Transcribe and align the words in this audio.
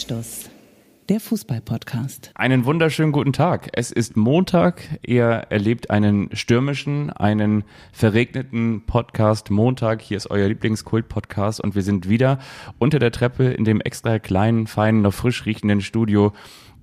Anstoß, 0.00 0.48
der 1.10 1.20
Fußball-Podcast. 1.20 2.30
Einen 2.34 2.64
wunderschönen 2.64 3.12
guten 3.12 3.34
Tag. 3.34 3.68
Es 3.74 3.92
ist 3.92 4.16
Montag. 4.16 4.80
Ihr 5.06 5.26
erlebt 5.50 5.90
einen 5.90 6.34
stürmischen, 6.34 7.10
einen 7.10 7.64
verregneten 7.92 8.86
Podcast 8.86 9.50
Montag. 9.50 10.00
Hier 10.00 10.16
ist 10.16 10.30
euer 10.30 10.48
Lieblingskult-Podcast 10.48 11.60
und 11.60 11.74
wir 11.74 11.82
sind 11.82 12.08
wieder 12.08 12.38
unter 12.78 12.98
der 12.98 13.12
Treppe 13.12 13.50
in 13.50 13.64
dem 13.64 13.82
extra 13.82 14.18
kleinen, 14.18 14.66
feinen, 14.66 15.02
noch 15.02 15.12
frisch 15.12 15.44
riechenden 15.44 15.82
Studio 15.82 16.32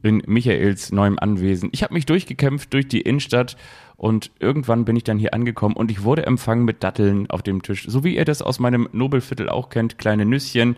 in 0.03 0.21
Michaels 0.27 0.91
neuem 0.91 1.17
Anwesen. 1.17 1.69
Ich 1.71 1.81
habe 1.81 1.95
mich 1.95 2.05
durchgekämpft 2.05 2.71
durch 2.71 2.87
die 2.87 3.01
Innenstadt 3.01 3.57
und 3.95 4.29
irgendwann 4.39 4.85
bin 4.85 4.95
ich 4.95 5.03
dann 5.03 5.17
hier 5.17 5.33
angekommen 5.33 5.75
und 5.75 5.89
ich 5.89 6.03
wurde 6.03 6.27
empfangen 6.27 6.65
mit 6.65 6.83
Datteln 6.83 7.27
auf 7.31 7.41
dem 7.41 7.63
Tisch. 7.63 7.87
So 7.89 8.03
wie 8.03 8.15
ihr 8.15 8.25
das 8.25 8.43
aus 8.43 8.59
meinem 8.59 8.87
Nobelviertel 8.91 9.49
auch 9.49 9.69
kennt, 9.69 9.97
kleine 9.97 10.25
Nüsschen, 10.25 10.75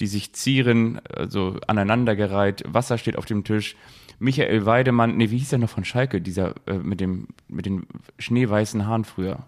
die 0.00 0.06
sich 0.06 0.32
zieren, 0.32 1.00
also 1.14 1.56
aneinandergereiht, 1.66 2.64
Wasser 2.66 2.98
steht 2.98 3.16
auf 3.16 3.26
dem 3.26 3.44
Tisch. 3.44 3.76
Michael 4.18 4.66
Weidemann, 4.66 5.16
nee, 5.16 5.30
wie 5.30 5.38
hieß 5.38 5.50
der 5.50 5.58
noch 5.60 5.70
von 5.70 5.84
Schalke, 5.84 6.20
dieser 6.20 6.54
äh, 6.66 6.74
mit 6.74 7.00
dem 7.00 7.28
mit 7.48 7.66
den 7.66 7.86
schneeweißen 8.18 8.86
Haaren 8.86 9.04
früher? 9.04 9.44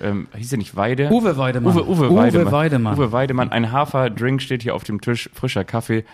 Ähm, 0.00 0.28
hieß 0.34 0.52
er 0.52 0.58
nicht 0.58 0.76
Weide? 0.76 1.10
Uwe 1.10 1.36
Weidemann. 1.36 1.76
Uwe, 1.76 1.86
Uwe, 1.86 2.14
Weidemann. 2.14 2.46
Uwe 2.46 2.52
Weidemann. 2.52 2.98
Uwe 2.98 3.12
Weidemann. 3.12 3.52
Ein 3.52 3.72
Haferdrink 3.72 4.42
steht 4.42 4.62
hier 4.62 4.74
auf 4.74 4.84
dem 4.84 5.00
Tisch, 5.00 5.30
frischer 5.32 5.64
Kaffee. 5.64 6.04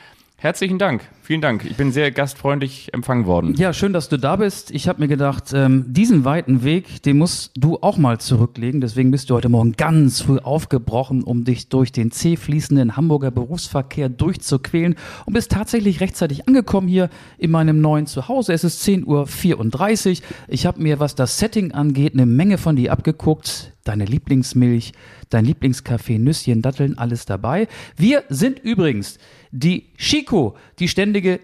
Herzlichen 0.41 0.78
Dank, 0.78 1.02
vielen 1.20 1.41
Dank. 1.41 1.65
Ich 1.65 1.77
bin 1.77 1.91
sehr 1.91 2.12
gastfreundlich 2.12 2.95
empfangen 2.95 3.27
worden. 3.27 3.55
Ja, 3.56 3.73
schön, 3.73 3.92
dass 3.92 4.09
du 4.09 4.19
da 4.19 4.37
bist. 4.37 4.70
Ich 4.70 4.87
habe 4.87 5.01
mir 5.01 5.09
gedacht, 5.09 5.52
ähm, 5.52 5.87
diesen 5.88 6.24
weiten 6.24 6.62
Weg, 6.62 7.02
den 7.02 7.19
musst 7.19 7.51
du 7.56 7.79
auch 7.80 7.96
mal 7.96 8.20
zurücklegen. 8.20 8.80
Deswegen 8.80 9.10
bist 9.10 9.30
du 9.30 9.35
heute 9.35 9.48
Morgen 9.48 9.73
ganz 9.73 10.21
früh 10.21 10.38
aufgebrochen, 10.38 11.24
um 11.24 11.43
dich 11.43 11.71
durch 11.71 11.90
den 11.90 12.13
zäh 12.13 12.37
fließenden 12.37 12.96
Hamburger 12.96 13.32
Berufsverkehr 13.32 14.09
durchzuquälen 14.09 14.95
und 15.26 15.32
bist 15.32 15.51
tatsächlich 15.51 16.01
rechtzeitig 16.01 16.46
angekommen 16.46 16.87
hier 16.87 17.10
in 17.37 17.51
meinem 17.51 17.80
neuen 17.80 18.07
Zuhause. 18.07 18.52
Es 18.52 18.63
ist 18.63 18.80
10.34 18.87 20.20
Uhr. 20.20 20.26
Ich 20.46 20.66
habe 20.66 20.80
mir, 20.80 21.01
was 21.01 21.16
das 21.16 21.41
Setting 21.41 21.73
angeht, 21.73 22.13
eine 22.13 22.26
Menge 22.26 22.59
von 22.59 22.76
dir 22.76 22.93
abgeguckt. 22.93 23.73
Deine 23.82 24.04
Lieblingsmilch, 24.04 24.93
dein 25.30 25.46
Lieblingskaffee, 25.46 26.18
Nüsschen, 26.18 26.63
Datteln, 26.63 26.96
alles 26.96 27.24
dabei. 27.24 27.66
Wir 27.96 28.23
sind 28.29 28.60
übrigens 28.60 29.18
die 29.51 29.87
Chico, 29.96 30.57
die 30.79 30.88
ständige 30.88 31.41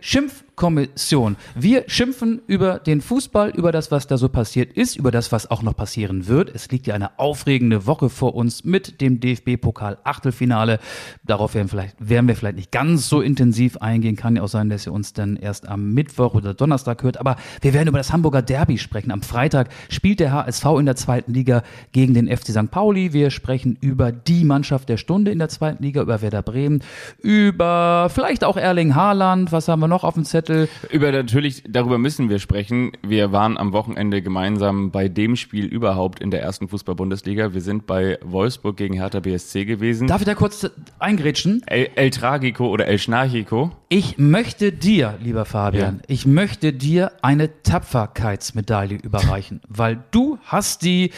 Schimpfkommission. 0.55 1.36
Wir 1.55 1.84
schimpfen 1.88 2.41
über 2.47 2.78
den 2.78 3.00
Fußball, 3.00 3.50
über 3.50 3.72
das, 3.72 3.91
was 3.91 4.06
da 4.06 4.16
so 4.16 4.28
passiert 4.28 4.72
ist, 4.72 4.97
über 4.97 5.10
das, 5.10 5.33
was 5.33 5.50
auch 5.50 5.62
noch 5.62 5.77
passieren 5.77 6.28
wird. 6.28 6.55
Es 6.55 6.70
liegt 6.70 6.86
ja 6.86 6.94
eine 6.94 7.19
aufregende 7.19 7.86
Woche 7.86 8.08
vor 8.08 8.34
uns 8.34 8.64
mit 8.64 9.00
dem 9.00 9.20
DFB-Pokal-Achtelfinale. 9.20 10.78
Darauf 11.25 11.55
werden, 11.55 11.69
vielleicht, 11.69 11.97
werden 11.98 12.28
wir 12.28 12.36
vielleicht 12.36 12.56
nicht 12.56 12.72
ganz 12.72 13.08
so 13.08 13.20
intensiv 13.20 13.78
eingehen. 13.78 14.16
Kann 14.16 14.36
ja 14.36 14.42
auch 14.42 14.48
sein, 14.48 14.69
dass 14.69 14.86
ihr 14.86 14.92
uns 14.92 15.12
dann 15.12 15.36
erst 15.36 15.69
am 15.69 15.92
Mittwoch 15.92 16.34
oder 16.34 16.55
Donnerstag 16.55 17.02
hört. 17.02 17.19
Aber 17.19 17.36
wir 17.60 17.75
werden 17.75 17.88
über 17.88 17.98
das 17.98 18.12
Hamburger 18.12 18.42
Derby 18.42 18.78
sprechen. 18.78 19.10
Am 19.10 19.22
Freitag 19.22 19.69
spielt 19.88 20.20
der 20.20 20.32
HSV 20.32 20.64
in 20.78 20.86
der 20.86 20.97
zweiten 20.97 21.32
Liga 21.32 21.62
gegen 21.92 22.14
den 22.14 22.28
FC 22.28 22.48
St. 22.48 22.70
Pauli. 22.70 23.12
Wir 23.12 23.30
sprechen 23.30 23.77
über 23.80 24.12
die 24.12 24.44
Mannschaft 24.44 24.88
der 24.88 24.97
Stunde 24.97 25.30
in 25.30 25.38
der 25.38 25.48
zweiten 25.48 25.82
Liga, 25.82 26.02
über 26.02 26.22
Werder 26.22 26.42
Bremen, 26.42 26.82
über 27.20 28.08
vielleicht 28.12 28.44
auch 28.44 28.56
Erling 28.56 28.94
Haaland. 28.94 29.50
Was 29.52 29.69
haben 29.69 29.80
wir 29.80 29.88
noch 29.88 30.05
auf 30.05 30.14
dem 30.14 30.25
Zettel? 30.45 30.69
Über 30.91 31.11
natürlich, 31.12 31.62
darüber 31.69 31.98
müssen 31.98 32.28
wir 32.28 32.39
sprechen. 32.39 32.92
Wir 33.03 33.33
waren 33.33 33.56
am 33.56 33.73
Wochenende 33.73 34.23
gemeinsam 34.23 34.91
bei 34.91 35.09
dem 35.09 35.37
Spiel 35.37 35.64
überhaupt 35.67 36.20
in 36.20 36.31
der 36.31 36.42
ersten 36.42 36.69
Fußball-Bundesliga. 36.69 37.55
Wir 37.55 37.61
sind 37.61 37.87
bei 37.87 38.19
Wolfsburg 38.23 38.77
gegen 38.77 38.95
Hertha 38.95 39.20
BSC 39.20 39.65
gewesen. 39.65 40.06
Darf 40.06 40.20
ich 40.20 40.27
da 40.27 40.34
kurz 40.34 40.69
eingrätschen? 40.98 41.62
El, 41.66 41.88
El 41.94 42.10
Tragico 42.10 42.69
oder 42.69 42.87
El 42.87 42.99
Schnarchico. 42.99 43.71
Ich 43.88 44.19
möchte 44.19 44.72
dir, 44.72 45.15
lieber 45.22 45.44
Fabian, 45.44 45.97
Ja. 45.97 46.03
ich 46.09 46.27
möchte 46.27 46.72
dir 46.72 47.12
eine 47.22 47.62
Tapferkeitsmedaille 47.62 48.97
überreichen, 48.97 49.60
weil 49.69 50.03
du 50.10 50.38
hast 50.44 50.83
die 50.83 51.10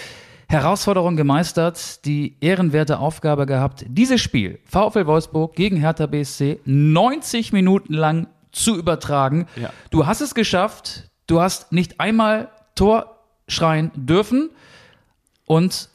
Herausforderung 0.49 1.17
gemeistert, 1.17 2.05
die 2.05 2.37
ehrenwerte 2.41 3.01
Aufgabe 3.01 3.47
gehabt, 3.47 3.85
dieses 3.89 4.21
Spiel 4.21 4.61
VfL 4.65 5.07
Wolfsburg 5.07 5.57
gegen 5.57 5.77
Hertha 5.77 6.07
BSC 6.07 6.61
90 6.65 7.53
Minuten 7.53 7.95
lang 7.95 8.29
zu 8.57 8.77
übertragen. 8.77 9.47
Ja. 9.57 9.71
Du 9.91 10.07
hast 10.07 10.21
es 10.21 10.35
geschafft. 10.35 11.05
Du 11.27 11.41
hast 11.41 11.73
nicht 11.73 12.01
einmal 12.01 12.49
Tor 12.75 13.21
schreien 13.49 13.91
dürfen 13.95 14.51
und 15.45 15.89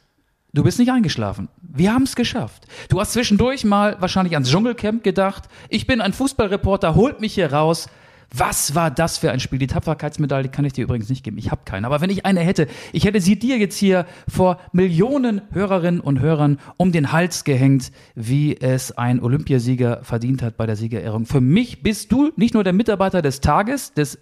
Du 0.54 0.64
bist 0.64 0.80
nicht 0.80 0.92
eingeschlafen. 0.92 1.48
Wir 1.62 1.94
haben 1.94 2.04
es 2.04 2.16
geschafft. 2.16 2.66
Du 2.90 3.00
hast 3.00 3.14
zwischendurch 3.14 3.64
mal 3.64 3.96
wahrscheinlich 4.02 4.34
ans 4.34 4.50
Dschungelcamp 4.50 5.02
gedacht. 5.02 5.44
Ich 5.70 5.88
bin 5.88 6.02
ein 6.02 6.12
Fußballreporter, 6.12 6.96
holt 6.96 7.22
mich 7.22 7.36
hier 7.36 7.54
raus. 7.54 7.88
Was 8.34 8.76
war 8.76 8.90
das 8.90 9.18
für 9.18 9.32
ein 9.32 9.42
Spiel? 9.42 9.60
Die 9.60 9.68
Tapferkeitsmedaille 9.68 10.48
kann 10.48 10.64
ich 10.64 10.72
dir 10.72 10.86
übrigens 10.86 11.10
nicht 11.10 11.24
geben. 11.24 11.38
Ich 11.38 11.52
habe 11.52 11.62
keine. 11.66 11.86
Aber 11.86 12.00
wenn 12.00 12.10
ich 12.10 12.26
eine 12.26 12.40
hätte, 12.40 12.68
ich 12.94 13.04
hätte 13.04 13.20
sie 13.20 13.38
dir 13.38 13.58
jetzt 13.58 13.78
hier 13.78 14.06
vor 14.26 14.58
Millionen 14.72 15.42
Hörerinnen 15.52 16.00
und 16.00 16.22
Hörern 16.22 16.58
um 16.78 16.94
den 16.94 17.12
Hals 17.12 17.44
gehängt, 17.44 17.92
wie 18.16 18.56
es 18.56 18.98
ein 18.98 19.22
Olympiasieger 19.22 20.04
verdient 20.04 20.42
hat 20.44 20.56
bei 20.56 20.66
der 20.66 20.78
Siegerehrung. 20.78 21.26
Für 21.26 21.42
mich 21.42 21.84
bist 21.84 22.14
du 22.14 22.32
nicht 22.38 22.54
nur 22.54 22.64
der 22.64 22.72
Mitarbeiter 22.72 23.22
des 23.22 23.42
Tages, 23.42 23.94
des 23.94 24.18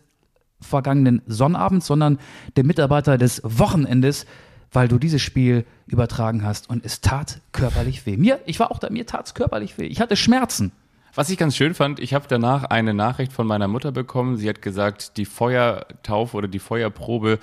vergangenen 0.59 1.21
Sonnabends, 1.27 1.85
sondern 1.85 2.17
der 2.55 2.63
Mitarbeiter 2.63 3.19
des 3.19 3.41
Wochenendes, 3.43 4.25
weil 4.71 4.87
du 4.87 4.97
dieses 4.97 5.21
Spiel 5.21 5.65
übertragen 5.85 6.43
hast 6.43 6.67
und 6.67 6.83
es 6.83 7.01
tat 7.01 7.41
körperlich 7.51 8.07
weh. 8.07 8.17
Mir, 8.17 8.39
ich 8.47 8.59
war 8.59 8.71
auch 8.71 8.79
da, 8.79 8.89
mir 8.89 9.05
tat 9.05 9.27
es 9.27 9.33
körperlich 9.35 9.77
weh. 9.77 9.85
Ich 9.85 10.01
hatte 10.01 10.15
Schmerzen. 10.15 10.71
Was 11.19 11.29
ich 11.29 11.37
ganz 11.37 11.57
schön 11.57 11.73
fand, 11.73 11.99
ich 11.99 12.13
habe 12.13 12.27
danach 12.29 12.63
eine 12.63 12.93
Nachricht 12.93 13.33
von 13.33 13.45
meiner 13.45 13.67
Mutter 13.67 13.91
bekommen. 13.91 14.37
Sie 14.37 14.47
hat 14.47 14.61
gesagt, 14.61 15.17
die 15.17 15.25
Feuertaufe 15.25 16.37
oder 16.37 16.47
die 16.47 16.59
Feuerprobe, 16.59 17.39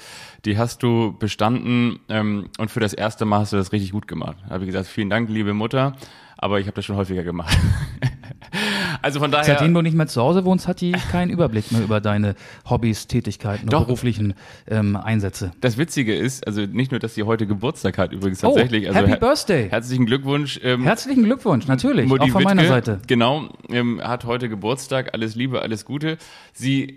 die 0.46 0.56
hast 0.56 0.82
du 0.82 1.14
bestanden 1.18 2.00
ähm, 2.08 2.48
und 2.56 2.70
für 2.70 2.80
das 2.80 2.94
erste 2.94 3.26
Mal 3.26 3.40
hast 3.40 3.52
du 3.52 3.58
das 3.58 3.72
richtig 3.72 3.92
gut 3.92 4.08
gemacht. 4.08 4.38
Habe 4.48 4.64
ich 4.64 4.68
gesagt, 4.68 4.86
vielen 4.86 5.10
Dank, 5.10 5.28
liebe 5.28 5.52
Mutter, 5.52 5.94
aber 6.38 6.58
ich 6.58 6.68
habe 6.68 6.74
das 6.74 6.86
schon 6.86 6.96
häufiger 6.96 7.22
gemacht. 7.22 7.54
also 9.02 9.20
von 9.20 9.30
daher. 9.30 9.44
Seitdem 9.44 9.74
du 9.74 9.82
nicht 9.82 9.94
mehr 9.96 10.06
zu 10.06 10.20
Hause 10.22 10.44
wohnst, 10.44 10.68
hat 10.68 10.80
die 10.80 10.92
keinen 10.92 11.30
Überblick 11.30 11.70
mehr 11.72 11.82
über 11.82 12.00
deine 12.00 12.34
Hobbys, 12.68 13.06
Tätigkeiten 13.06 13.64
und 13.64 13.72
Doch. 13.72 13.84
beruflichen 13.84 14.34
ähm, 14.68 14.96
Einsätze. 14.96 15.52
Das 15.60 15.78
Witzige 15.78 16.14
ist, 16.14 16.46
also 16.46 16.62
nicht 16.62 16.90
nur, 16.90 17.00
dass 17.00 17.14
sie 17.14 17.22
heute 17.24 17.46
Geburtstag 17.46 17.98
hat, 17.98 18.12
übrigens 18.12 18.40
tatsächlich. 18.40 18.84
oh, 18.84 18.88
also 18.88 18.98
Happy 19.00 19.10
her- 19.10 19.16
Birthday. 19.18 19.68
Herzlichen 19.70 20.06
Glückwunsch. 20.06 20.60
Ähm, 20.62 20.82
Herzlichen 20.82 21.24
Glückwunsch, 21.24 21.66
natürlich, 21.66 22.08
Mutti 22.08 22.24
auch 22.24 22.28
von 22.28 22.42
meiner 22.42 22.62
Wittke, 22.62 22.74
Seite. 22.74 23.00
Genau, 23.06 23.48
ähm, 23.70 24.00
hat 24.02 24.24
heute 24.24 24.48
Geburtstag. 24.48 25.14
Alles 25.14 25.34
Liebe, 25.34 25.62
alles 25.62 25.84
Gute. 25.84 26.18
Sie 26.52 26.96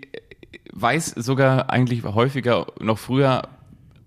weiß 0.72 1.14
sogar 1.16 1.70
eigentlich 1.70 2.02
häufiger 2.04 2.66
noch 2.80 2.98
früher 2.98 3.48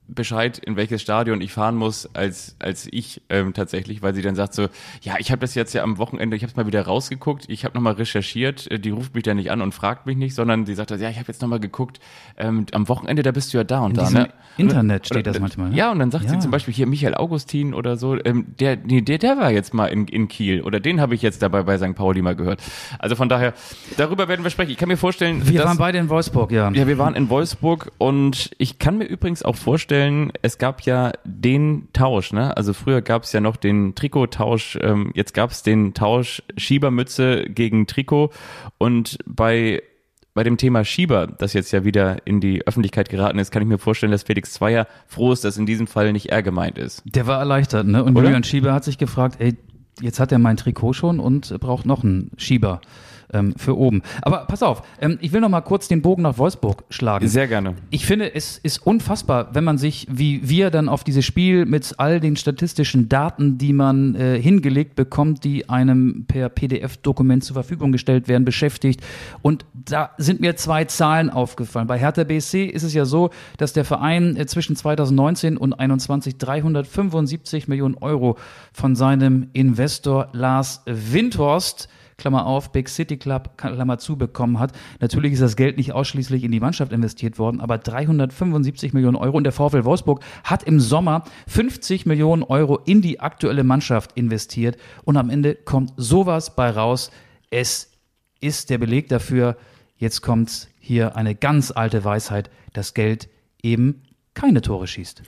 Bescheid, 0.07 0.57
in 0.57 0.75
welches 0.75 1.01
Stadion 1.01 1.39
ich 1.41 1.53
fahren 1.53 1.75
muss, 1.75 2.09
als, 2.13 2.55
als 2.59 2.87
ich 2.91 3.21
ähm, 3.29 3.53
tatsächlich, 3.53 4.01
weil 4.01 4.13
sie 4.13 4.21
dann 4.21 4.35
sagt 4.35 4.53
so, 4.53 4.67
ja, 5.01 5.15
ich 5.17 5.31
habe 5.31 5.39
das 5.39 5.55
jetzt 5.55 5.73
ja 5.73 5.81
am 5.81 5.97
Wochenende, 5.97 6.35
ich 6.35 6.43
habe 6.43 6.51
es 6.51 6.57
mal 6.57 6.67
wieder 6.67 6.81
rausgeguckt, 6.85 7.45
ich 7.47 7.63
habe 7.63 7.73
nochmal 7.75 7.93
recherchiert, 7.93 8.69
äh, 8.69 8.79
die 8.79 8.89
ruft 8.89 9.15
mich 9.15 9.23
dann 9.23 9.37
nicht 9.37 9.49
an 9.49 9.61
und 9.61 9.73
fragt 9.73 10.05
mich 10.05 10.17
nicht, 10.17 10.35
sondern 10.35 10.65
die 10.65 10.73
sagt, 10.73 10.91
ja, 10.91 11.09
ich 11.09 11.17
habe 11.17 11.27
jetzt 11.29 11.41
nochmal 11.41 11.61
geguckt, 11.61 12.01
ähm, 12.37 12.65
am 12.73 12.89
Wochenende, 12.89 13.23
da 13.23 13.31
bist 13.31 13.53
du 13.53 13.57
ja 13.57 13.63
da 13.63 13.79
und 13.79 13.91
In 13.91 14.03
da. 14.03 14.09
Ne? 14.09 14.29
Internet 14.57 15.07
steht 15.07 15.25
das 15.25 15.39
manchmal. 15.39 15.69
Ne? 15.69 15.77
Ja, 15.77 15.91
und 15.91 15.99
dann 15.99 16.11
sagt 16.11 16.27
sie 16.27 16.35
Ja. 16.35 16.39
zum 16.41 16.51
Beispiel 16.51 16.73
hier 16.73 16.85
Michael 16.85 17.15
Augustin 17.15 17.73
oder 17.73 17.95
so, 17.95 18.17
ähm, 18.23 18.47
der, 18.59 18.75
nee, 18.77 19.01
der, 19.01 19.17
der 19.17 19.37
war 19.37 19.51
jetzt 19.51 19.73
mal 19.73 19.87
in, 19.87 20.07
in 20.07 20.27
Kiel 20.27 20.61
oder 20.61 20.79
den 20.81 20.99
habe 20.99 21.15
ich 21.15 21.21
jetzt 21.21 21.41
dabei 21.41 21.63
bei 21.63 21.77
St. 21.77 21.95
Pauli 21.95 22.21
mal 22.21 22.35
gehört. 22.35 22.61
Also 22.99 23.15
von 23.15 23.29
daher, 23.29 23.53
darüber 23.97 24.27
werden 24.27 24.43
wir 24.43 24.51
sprechen. 24.51 24.71
Ich 24.71 24.77
kann 24.77 24.89
mir 24.89 24.97
vorstellen, 24.97 25.47
Wir 25.47 25.59
dass, 25.59 25.69
waren 25.69 25.77
beide 25.77 25.97
in 25.97 26.09
Wolfsburg, 26.09 26.51
ja. 26.51 26.69
ja, 26.71 26.87
wir 26.87 26.97
waren 26.97 27.15
in 27.15 27.29
Wolfsburg 27.29 27.91
und 27.97 28.51
ich 28.57 28.77
kann 28.79 28.97
mir 28.97 29.05
übrigens 29.05 29.43
auch 29.43 29.55
vorstellen, 29.55 29.92
es 30.41 30.57
gab 30.57 30.81
ja 30.81 31.11
den 31.23 31.87
Tausch, 31.93 32.33
ne? 32.33 32.55
Also 32.55 32.73
früher 32.73 33.01
gab 33.01 33.23
es 33.23 33.33
ja 33.33 33.41
noch 33.41 33.55
den 33.55 33.95
Trikottausch, 33.95 34.77
ähm, 34.81 35.11
jetzt 35.13 35.33
gab 35.33 35.51
es 35.51 35.63
den 35.63 35.93
Tausch 35.93 36.43
Schiebermütze 36.57 37.45
gegen 37.49 37.87
Trikot 37.87 38.31
und 38.77 39.17
bei 39.25 39.81
bei 40.33 40.43
dem 40.43 40.57
Thema 40.57 40.83
Schieber, 40.83 41.27
das 41.27 41.53
jetzt 41.53 41.71
ja 41.71 41.85
wieder 41.85 42.25
in 42.25 42.39
die 42.39 42.65
Öffentlichkeit 42.65 43.07
geraten 43.09 43.37
ist, 43.37 43.51
kann 43.51 43.61
ich 43.61 43.67
mir 43.67 43.77
vorstellen, 43.77 44.11
dass 44.11 44.23
Felix 44.23 44.53
Zweier 44.53 44.87
froh 45.05 45.31
ist, 45.31 45.45
dass 45.45 45.57
in 45.57 45.67
diesem 45.67 45.85
Fall 45.85 46.11
nicht 46.11 46.31
er 46.31 46.41
gemeint 46.41 46.79
ist. 46.79 47.03
Der 47.05 47.27
war 47.27 47.37
erleichtert, 47.37 47.85
ne? 47.85 48.03
Und 48.03 48.15
Oder? 48.15 48.25
Julian 48.25 48.43
Schieber 48.43 48.73
hat 48.73 48.83
sich 48.83 48.97
gefragt, 48.97 49.35
ey, 49.39 49.55
jetzt 50.01 50.19
hat 50.19 50.31
er 50.31 50.39
mein 50.39 50.57
Trikot 50.57 50.93
schon 50.93 51.19
und 51.19 51.59
braucht 51.59 51.85
noch 51.85 52.03
einen 52.03 52.31
Schieber 52.37 52.81
ähm, 53.33 53.53
für 53.57 53.77
oben. 53.77 54.01
Aber 54.21 54.45
pass 54.45 54.63
auf, 54.63 54.83
ähm, 55.01 55.17
ich 55.21 55.31
will 55.31 55.41
noch 55.41 55.49
mal 55.49 55.61
kurz 55.61 55.87
den 55.87 56.01
Bogen 56.01 56.23
nach 56.23 56.37
Wolfsburg 56.37 56.83
schlagen. 56.89 57.27
Sehr 57.27 57.47
gerne. 57.47 57.75
Ich 57.89 58.05
finde, 58.05 58.33
es 58.33 58.57
ist 58.57 58.85
unfassbar, 58.85 59.49
wenn 59.53 59.63
man 59.63 59.77
sich, 59.77 60.07
wie 60.09 60.47
wir 60.47 60.69
dann 60.69 60.89
auf 60.89 61.03
dieses 61.03 61.25
Spiel 61.25 61.65
mit 61.65 61.93
all 61.97 62.19
den 62.19 62.35
statistischen 62.35 63.09
Daten, 63.09 63.57
die 63.57 63.73
man 63.73 64.15
äh, 64.15 64.39
hingelegt 64.41 64.95
bekommt, 64.95 65.43
die 65.43 65.69
einem 65.69 66.25
per 66.27 66.49
PDF-Dokument 66.49 67.43
zur 67.43 67.55
Verfügung 67.55 67.91
gestellt 67.91 68.27
werden, 68.27 68.45
beschäftigt. 68.45 69.01
Und 69.41 69.65
da 69.73 70.11
sind 70.17 70.39
mir 70.39 70.55
zwei 70.55 70.85
Zahlen 70.85 71.29
aufgefallen. 71.29 71.87
Bei 71.87 71.97
Hertha 71.97 72.23
BSC 72.23 72.65
ist 72.65 72.83
es 72.83 72.93
ja 72.93 73.05
so, 73.05 73.31
dass 73.57 73.73
der 73.73 73.85
Verein 73.85 74.37
äh, 74.37 74.45
zwischen 74.45 74.75
2019 74.75 75.57
und 75.57 75.73
2021 75.73 76.37
375 76.37 77.67
Millionen 77.67 77.95
Euro 77.95 78.37
von 78.71 78.95
seinem 78.95 79.47
Investor 79.53 80.29
Lars 80.33 80.81
Windhorst 80.85 81.89
Klammer 82.17 82.45
auf, 82.45 82.71
Big 82.71 82.89
City 82.89 83.17
Club, 83.17 83.57
Klammer 83.57 83.97
zu, 83.97 84.17
bekommen 84.17 84.59
hat. 84.59 84.71
Natürlich 84.99 85.33
ist 85.33 85.41
das 85.41 85.55
Geld 85.55 85.77
nicht 85.77 85.93
ausschließlich 85.93 86.43
in 86.43 86.51
die 86.51 86.59
Mannschaft 86.59 86.91
investiert 86.91 87.39
worden, 87.39 87.61
aber 87.61 87.77
375 87.77 88.93
Millionen 88.93 89.15
Euro 89.15 89.37
und 89.37 89.43
der 89.43 89.53
VfL 89.53 89.85
Wolfsburg 89.85 90.23
hat 90.43 90.63
im 90.63 90.79
Sommer 90.79 91.23
50 91.47 92.05
Millionen 92.05 92.43
Euro 92.43 92.79
in 92.85 93.01
die 93.01 93.19
aktuelle 93.19 93.63
Mannschaft 93.63 94.11
investiert 94.13 94.77
und 95.03 95.17
am 95.17 95.29
Ende 95.29 95.55
kommt 95.55 95.93
sowas 95.97 96.55
bei 96.55 96.69
raus. 96.69 97.11
Es 97.49 97.91
ist 98.39 98.69
der 98.69 98.77
Beleg 98.77 99.09
dafür, 99.09 99.57
jetzt 99.97 100.21
kommt 100.21 100.67
hier 100.79 101.15
eine 101.15 101.35
ganz 101.35 101.71
alte 101.71 102.03
Weisheit, 102.03 102.49
dass 102.73 102.93
Geld 102.93 103.29
eben 103.61 104.03
keine 104.33 104.61
Tore 104.61 104.87
schießt. 104.87 105.23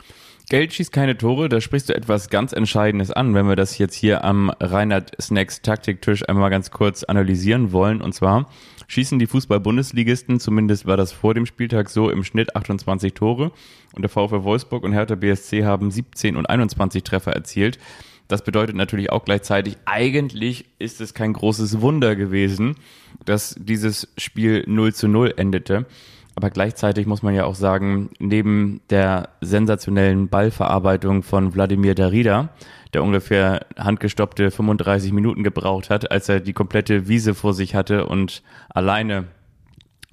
Geld 0.48 0.74
schießt 0.74 0.92
keine 0.92 1.18
Tore, 1.18 1.50
da 1.50 1.60
sprichst 1.60 1.90
du 1.90 1.96
etwas 1.96 2.30
ganz 2.30 2.54
Entscheidendes 2.54 3.10
an, 3.10 3.34
wenn 3.34 3.48
wir 3.48 3.56
das 3.56 3.80
jetzt 3.80 3.96
hier 3.96 4.24
am 4.24 4.52
Reinhard 4.60 5.12
Snacks 5.20 5.64
Taktiktisch 5.64 6.28
einmal 6.30 6.52
ganz 6.52 6.70
kurz 6.70 7.04
analysieren 7.04 7.72
wollen. 7.72 8.00
Und 8.00 8.14
zwar 8.14 8.48
schießen 8.88 9.18
die 9.18 9.26
Fußball-Bundesligisten, 9.26 10.40
zumindest 10.40 10.86
war 10.86 10.98
das 10.98 11.12
vor 11.12 11.34
dem 11.34 11.48
Spieltag 11.48 11.90
so, 11.90 12.12
im 12.12 12.24
Schnitt 12.24 12.56
28 12.56 13.16
Tore. 13.16 13.54
Und 13.94 14.04
der 14.04 14.10
VfL 14.10 14.44
Wolfsburg 14.44 14.84
und 14.84 14.94
Hertha 14.94 15.16
BSC 15.16 15.66
haben 15.66 15.90
17 15.90 16.36
und 16.36 16.48
21 16.48 17.04
Treffer 17.04 17.34
erzielt. 17.34 17.80
Das 18.28 18.44
bedeutet 18.44 18.76
natürlich 18.76 19.12
auch 19.12 19.26
gleichzeitig, 19.26 19.78
eigentlich 19.86 20.66
ist 20.78 21.02
es 21.02 21.16
kein 21.16 21.34
großes 21.34 21.82
Wunder 21.82 22.16
gewesen, 22.16 22.76
dass 23.24 23.56
dieses 23.58 24.10
Spiel 24.18 24.64
0 24.68 24.94
zu 24.94 25.08
0 25.08 25.34
endete. 25.38 25.88
Aber 26.36 26.50
gleichzeitig 26.50 27.08
muss 27.08 27.24
man 27.24 27.34
ja 27.34 27.46
auch 27.46 27.56
sagen, 27.56 28.10
neben 28.20 28.82
der 28.90 29.30
sensationellen 29.40 30.28
Ballverarbeitung 30.28 31.24
von 31.24 31.56
Wladimir 31.56 31.96
Darida, 31.96 32.50
der 32.94 33.04
ungefähr 33.04 33.66
handgestoppte 33.78 34.52
35 34.52 35.14
Minuten 35.14 35.44
gebraucht 35.44 35.90
hat, 35.90 36.12
als 36.12 36.28
er 36.28 36.42
die 36.42 36.54
komplette 36.54 37.08
Wiese 37.08 37.36
vor 37.36 37.54
sich 37.54 37.74
hatte 37.74 38.06
und 38.06 38.44
alleine 38.70 39.26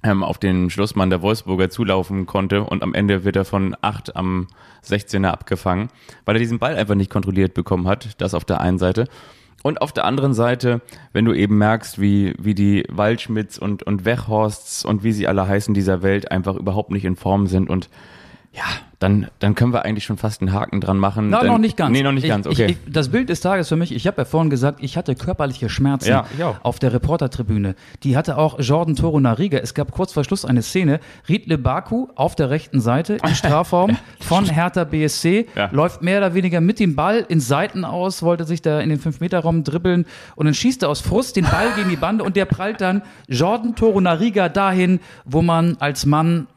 ähm, 0.01 0.23
auf 0.23 0.37
den 0.37 0.69
Schlussmann 0.69 1.09
der 1.09 1.21
Wolfsburger 1.21 1.69
zulaufen 1.69 2.25
konnte 2.25 2.63
und 2.63 2.83
am 2.83 2.93
Ende 2.93 3.25
wird 3.25 3.35
er 3.35 3.45
von 3.45 3.75
acht 3.81 4.15
am 4.15 4.47
16er 4.85 5.27
abgefangen, 5.27 5.89
weil 6.23 6.37
er 6.37 6.39
diesen 6.39 6.59
Ball 6.59 6.75
einfach 6.75 6.95
nicht 6.95 7.09
kontrolliert 7.09 7.53
bekommen 7.53 7.87
hat, 7.87 8.21
das 8.21 8.33
auf 8.33 8.45
der 8.45 8.61
einen 8.61 8.79
Seite. 8.79 9.07
Und 9.63 9.81
auf 9.81 9.93
der 9.93 10.03
anderen 10.05 10.33
Seite, 10.33 10.81
wenn 11.13 11.25
du 11.25 11.33
eben 11.33 11.57
merkst, 11.57 11.99
wie, 11.99 12.35
wie 12.37 12.53
die 12.53 12.85
Waldschmidts 12.91 13.57
und, 13.57 13.81
und 13.81 14.05
Wechhorsts 14.05 14.85
und 14.85 15.03
wie 15.03 15.13
sie 15.13 15.27
alle 15.27 15.47
heißen 15.47 15.73
dieser 15.73 16.03
Welt 16.03 16.31
einfach 16.31 16.55
überhaupt 16.55 16.91
nicht 16.91 17.05
in 17.05 17.15
Form 17.15 17.47
sind 17.47 17.69
und 17.69 17.89
ja, 18.51 18.65
dann, 19.03 19.27
dann 19.39 19.53
können 19.53 19.73
wir 19.73 19.83
eigentlich 19.83 20.05
schon 20.05 20.15
fast 20.15 20.39
einen 20.41 20.53
Haken 20.53 20.79
dran 20.79 20.97
machen. 20.97 21.29
Dann- 21.29 21.45
noch 21.45 21.57
nicht 21.57 21.75
ganz. 21.75 21.91
Nee, 21.91 22.03
noch 22.03 22.13
nicht 22.13 22.23
ich, 22.23 22.29
ganz, 22.29 22.47
okay. 22.47 22.65
Ich, 22.67 22.71
ich, 22.71 22.93
das 22.93 23.09
Bild 23.09 23.27
des 23.27 23.41
Tages 23.41 23.67
für 23.67 23.75
mich, 23.75 23.93
ich 23.93 24.07
habe 24.07 24.21
ja 24.21 24.25
vorhin 24.25 24.49
gesagt, 24.49 24.79
ich 24.81 24.95
hatte 24.95 25.13
körperliche 25.13 25.67
Schmerzen 25.69 26.07
Ja, 26.09 26.25
auf 26.63 26.79
der 26.79 26.93
Reportertribüne. 26.93 27.75
Die 28.03 28.15
hatte 28.15 28.37
auch 28.37 28.59
Jordan 28.59 28.95
Toro 28.95 29.19
Nariga. 29.19 29.57
Es 29.57 29.73
gab 29.73 29.91
kurz 29.91 30.13
vor 30.13 30.23
Schluss 30.23 30.45
eine 30.45 30.61
Szene, 30.61 31.01
Riedle 31.27 31.57
Baku 31.57 32.07
auf 32.15 32.35
der 32.35 32.49
rechten 32.49 32.79
Seite 32.79 33.17
im 33.21 33.29
Strafraum 33.35 33.97
von 34.21 34.45
Hertha 34.45 34.85
BSC, 34.85 35.47
Ja. 35.55 35.69
läuft 35.73 36.01
mehr 36.01 36.19
oder 36.19 36.33
weniger 36.33 36.61
mit 36.61 36.79
dem 36.79 36.95
Ball 36.95 37.25
in 37.27 37.41
Seiten 37.41 37.83
aus, 37.83 38.23
wollte 38.23 38.45
sich 38.45 38.61
da 38.61 38.79
in 38.79 38.87
den 38.89 39.01
5-Meter-Raum 39.01 39.65
dribbeln 39.65 40.05
und 40.35 40.45
dann 40.45 40.53
schießt 40.53 40.81
er 40.83 40.87
aus 40.89 41.01
Frust 41.01 41.35
den 41.35 41.43
Ball 41.43 41.73
gegen 41.75 41.89
die 41.89 41.97
Bande 41.97 42.23
und 42.23 42.37
der 42.37 42.45
prallt 42.45 42.79
dann 42.79 43.01
Jordan 43.27 43.75
Toro 43.75 43.99
Nariga 43.99 44.47
dahin, 44.47 45.01
wo 45.25 45.41
man 45.41 45.75
als 45.79 46.05
Mann 46.05 46.47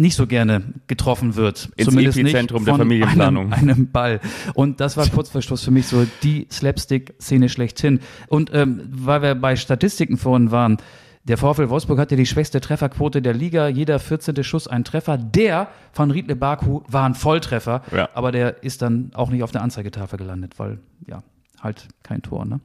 nicht 0.00 0.16
so 0.16 0.26
gerne 0.26 0.62
getroffen 0.86 1.36
wird. 1.36 1.70
Ins 1.76 1.88
Zumindest 1.88 2.18
Epizentrum 2.18 2.62
nicht 2.62 2.68
der 2.68 2.74
von 2.74 2.80
Familienplanung. 2.80 3.52
Einem, 3.52 3.70
einem 3.70 3.90
Ball. 3.90 4.20
Und 4.54 4.80
das 4.80 4.96
war 4.96 5.06
kurz 5.08 5.28
vor 5.28 5.42
Schluss 5.42 5.62
für 5.62 5.70
mich 5.70 5.86
so 5.86 6.06
die 6.22 6.48
Slapstick-Szene 6.50 7.48
schlechthin. 7.48 8.00
Und 8.28 8.50
ähm, 8.52 8.82
weil 8.90 9.22
wir 9.22 9.34
bei 9.34 9.56
Statistiken 9.56 10.16
vorhin 10.16 10.50
waren, 10.50 10.78
der 11.24 11.36
VfL 11.36 11.68
Wolfsburg 11.68 11.98
hatte 11.98 12.16
die 12.16 12.24
schwächste 12.24 12.60
Trefferquote 12.60 13.20
der 13.20 13.34
Liga. 13.34 13.68
Jeder 13.68 13.98
14. 13.98 14.42
Schuss 14.42 14.66
ein 14.66 14.84
Treffer. 14.84 15.18
Der 15.18 15.68
von 15.92 16.10
Riedle 16.10 16.34
Baku 16.34 16.80
war 16.88 17.04
ein 17.04 17.14
Volltreffer. 17.14 17.82
Ja. 17.94 18.08
Aber 18.14 18.32
der 18.32 18.62
ist 18.62 18.80
dann 18.80 19.10
auch 19.14 19.30
nicht 19.30 19.42
auf 19.42 19.52
der 19.52 19.62
Anzeigetafel 19.62 20.18
gelandet, 20.18 20.58
weil, 20.58 20.78
ja, 21.06 21.22
halt 21.60 21.88
kein 22.02 22.22
Tor, 22.22 22.46
ne? 22.46 22.60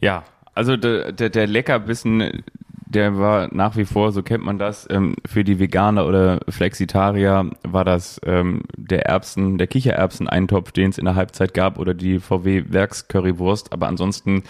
Ja, 0.00 0.24
also 0.54 0.78
der, 0.78 1.12
der, 1.12 1.28
der 1.28 1.46
Leckerbissen, 1.46 2.42
der 2.90 3.16
war 3.18 3.48
nach 3.52 3.76
wie 3.76 3.84
vor, 3.84 4.10
so 4.10 4.22
kennt 4.22 4.44
man 4.44 4.58
das, 4.58 4.86
ähm, 4.90 5.14
für 5.24 5.44
die 5.44 5.60
Veganer 5.60 6.06
oder 6.06 6.40
Flexitarier 6.48 7.50
war 7.62 7.84
das 7.84 8.20
ähm, 8.26 8.62
der 8.76 9.06
Erbsen, 9.06 9.58
der 9.58 9.68
Kichererbsen-Eintopf, 9.68 10.72
den 10.72 10.90
es 10.90 10.98
in 10.98 11.04
der 11.04 11.14
Halbzeit 11.14 11.54
gab 11.54 11.78
oder 11.78 11.94
die 11.94 12.18
VW-Werks-Currywurst, 12.18 13.72
aber 13.72 13.86
ansonsten 13.86 14.42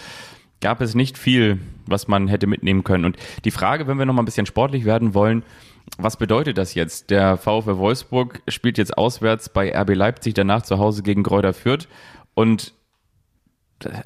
gab 0.59 0.81
es 0.81 0.95
nicht 0.95 1.19
viel, 1.19 1.59
was 1.85 2.07
man 2.07 2.27
hätte 2.27 2.47
mitnehmen 2.47 2.83
können. 2.83 3.05
Und 3.05 3.17
die 3.45 3.51
Frage, 3.51 3.85
wenn 3.85 3.97
wir 3.97 4.05
noch 4.05 4.13
mal 4.15 4.23
ein 4.23 4.25
bisschen 4.25 4.47
sportlich 4.47 4.85
werden 4.85 5.13
wollen, 5.13 5.43
was 5.99 6.17
bedeutet 6.17 6.57
das 6.57 6.73
jetzt? 6.73 7.11
Der 7.11 7.37
VfL 7.37 7.77
Wolfsburg 7.77 8.41
spielt 8.47 8.79
jetzt 8.79 8.97
auswärts 8.97 9.49
bei 9.49 9.71
RB 9.75 9.93
Leipzig, 9.93 10.33
danach 10.33 10.63
zu 10.63 10.79
Hause 10.79 11.03
gegen 11.03 11.21
Gräuter 11.21 11.53
Fürth 11.53 11.87
und 12.33 12.73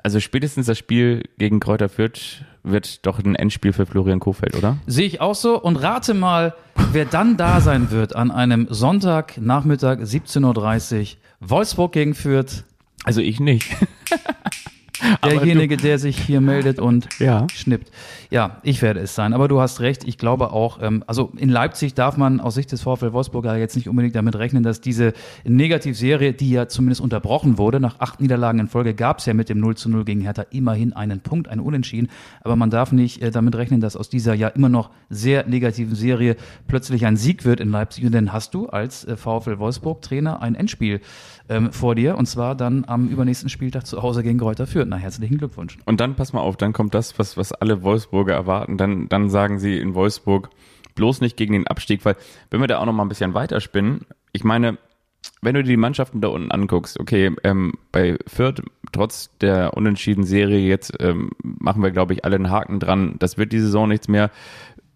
also 0.03 0.19
spätestens 0.19 0.65
das 0.67 0.77
Spiel 0.77 1.23
gegen 1.37 1.59
Kräuter 1.59 1.89
Fürth 1.89 2.43
wird 2.63 3.05
doch 3.05 3.19
ein 3.19 3.35
Endspiel 3.35 3.73
für 3.73 3.85
Florian 3.85 4.19
Kofeld, 4.19 4.55
oder? 4.55 4.77
Sehe 4.87 5.05
ich 5.05 5.21
auch 5.21 5.35
so. 5.35 5.59
Und 5.61 5.77
rate 5.77 6.13
mal, 6.13 6.55
wer 6.91 7.05
dann 7.05 7.37
da 7.37 7.61
sein 7.61 7.91
wird 7.91 8.15
an 8.15 8.31
einem 8.31 8.67
Sonntagnachmittag 8.69 9.99
17.30 9.99 10.99
Uhr. 11.01 11.07
Wolfsburg 11.39 11.91
gegen 11.91 12.15
Fürth. 12.15 12.63
Also 13.03 13.21
ich 13.21 13.39
nicht. 13.39 13.69
Derjenige, 15.23 15.77
der 15.77 15.99
sich 15.99 16.17
hier 16.19 16.41
meldet 16.41 16.79
und 16.79 17.07
Ja. 17.19 17.47
schnippt. 17.53 17.91
Ja, 18.31 18.57
ich 18.63 18.81
werde 18.81 18.99
es 18.99 19.15
sein. 19.15 19.33
Aber 19.33 19.47
du 19.47 19.59
hast 19.61 19.79
recht. 19.79 20.03
Ich 20.07 20.17
glaube 20.17 20.51
auch, 20.51 20.79
ähm, 20.81 21.03
also 21.07 21.31
in 21.37 21.49
Leipzig 21.49 21.93
darf 21.93 22.17
man 22.17 22.39
aus 22.39 22.55
Sicht 22.55 22.71
des 22.71 22.81
VfL 22.81 23.13
Wolfsburger 23.13 23.55
jetzt 23.57 23.75
nicht 23.75 23.87
unbedingt 23.89 24.15
damit 24.15 24.35
rechnen, 24.35 24.63
dass 24.63 24.81
diese 24.81 25.13
Negativserie, 25.45 26.33
die 26.33 26.51
ja 26.51 26.67
zumindest 26.67 27.01
unterbrochen 27.01 27.57
wurde, 27.57 27.79
nach 27.79 27.99
acht 27.99 28.19
Niederlagen 28.21 28.59
in 28.59 28.67
Folge 28.67 28.93
gab 28.93 29.19
es 29.19 29.25
ja 29.25 29.33
mit 29.33 29.49
dem 29.49 29.59
0 29.59 29.75
zu 29.75 29.89
0 29.89 30.05
gegen 30.05 30.21
Hertha 30.21 30.43
immerhin 30.51 30.93
einen 30.93 31.19
Punkt, 31.21 31.47
einen 31.47 31.61
Unentschieden. 31.61 32.09
Aber 32.41 32.55
man 32.55 32.69
darf 32.69 32.91
nicht 32.91 33.21
äh, 33.21 33.31
damit 33.31 33.55
rechnen, 33.55 33.81
dass 33.81 33.95
aus 33.95 34.09
dieser 34.09 34.33
ja 34.33 34.49
immer 34.49 34.69
noch 34.69 34.89
sehr 35.09 35.47
negativen 35.47 35.95
Serie 35.95 36.35
plötzlich 36.67 37.05
ein 37.05 37.17
Sieg 37.17 37.45
wird 37.45 37.59
in 37.59 37.71
Leipzig. 37.71 38.05
Und 38.05 38.13
dann 38.13 38.33
hast 38.33 38.53
du 38.53 38.67
als 38.67 39.05
äh, 39.05 39.15
VfL 39.17 39.59
Wolfsburg 39.59 40.01
Trainer 40.01 40.41
ein 40.41 40.55
Endspiel 40.55 41.01
ähm, 41.49 41.71
vor 41.71 41.95
dir. 41.95 42.17
Und 42.17 42.25
zwar 42.25 42.55
dann 42.55 42.85
am 42.87 43.07
übernächsten 43.07 43.49
Spieltag 43.49 43.85
zu 43.85 44.01
Hause 44.01 44.23
gegen 44.23 44.39
Kräuter 44.39 44.67
Fürth. 44.67 44.87
Na, 44.89 44.97
herzlichen 44.97 45.37
Glückwunsch. 45.37 45.77
Und 45.85 45.99
dann 45.99 46.15
pass 46.15 46.33
mal 46.33 46.41
auf, 46.41 46.57
dann 46.57 46.73
kommt 46.73 46.93
das, 46.93 47.17
was, 47.19 47.37
was 47.37 47.51
alle 47.51 47.83
Wolfsburger 47.83 48.33
erwarten. 48.33 48.77
Dann, 48.77 49.09
dann 49.09 49.29
sagen 49.29 49.59
sie 49.59 49.77
in 49.77 49.95
Wolfsburg 49.95 50.49
bloß 50.95 51.21
nicht 51.21 51.37
gegen 51.37 51.53
den 51.53 51.67
Abstieg, 51.67 52.05
weil 52.05 52.15
wenn 52.49 52.61
wir 52.61 52.67
da 52.67 52.79
auch 52.79 52.85
noch 52.85 52.93
mal 52.93 53.03
ein 53.03 53.09
bisschen 53.09 53.33
weiterspinnen, 53.33 54.05
ich 54.31 54.43
meine, 54.43 54.77
wenn 55.41 55.55
du 55.55 55.63
dir 55.63 55.69
die 55.69 55.77
Mannschaften 55.77 56.21
da 56.21 56.29
unten 56.29 56.51
anguckst, 56.51 56.99
okay, 56.99 57.31
ähm, 57.43 57.73
bei 57.91 58.17
Fürth, 58.27 58.61
trotz 58.91 59.35
der 59.39 59.75
unentschieden 59.75 60.23
Serie, 60.23 60.59
jetzt 60.59 60.93
ähm, 60.99 61.31
machen 61.41 61.83
wir, 61.83 61.91
glaube 61.91 62.13
ich, 62.13 62.23
alle 62.25 62.35
einen 62.35 62.49
Haken 62.49 62.79
dran. 62.79 63.15
Das 63.19 63.37
wird 63.37 63.51
die 63.51 63.59
Saison 63.59 63.87
nichts 63.87 64.07
mehr. 64.07 64.31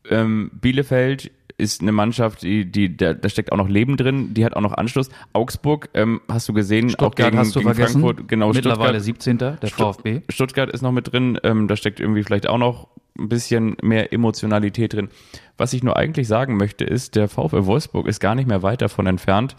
Ähm, 0.09 0.51
Bielefeld 0.59 1.31
ist 1.59 1.81
eine 1.81 1.91
Mannschaft, 1.91 2.41
die, 2.41 2.65
die, 2.65 2.95
da, 2.95 3.13
da 3.13 3.27
steckt 3.27 3.51
auch 3.51 3.57
noch 3.57 3.67
Leben 3.67 3.97
drin, 3.97 4.33
die 4.33 4.45
hat 4.45 4.55
auch 4.55 4.61
noch 4.61 4.73
Anschluss. 4.73 5.09
Augsburg, 5.33 5.89
ähm, 5.93 6.21
hast 6.29 6.47
du 6.47 6.53
gesehen, 6.53 6.89
Stuttgart 6.89 7.11
auch 7.11 7.15
gegen, 7.15 7.37
hast 7.37 7.55
du 7.55 7.59
gegen 7.59 7.73
vergessen. 7.73 8.01
Frankfurt, 8.01 8.27
genau, 8.27 8.53
Mittlerweile 8.53 9.01
Stuttgart. 9.01 9.21
17. 9.23 9.37
der 9.37 9.57
VfB. 9.69 10.21
Stuttgart 10.29 10.69
ist 10.69 10.81
noch 10.81 10.93
mit 10.93 11.11
drin, 11.11 11.37
ähm, 11.43 11.67
da 11.67 11.75
steckt 11.75 11.99
irgendwie 11.99 12.23
vielleicht 12.23 12.47
auch 12.47 12.57
noch 12.57 12.87
ein 13.17 13.27
bisschen 13.27 13.75
mehr 13.81 14.13
Emotionalität 14.13 14.93
drin. 14.93 15.09
Was 15.57 15.73
ich 15.73 15.83
nur 15.83 15.97
eigentlich 15.97 16.27
sagen 16.27 16.55
möchte, 16.55 16.85
ist, 16.85 17.15
der 17.15 17.27
VfL 17.27 17.65
Wolfsburg 17.65 18.07
ist 18.07 18.21
gar 18.21 18.35
nicht 18.35 18.47
mehr 18.47 18.63
weit 18.63 18.81
davon 18.81 19.07
entfernt, 19.07 19.57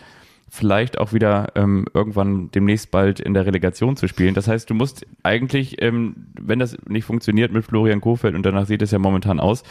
vielleicht 0.49 0.99
auch 0.99 1.13
wieder 1.13 1.53
ähm, 1.55 1.85
irgendwann 1.93 2.51
demnächst 2.51 2.91
bald 2.91 3.21
in 3.21 3.35
der 3.35 3.45
Relegation 3.45 3.97
zu 3.97 4.09
spielen. 4.09 4.35
Das 4.35 4.49
heißt, 4.49 4.71
du 4.71 4.75
musst 4.75 5.07
eigentlich, 5.23 5.83
ähm, 5.83 6.17
wenn 6.41 6.59
das 6.59 6.79
nicht 6.89 7.05
funktioniert 7.05 7.53
mit 7.53 7.67
Florian 7.67 8.01
Kofeld 8.01 8.35
und 8.35 8.45
danach 8.45 8.67
sieht 8.67 8.81
es 8.81 8.91
ja 8.91 8.99
momentan 8.99 9.39
aus, 9.39 9.63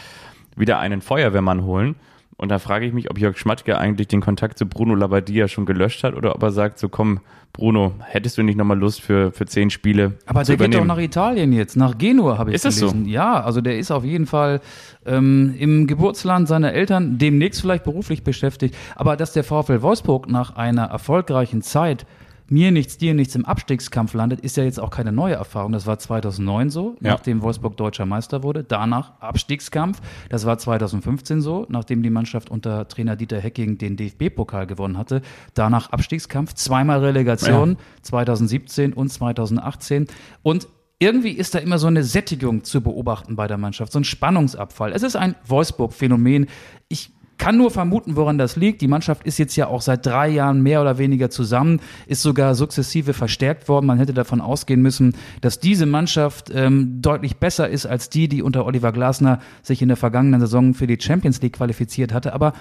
wieder 0.56 0.78
einen 0.78 1.00
Feuerwehrmann 1.00 1.64
holen. 1.64 1.96
Und 2.36 2.48
da 2.48 2.58
frage 2.58 2.86
ich 2.86 2.94
mich, 2.94 3.10
ob 3.10 3.18
Jörg 3.18 3.36
Schmatke 3.36 3.76
eigentlich 3.76 4.08
den 4.08 4.22
Kontakt 4.22 4.56
zu 4.56 4.64
Bruno 4.64 4.94
Labbadia 4.94 5.46
schon 5.46 5.66
gelöscht 5.66 6.02
hat 6.04 6.14
oder 6.14 6.34
ob 6.34 6.42
er 6.42 6.52
sagt, 6.52 6.78
so 6.78 6.88
komm, 6.88 7.20
Bruno, 7.52 7.92
hättest 8.02 8.38
du 8.38 8.42
nicht 8.42 8.56
nochmal 8.56 8.78
Lust 8.78 9.02
für, 9.02 9.30
für 9.32 9.44
zehn 9.44 9.68
Spiele 9.68 10.14
Aber 10.24 10.42
der 10.42 10.56
geht 10.56 10.60
doch 10.60 10.66
übernehmen? 10.68 10.86
nach 10.86 10.98
Italien 10.98 11.52
jetzt, 11.52 11.76
nach 11.76 11.98
Genua 11.98 12.38
habe 12.38 12.50
ich 12.50 12.54
Ist 12.56 12.64
das 12.64 12.76
so? 12.76 12.86
gelesen. 12.86 13.08
Ja, 13.08 13.42
also 13.42 13.60
der 13.60 13.78
ist 13.78 13.90
auf 13.90 14.04
jeden 14.04 14.24
Fall 14.24 14.60
ähm, 15.04 15.54
im 15.58 15.86
Geburtsland 15.86 16.48
seiner 16.48 16.72
Eltern, 16.72 17.18
demnächst 17.18 17.60
vielleicht 17.60 17.84
beruflich 17.84 18.22
beschäftigt. 18.24 18.74
Aber 18.96 19.16
dass 19.16 19.34
der 19.34 19.44
VfL 19.44 19.82
Wolfsburg 19.82 20.30
nach 20.30 20.56
einer 20.56 20.84
erfolgreichen 20.84 21.60
Zeit 21.60 22.06
mir 22.50 22.72
nichts, 22.72 22.98
dir 22.98 23.14
nichts 23.14 23.34
im 23.36 23.44
Abstiegskampf 23.44 24.12
landet, 24.12 24.40
ist 24.40 24.56
ja 24.56 24.64
jetzt 24.64 24.80
auch 24.80 24.90
keine 24.90 25.12
neue 25.12 25.34
Erfahrung. 25.34 25.72
Das 25.72 25.86
war 25.86 25.98
2009 25.98 26.68
so, 26.70 26.96
Ja. 27.00 27.12
nachdem 27.12 27.42
Wolfsburg 27.42 27.76
deutscher 27.76 28.06
Meister 28.06 28.42
wurde. 28.42 28.64
Danach 28.64 29.20
Abstiegskampf. 29.20 30.00
Das 30.28 30.44
war 30.46 30.58
2015 30.58 31.40
so, 31.40 31.66
nachdem 31.68 32.02
die 32.02 32.10
Mannschaft 32.10 32.50
unter 32.50 32.88
Trainer 32.88 33.16
Dieter 33.16 33.40
Hecking 33.40 33.78
den 33.78 33.96
DFB-Pokal 33.96 34.66
gewonnen 34.66 34.98
hatte. 34.98 35.22
Danach 35.54 35.90
Abstiegskampf, 35.90 36.54
zweimal 36.54 37.04
Relegation, 37.04 37.76
2017 38.02 38.92
und 38.92 39.08
2018. 39.10 40.06
Und 40.42 40.66
irgendwie 40.98 41.30
ist 41.30 41.54
da 41.54 41.60
immer 41.60 41.78
so 41.78 41.86
eine 41.86 42.02
Sättigung 42.04 42.64
zu 42.64 42.82
beobachten 42.82 43.36
bei 43.36 43.46
der 43.46 43.56
Mannschaft, 43.58 43.92
so 43.92 43.98
ein 44.00 44.04
Spannungsabfall. 44.04 44.92
Es 44.92 45.02
ist 45.02 45.16
ein 45.16 45.34
Wolfsburg-Phänomen. 45.46 46.46
Ich 46.88 47.12
kann 47.40 47.56
nur 47.56 47.70
vermuten, 47.70 48.16
woran 48.16 48.36
das 48.36 48.54
liegt. 48.54 48.82
Die 48.82 48.86
Mannschaft 48.86 49.26
ist 49.26 49.38
jetzt 49.38 49.56
ja 49.56 49.66
auch 49.66 49.80
seit 49.80 50.04
drei 50.04 50.28
Jahren 50.28 50.62
mehr 50.62 50.82
oder 50.82 50.98
weniger 50.98 51.30
zusammen, 51.30 51.80
ist 52.06 52.20
sogar 52.20 52.54
sukzessive 52.54 53.14
verstärkt 53.14 53.66
worden. 53.66 53.86
Man 53.86 53.98
hätte 53.98 54.12
davon 54.12 54.42
ausgehen 54.42 54.82
müssen, 54.82 55.16
dass 55.40 55.58
diese 55.58 55.86
Mannschaft 55.86 56.52
ähm, 56.54 57.00
deutlich 57.00 57.38
besser 57.38 57.68
ist 57.68 57.86
als 57.86 58.10
die, 58.10 58.28
die 58.28 58.42
unter 58.42 58.66
Oliver 58.66 58.92
Glasner 58.92 59.40
sich 59.62 59.80
in 59.80 59.88
der 59.88 59.96
vergangenen 59.96 60.40
Saison 60.40 60.74
für 60.74 60.86
die 60.86 61.00
Champions 61.00 61.40
League 61.40 61.54
qualifiziert 61.54 62.12
hatte. 62.12 62.34
Aber 62.34 62.52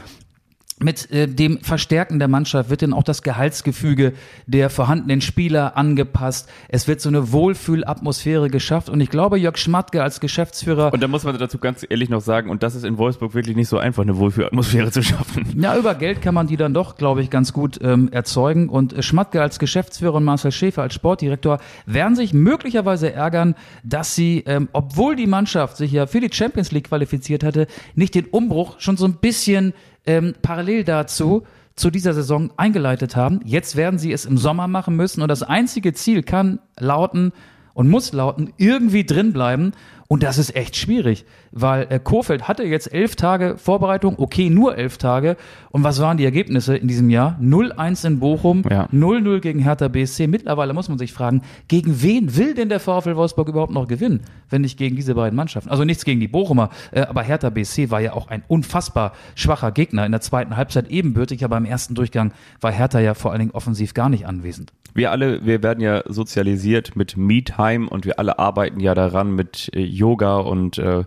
mit 0.79 1.11
äh, 1.11 1.27
dem 1.27 1.59
Verstärken 1.61 2.19
der 2.19 2.27
Mannschaft 2.27 2.69
wird 2.69 2.81
dann 2.81 2.93
auch 2.93 3.03
das 3.03 3.21
Gehaltsgefüge 3.21 4.13
der 4.47 4.69
vorhandenen 4.69 5.21
Spieler 5.21 5.77
angepasst. 5.77 6.49
Es 6.69 6.87
wird 6.87 7.01
so 7.01 7.09
eine 7.09 7.31
Wohlfühlatmosphäre 7.31 8.49
geschafft 8.49 8.89
und 8.89 9.01
ich 9.01 9.09
glaube, 9.09 9.37
Jörg 9.37 9.57
Schmatke 9.57 10.01
als 10.01 10.19
Geschäftsführer. 10.19 10.93
Und 10.93 11.03
da 11.03 11.07
muss 11.07 11.23
man 11.23 11.37
dazu 11.37 11.57
ganz 11.57 11.85
ehrlich 11.87 12.09
noch 12.09 12.21
sagen, 12.21 12.49
und 12.49 12.63
das 12.63 12.75
ist 12.75 12.85
in 12.85 12.97
Wolfsburg 12.97 13.33
wirklich 13.33 13.55
nicht 13.55 13.67
so 13.67 13.77
einfach, 13.77 14.03
eine 14.03 14.17
Wohlfühlatmosphäre 14.17 14.91
zu 14.91 15.03
schaffen. 15.03 15.45
Ja, 15.59 15.77
über 15.77 15.93
Geld 15.93 16.21
kann 16.21 16.33
man 16.33 16.47
die 16.47 16.55
dann 16.55 16.73
doch, 16.73 16.95
glaube 16.95 17.21
ich, 17.21 17.29
ganz 17.29 17.51
gut 17.51 17.79
ähm, 17.81 18.09
erzeugen. 18.11 18.69
Und 18.69 18.93
äh, 18.93 19.03
Schmatke 19.03 19.41
als 19.41 19.59
Geschäftsführer 19.59 20.15
und 20.15 20.23
Marcel 20.23 20.51
Schäfer 20.51 20.83
als 20.83 20.93
Sportdirektor 20.93 21.59
werden 21.85 22.15
sich 22.15 22.33
möglicherweise 22.33 23.11
ärgern, 23.11 23.55
dass 23.83 24.15
sie, 24.15 24.43
ähm, 24.45 24.69
obwohl 24.71 25.15
die 25.15 25.27
Mannschaft 25.27 25.75
sich 25.77 25.91
ja 25.91 26.07
für 26.07 26.21
die 26.21 26.29
Champions 26.31 26.71
League 26.71 26.87
qualifiziert 26.87 27.43
hatte, 27.43 27.67
nicht 27.95 28.15
den 28.15 28.25
Umbruch 28.25 28.79
schon 28.79 28.95
so 28.95 29.05
ein 29.05 29.15
bisschen 29.15 29.73
ähm, 30.09 30.33
parallel 30.41 30.83
dazu 30.83 31.43
zu 31.75 31.91
dieser 31.91 32.15
Saison 32.15 32.51
eingeleitet 32.57 33.15
haben. 33.15 33.41
Jetzt 33.45 33.75
werden 33.75 33.99
sie 33.99 34.11
es 34.11 34.25
im 34.25 34.39
Sommer 34.39 34.67
machen 34.67 34.95
müssen 34.95 35.21
und 35.21 35.27
das 35.27 35.43
einzige 35.43 35.93
Ziel 35.93 36.23
kann 36.23 36.59
lauten 36.79 37.31
und 37.73 37.89
muss 37.89 38.11
lauten, 38.13 38.53
irgendwie 38.57 39.03
drin 39.05 39.33
bleiben. 39.33 39.71
Und 40.11 40.23
das 40.23 40.39
ist 40.39 40.55
echt 40.55 40.75
schwierig, 40.75 41.23
weil 41.51 41.85
äh, 41.91 41.99
Kofeld 41.99 42.47
hatte 42.47 42.63
jetzt 42.63 42.91
elf 42.91 43.15
Tage 43.15 43.59
Vorbereitung, 43.59 44.15
okay, 44.17 44.49
nur 44.49 44.75
elf 44.75 44.97
Tage. 44.97 45.37
Und 45.69 45.83
was 45.83 46.01
waren 46.01 46.17
die 46.17 46.25
Ergebnisse 46.25 46.75
in 46.75 46.87
diesem 46.87 47.11
Jahr? 47.11 47.37
0-1 47.39 48.07
in 48.07 48.19
Bochum, 48.19 48.63
Ja. 48.71 48.87
0-0 48.91 49.39
gegen 49.39 49.59
Hertha 49.59 49.87
BSC. 49.87 50.25
Mittlerweile 50.25 50.73
muss 50.73 50.89
man 50.89 50.97
sich 50.97 51.13
fragen, 51.13 51.43
gegen 51.67 52.01
wen 52.01 52.35
will 52.35 52.55
denn 52.55 52.69
der 52.69 52.79
VfL 52.79 53.15
Wolfsburg 53.17 53.49
überhaupt 53.49 53.71
noch 53.71 53.87
gewinnen, 53.87 54.21
wenn 54.49 54.63
nicht 54.63 54.79
gegen 54.79 54.95
diese 54.95 55.13
beiden 55.13 55.35
Mannschaften? 55.35 55.69
Also 55.69 55.83
nichts 55.85 56.03
gegen 56.05 56.19
die 56.19 56.27
Bochumer, 56.27 56.71
äh, 56.91 57.01
aber 57.01 57.21
Hertha 57.21 57.51
BSC 57.51 57.91
war 57.91 57.99
ja 57.99 58.13
auch 58.13 58.29
ein 58.29 58.41
unfassbar 58.47 59.13
schwacher 59.35 59.71
Gegner. 59.71 60.07
In 60.07 60.11
der 60.11 60.21
zweiten 60.21 60.57
Halbzeit 60.57 60.89
ebenbürtig, 60.89 61.43
aber 61.45 61.57
im 61.57 61.65
ersten 61.65 61.93
Durchgang 61.93 62.31
war 62.61 62.71
Hertha 62.71 62.99
ja 62.99 63.13
vor 63.13 63.29
allen 63.29 63.41
Dingen 63.41 63.51
offensiv 63.51 63.93
gar 63.93 64.09
nicht 64.09 64.25
anwesend. 64.25 64.73
Wir 64.93 65.11
alle, 65.11 65.45
wir 65.45 65.61
werden 65.63 65.81
ja 65.81 66.03
sozialisiert 66.07 66.95
mit 66.95 67.17
Me-Time 67.17 67.89
und 67.89 68.05
wir 68.05 68.19
alle 68.19 68.39
arbeiten 68.39 68.79
ja 68.79 68.95
daran 68.95 69.35
mit 69.35 69.69
äh, 69.73 69.81
Yoga 69.81 70.37
und 70.37 70.77
äh, 70.77 71.03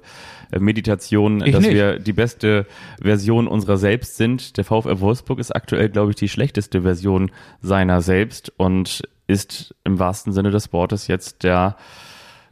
Meditation, 0.59 1.43
Ich 1.45 1.53
dass 1.53 1.63
nicht. 1.63 1.75
wir 1.75 1.99
die 1.99 2.13
beste 2.13 2.67
Version 3.01 3.49
unserer 3.49 3.79
selbst 3.79 4.17
sind. 4.17 4.57
Der 4.57 4.65
VfL 4.65 5.01
Wolfsburg 5.01 5.39
ist 5.39 5.55
aktuell, 5.55 5.89
glaube 5.89 6.11
ich, 6.11 6.17
die 6.17 6.29
schlechteste 6.29 6.83
Version 6.83 7.31
seiner 7.61 8.03
selbst 8.03 8.53
und 8.57 9.03
ist 9.27 9.75
im 9.85 9.99
wahrsten 9.99 10.33
Sinne 10.33 10.51
des 10.51 10.73
Wortes 10.73 11.07
jetzt 11.07 11.43
der 11.43 11.77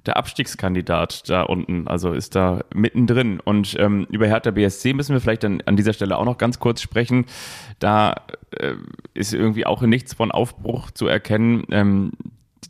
der 0.06 0.16
Abstiegskandidat 0.16 1.28
da 1.28 1.42
unten, 1.42 1.86
also 1.86 2.12
ist 2.12 2.34
da 2.34 2.64
mittendrin. 2.74 3.40
Und 3.40 3.76
ähm, 3.78 4.06
über 4.10 4.26
Hertha 4.26 4.50
BSC 4.50 4.92
müssen 4.92 5.12
wir 5.12 5.20
vielleicht 5.20 5.44
dann 5.44 5.60
an 5.66 5.76
dieser 5.76 5.92
Stelle 5.92 6.16
auch 6.16 6.24
noch 6.24 6.38
ganz 6.38 6.58
kurz 6.58 6.80
sprechen. 6.80 7.26
Da 7.78 8.14
äh, 8.52 8.74
ist 9.14 9.34
irgendwie 9.34 9.66
auch 9.66 9.82
nichts 9.82 10.14
von 10.14 10.30
Aufbruch 10.30 10.90
zu 10.90 11.06
erkennen. 11.06 11.64
Ähm, 11.70 12.12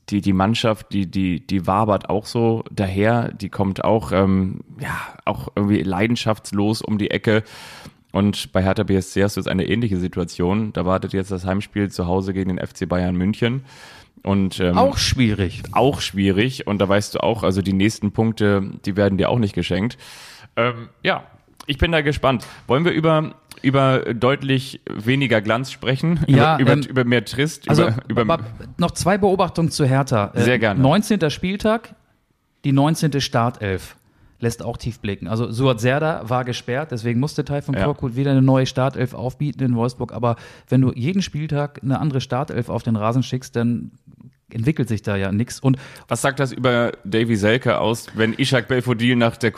die, 0.09 0.21
die 0.21 0.33
Mannschaft, 0.33 0.93
die, 0.93 1.07
die, 1.07 1.47
die 1.47 1.67
wabert 1.67 2.09
auch 2.11 2.27
so 2.27 2.65
daher, 2.71 3.33
die 3.33 3.49
kommt 3.49 3.85
auch, 3.85 4.13
ähm, 4.13 4.61
ja, 4.81 4.97
auch 5.25 5.49
irgendwie 5.55 5.83
leidenschaftslos 5.83 6.83
um 6.83 6.99
die 6.99 7.11
Ecke. 7.11 7.45
Und 8.13 8.53
bei 8.53 8.63
Hertha 8.63 8.83
BSC 8.83 9.23
hast 9.23 9.37
du 9.37 9.41
jetzt 9.41 9.49
eine 9.49 9.69
ähnliche 9.69 9.99
Situation. 9.99 10.73
Da 10.73 10.85
wartet 10.85 11.13
jetzt 11.13 11.31
das 11.31 11.47
Heimspiel 11.47 11.91
zu 11.91 12.07
Hause 12.07 12.33
gegen 12.33 12.57
den 12.57 12.67
FC 12.67 12.89
Bayern 12.89 13.15
München. 13.17 13.65
Und 14.23 14.61
ähm, 14.61 14.77
Auch 14.77 14.99
schwierig. 14.99 15.63
auch 15.73 16.01
schwierig 16.01 16.67
und 16.67 16.79
da 16.79 16.89
weißt 16.89 17.15
du 17.15 17.21
auch, 17.21 17.43
also 17.43 17.63
die 17.63 17.73
nächsten 17.73 18.13
Punkte, 18.13 18.71
die 18.85 18.97
werden 18.97 19.17
dir 19.17 19.31
auch 19.31 19.39
nicht 19.39 19.55
geschenkt. 19.55 19.97
Ähm, 20.57 20.89
ja, 21.03 21.25
ich 21.67 21.79
bin 21.79 21.91
da 21.93 22.03
gespannt. 22.03 22.47
Wollen 22.67 22.85
wir 22.85 22.93
über 22.93 23.35
über 23.63 24.15
deutlich 24.15 24.81
weniger 24.89 25.41
Glanz 25.41 25.71
sprechen? 25.71 26.21
Ja, 26.27 26.59
über, 26.59 26.73
ähm, 26.73 26.83
über, 26.83 27.05
mehr 27.05 27.25
Trist? 27.25 27.69
Also 27.69 27.89
über, 28.09 28.23
über, 28.23 28.39
noch 28.79 28.93
zwei 28.93 29.19
Beobachtungen 29.19 29.71
zu 29.71 29.85
Hertha. 29.85 30.33
Äh, 30.35 30.43
Sehr 30.43 30.59
gerne. 30.59 30.81
19. 30.81 31.31
Spieltag, 31.31 31.95
die 32.65 32.73
19. 32.73 33.21
Startelf. 33.21 33.97
Lässt 34.41 34.65
auch 34.65 34.77
tief 34.77 35.01
blicken. 35.01 35.29
Also 35.29 35.51
Suat 35.53 35.81
Serda 35.81 36.23
war 36.29 36.45
gesperrt, 36.45 36.93
deswegen 36.93 37.21
musste 37.21 37.45
Taifun 37.45 37.75
Ja. 37.75 37.85
Korkut 37.85 38.17
wieder 38.17 38.31
eine 38.31 38.43
neue 38.43 38.67
Startelf 38.67 39.15
aufbieten 39.15 39.63
in 39.63 39.77
Wolfsburg. 39.77 40.13
Aber 40.13 40.37
wenn 40.69 40.81
du 40.81 40.93
jeden 40.93 41.23
Spieltag 41.23 41.81
eine 41.83 41.99
andere 41.99 42.21
Startelf 42.21 42.69
auf 42.71 42.83
den 42.83 42.97
Rasen 42.97 43.23
schickst, 43.23 43.55
dann 43.55 43.93
entwickelt 44.53 44.89
sich 44.89 45.03
da 45.03 45.17
ja 45.17 45.31
nichts. 45.31 45.61
Und 45.61 45.79
was 46.09 46.23
sagt 46.23 46.41
das 46.41 46.53
über 46.53 46.93
Davy 47.05 47.37
Selke 47.37 47.79
aus, 47.79 48.07
wenn 48.15 48.33
Ishak 48.33 48.69
Belfodil 48.69 49.17
nach 49.17 49.37
der 49.37 49.53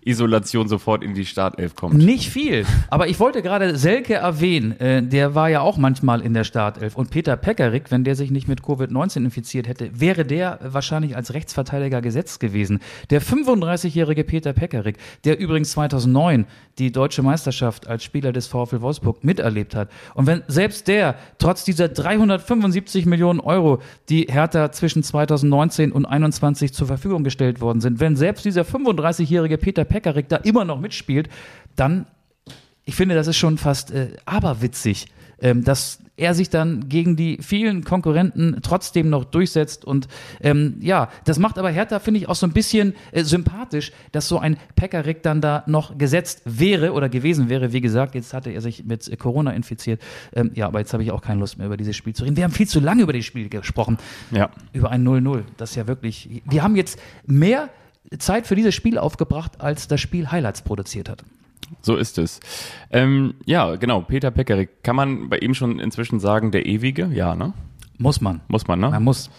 Corona-Isolation 0.00 0.68
sofort 0.68 1.02
in 1.02 1.14
die 1.14 1.26
Startelf 1.26 1.74
kommt? 1.74 1.94
Nicht 1.94 2.30
viel. 2.30 2.64
Aber 2.88 3.08
ich 3.08 3.20
wollte 3.20 3.42
gerade 3.42 3.76
Selke 3.76 4.14
erwähnen. 4.14 4.78
Äh, 4.80 5.02
der 5.02 5.34
war 5.34 5.48
ja 5.48 5.60
auch 5.60 5.76
manchmal 5.76 6.20
in 6.20 6.34
der 6.34 6.44
Startelf. 6.44 6.96
Und 6.96 7.10
Peter 7.10 7.36
Pekarik, 7.36 7.90
wenn 7.90 8.04
der 8.04 8.14
sich 8.14 8.30
nicht 8.30 8.48
mit 8.48 8.60
Covid-19 8.60 9.18
infiziert 9.24 9.68
hätte, 9.68 9.90
wäre 9.98 10.24
der 10.24 10.58
wahrscheinlich 10.62 11.16
als 11.16 11.34
Rechtsverteidiger 11.34 12.00
gesetzt 12.00 12.40
gewesen. 12.40 12.80
Der 13.10 13.22
35-jährige 13.22 14.24
Peter 14.24 14.52
Pekarik, 14.52 14.96
der 15.24 15.38
übrigens 15.38 15.72
2009 15.72 16.46
die 16.78 16.92
deutsche 16.92 17.22
Meisterschaft 17.22 17.86
als 17.86 18.04
Spieler 18.04 18.32
des 18.32 18.46
VfL 18.46 18.80
Wolfsburg 18.80 19.22
miterlebt 19.22 19.74
hat. 19.74 19.90
Und 20.14 20.26
wenn 20.26 20.42
selbst 20.48 20.88
der 20.88 21.16
trotz 21.38 21.64
dieser 21.64 21.88
375 21.88 23.06
Millionen 23.06 23.40
Euro, 23.40 23.80
die 24.08 24.26
Hertha 24.30 24.72
zwischen 24.72 25.02
2019 25.02 25.92
und 25.92 26.04
2021 26.04 26.72
zur 26.72 26.86
Verfügung 26.86 27.24
gestellt 27.24 27.60
worden 27.60 27.80
sind, 27.80 28.00
wenn 28.00 28.16
selbst 28.16 28.44
dieser 28.44 28.62
35-jährige 28.62 29.58
Peter 29.58 29.84
Pekarik 29.90 30.28
da 30.28 30.36
immer 30.36 30.64
noch 30.64 30.80
mitspielt, 30.80 31.28
dann, 31.76 32.06
ich 32.86 32.94
finde, 32.94 33.14
das 33.14 33.26
ist 33.26 33.36
schon 33.36 33.58
fast 33.58 33.90
äh, 33.90 34.16
aberwitzig, 34.24 35.08
ähm, 35.42 35.64
dass 35.64 35.98
er 36.20 36.34
sich 36.34 36.50
dann 36.50 36.88
gegen 36.88 37.16
die 37.16 37.38
vielen 37.40 37.82
Konkurrenten 37.82 38.58
trotzdem 38.62 39.08
noch 39.08 39.24
durchsetzt. 39.24 39.84
Und 39.84 40.06
ähm, 40.40 40.76
ja, 40.80 41.08
das 41.24 41.38
macht 41.38 41.58
aber 41.58 41.70
Hertha, 41.70 41.98
finde 41.98 42.20
ich, 42.20 42.28
auch 42.28 42.34
so 42.34 42.46
ein 42.46 42.52
bisschen 42.52 42.94
äh, 43.12 43.24
sympathisch, 43.24 43.92
dass 44.12 44.28
so 44.28 44.38
ein 44.38 44.58
Pekarik 44.76 45.22
dann 45.22 45.40
da 45.40 45.64
noch 45.66 45.96
gesetzt 45.96 46.42
wäre 46.44 46.92
oder 46.92 47.08
gewesen 47.08 47.48
wäre. 47.48 47.72
Wie 47.72 47.80
gesagt, 47.80 48.14
jetzt 48.14 48.34
hatte 48.34 48.50
er 48.50 48.60
sich 48.60 48.84
mit 48.84 49.18
Corona 49.18 49.52
infiziert. 49.52 50.02
Ähm, 50.34 50.50
ja, 50.54 50.66
aber 50.66 50.80
jetzt 50.80 50.92
habe 50.92 51.02
ich 51.02 51.10
auch 51.10 51.22
keine 51.22 51.40
Lust 51.40 51.56
mehr 51.56 51.66
über 51.66 51.78
dieses 51.78 51.96
Spiel 51.96 52.14
zu 52.14 52.24
reden. 52.24 52.36
Wir 52.36 52.44
haben 52.44 52.52
viel 52.52 52.68
zu 52.68 52.80
lange 52.80 53.02
über 53.02 53.14
das 53.14 53.24
Spiel 53.24 53.48
gesprochen. 53.48 53.96
Ja. 54.30 54.50
Über 54.74 54.90
ein 54.90 55.06
0-0. 55.06 55.42
Das 55.56 55.70
ist 55.70 55.76
ja 55.76 55.86
wirklich. 55.86 56.42
Wir 56.44 56.62
haben 56.62 56.76
jetzt 56.76 56.98
mehr 57.26 57.70
Zeit 58.18 58.46
für 58.46 58.56
dieses 58.56 58.74
Spiel 58.74 58.98
aufgebracht, 58.98 59.60
als 59.60 59.88
das 59.88 60.00
Spiel 60.00 60.30
Highlights 60.30 60.62
produziert 60.62 61.08
hat. 61.08 61.24
So 61.82 61.96
ist 61.96 62.18
es. 62.18 62.40
Ähm, 62.90 63.34
ja, 63.46 63.76
genau, 63.76 64.00
Peter 64.00 64.30
Pekarik. 64.30 64.82
Kann 64.82 64.96
man 64.96 65.28
bei 65.28 65.38
ihm 65.38 65.54
schon 65.54 65.78
inzwischen 65.78 66.18
sagen, 66.18 66.50
der 66.50 66.66
Ewige? 66.66 67.06
Ja, 67.12 67.36
ne? 67.36 67.52
Muss 67.98 68.20
man. 68.20 68.40
Muss 68.48 68.66
man, 68.66 68.80
ne? 68.80 68.90
Man 68.90 69.04
muss. 69.04 69.30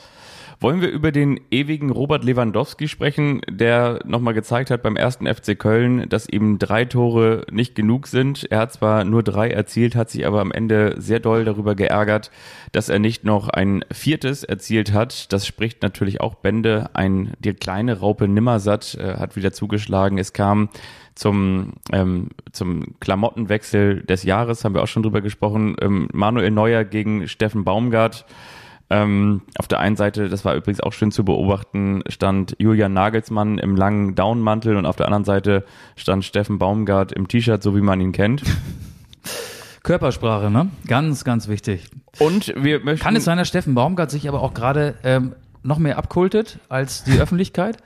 Wollen 0.62 0.80
wir 0.80 0.92
über 0.92 1.12
den 1.12 1.40
ewigen 1.50 1.90
Robert 1.90 2.24
Lewandowski 2.24 2.88
sprechen, 2.88 3.42
der 3.50 4.00
nochmal 4.06 4.36
gezeigt 4.36 4.70
hat 4.70 4.84
beim 4.84 4.96
ersten 4.96 5.26
FC 5.26 5.58
Köln, 5.58 6.08
dass 6.08 6.30
eben 6.30 6.60
drei 6.60 6.86
Tore 6.86 7.48
nicht 7.50 7.74
genug 7.74 8.06
sind. 8.06 8.46
Er 8.52 8.60
hat 8.60 8.74
zwar 8.74 9.04
nur 9.04 9.24
drei 9.24 9.50
erzielt, 9.50 9.96
hat 9.96 10.12
sich 10.12 10.28
aber 10.28 10.40
am 10.40 10.52
Ende 10.52 10.94
sehr 11.02 11.20
doll 11.20 11.46
darüber 11.46 11.74
geärgert, 11.74 12.30
dass 12.74 12.90
er 12.90 13.00
nicht 13.00 13.24
noch 13.24 13.50
ein 13.50 13.84
viertes 13.92 14.44
erzielt 14.44 14.94
hat. 14.94 15.34
Das 15.34 15.48
spricht 15.48 15.82
natürlich 15.82 16.22
auch 16.22 16.36
Bände. 16.36 16.92
Ein, 16.94 17.34
die 17.40 17.56
kleine 17.56 17.98
Raupe 17.98 18.28
Nimmersatt 18.28 18.94
äh, 18.94 19.16
hat 19.16 19.36
wieder 19.36 19.54
zugeschlagen. 19.54 20.20
Es 20.20 20.32
kam 20.32 20.70
zum, 21.16 21.74
ähm, 21.92 22.30
zum 22.52 23.00
Klamottenwechsel 23.00 24.04
des 24.04 24.22
Jahres, 24.22 24.64
haben 24.64 24.76
wir 24.76 24.84
auch 24.84 24.88
schon 24.88 25.02
drüber 25.02 25.22
gesprochen. 25.22 25.76
Ähm, 25.82 26.08
Manuel 26.14 26.52
Neuer 26.52 26.84
gegen 26.84 27.28
Steffen 27.28 27.64
Baumgart. 27.64 28.28
Ähm, 28.92 29.42
auf 29.58 29.70
der 29.70 29.80
einen 29.80 29.96
Seite, 29.96 30.28
das 30.28 30.44
war 30.44 30.54
übrigens 30.54 30.82
auch 30.82 30.92
schön 30.92 31.12
zu 31.12 31.24
beobachten, 31.24 32.04
stand 32.10 32.58
Julian 32.60 32.92
Nagelsmann 32.92 33.58
im 33.58 33.78
langen 33.78 34.16
Downmantel 34.16 34.76
und 34.76 34.86
auf 34.86 34.98
der 34.98 35.06
anderen 35.06 35.24
Seite 35.24 35.64
stand 35.96 36.26
Steffen 36.26 36.60
Baumgart 36.60 37.14
im 37.14 37.30
T-Shirt, 37.30 37.64
so 37.64 37.74
wie 37.74 37.82
man 37.82 38.02
ihn 38.02 38.12
kennt. 38.12 38.44
Körpersprache, 39.84 40.52
ne? 40.52 40.70
Ganz, 40.88 41.24
ganz 41.24 41.48
wichtig. 41.48 41.88
Und 42.20 42.54
wir 42.58 42.82
möchten. 42.82 43.04
Kann 43.04 43.16
es 43.16 43.24
sein, 43.24 43.38
dass 43.38 43.48
Steffen 43.48 43.76
Baumgart 43.76 44.12
sich 44.12 44.28
aber 44.28 44.42
auch 44.42 44.54
gerade 44.54 44.96
ähm, 45.04 45.36
noch 45.64 45.80
mehr 45.80 45.98
abkultet 45.98 46.60
als 46.68 47.06
die 47.06 47.18
Öffentlichkeit. 47.18 47.78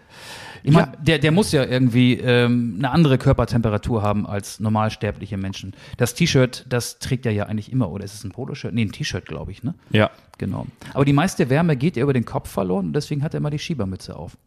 Ich 0.66 0.74
meine, 0.74 0.94
der, 1.00 1.20
der 1.20 1.32
muss 1.32 1.52
ja 1.52 1.64
irgendwie 1.64 2.14
ähm, 2.16 2.76
eine 2.80 2.90
andere 2.90 3.18
Körpertemperatur 3.18 4.02
haben 4.02 4.26
als 4.26 4.60
normalsterbliche 4.60 5.38
Menschen. 5.38 5.74
Das 5.98 6.16
T-Shirt, 6.16 6.66
das 6.68 6.98
trägt 6.98 7.26
er 7.26 7.32
ja 7.32 7.46
eigentlich 7.46 7.72
immer, 7.72 7.92
oder 7.92 8.04
ist 8.04 8.16
es 8.16 8.24
ein 8.24 8.32
Poloshirt? 8.32 8.74
Nee, 8.74 8.82
ein 8.82 8.92
T-Shirt, 8.92 9.26
glaube 9.26 9.52
ich, 9.52 9.64
ne? 9.64 9.76
Ja. 9.92 10.10
Genau. 10.38 10.66
Aber 10.94 11.06
die 11.06 11.14
meiste 11.14 11.50
Wärme 11.50 11.76
geht 11.78 11.98
ja 11.98 12.04
über 12.04 12.14
den 12.14 12.26
Kopf 12.26 12.50
verloren 12.50 12.88
und 12.88 12.94
deswegen 12.94 13.22
hat 13.22 13.34
er 13.34 13.38
immer 13.38 13.52
die 13.52 13.60
Schiebermütze 13.60 14.16
auf. 14.16 14.38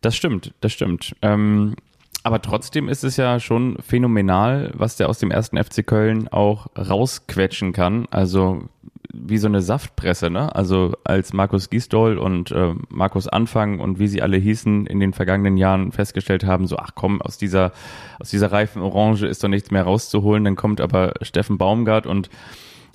Das 0.00 0.16
stimmt, 0.16 0.52
das 0.60 0.72
stimmt. 0.72 1.14
Ähm, 1.22 1.76
aber 2.22 2.42
trotzdem 2.42 2.88
ist 2.88 3.04
es 3.04 3.16
ja 3.16 3.40
schon 3.40 3.76
phänomenal, 3.80 4.72
was 4.74 4.96
der 4.96 5.08
aus 5.08 5.18
dem 5.18 5.30
ersten 5.30 5.62
FC 5.62 5.86
Köln 5.86 6.28
auch 6.28 6.66
rausquetschen 6.76 7.72
kann. 7.72 8.06
Also 8.10 8.68
wie 9.12 9.38
so 9.38 9.48
eine 9.48 9.62
Saftpresse, 9.62 10.30
ne? 10.30 10.54
Also 10.54 10.94
als 11.04 11.32
Markus 11.32 11.70
Gisdol 11.70 12.18
und 12.18 12.52
äh, 12.52 12.74
Markus 12.88 13.26
Anfang 13.26 13.80
und 13.80 13.98
wie 13.98 14.06
sie 14.06 14.22
alle 14.22 14.36
hießen 14.36 14.86
in 14.86 15.00
den 15.00 15.12
vergangenen 15.12 15.56
Jahren 15.56 15.92
festgestellt 15.92 16.44
haben, 16.44 16.66
so 16.66 16.76
ach 16.76 16.92
komm, 16.94 17.20
aus 17.20 17.36
dieser 17.36 17.72
aus 18.20 18.30
dieser 18.30 18.52
reifen 18.52 18.82
Orange 18.82 19.26
ist 19.26 19.42
doch 19.42 19.48
nichts 19.48 19.70
mehr 19.70 19.82
rauszuholen, 19.82 20.44
dann 20.44 20.56
kommt 20.56 20.80
aber 20.80 21.14
Steffen 21.22 21.58
Baumgart 21.58 22.06
und 22.06 22.30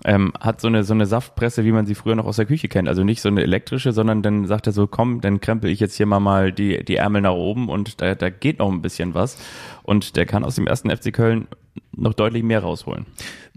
ähm, 0.03 0.33
hat 0.39 0.61
so 0.61 0.67
eine, 0.67 0.83
so 0.83 0.93
eine 0.93 1.05
Saftpresse, 1.05 1.63
wie 1.63 1.71
man 1.71 1.85
sie 1.85 1.95
früher 1.95 2.15
noch 2.15 2.25
aus 2.25 2.35
der 2.35 2.45
Küche 2.45 2.67
kennt. 2.67 2.87
Also 2.87 3.03
nicht 3.03 3.21
so 3.21 3.29
eine 3.29 3.41
elektrische, 3.41 3.91
sondern 3.91 4.21
dann 4.21 4.45
sagt 4.45 4.67
er 4.67 4.73
so, 4.73 4.87
komm, 4.87 5.21
dann 5.21 5.39
krempel 5.39 5.69
ich 5.71 5.79
jetzt 5.79 5.95
hier 5.95 6.05
mal, 6.05 6.19
mal 6.19 6.51
die, 6.51 6.83
die 6.83 6.97
Ärmel 6.97 7.21
nach 7.21 7.33
oben 7.33 7.69
und 7.69 8.01
da, 8.01 8.15
da 8.15 8.29
geht 8.29 8.59
noch 8.59 8.71
ein 8.71 8.81
bisschen 8.81 9.13
was. 9.13 9.37
Und 9.83 10.15
der 10.15 10.25
kann 10.25 10.43
aus 10.43 10.55
dem 10.55 10.67
ersten 10.67 10.89
FC 10.89 11.13
Köln 11.13 11.47
noch 11.95 12.13
deutlich 12.13 12.43
mehr 12.43 12.61
rausholen. 12.61 13.05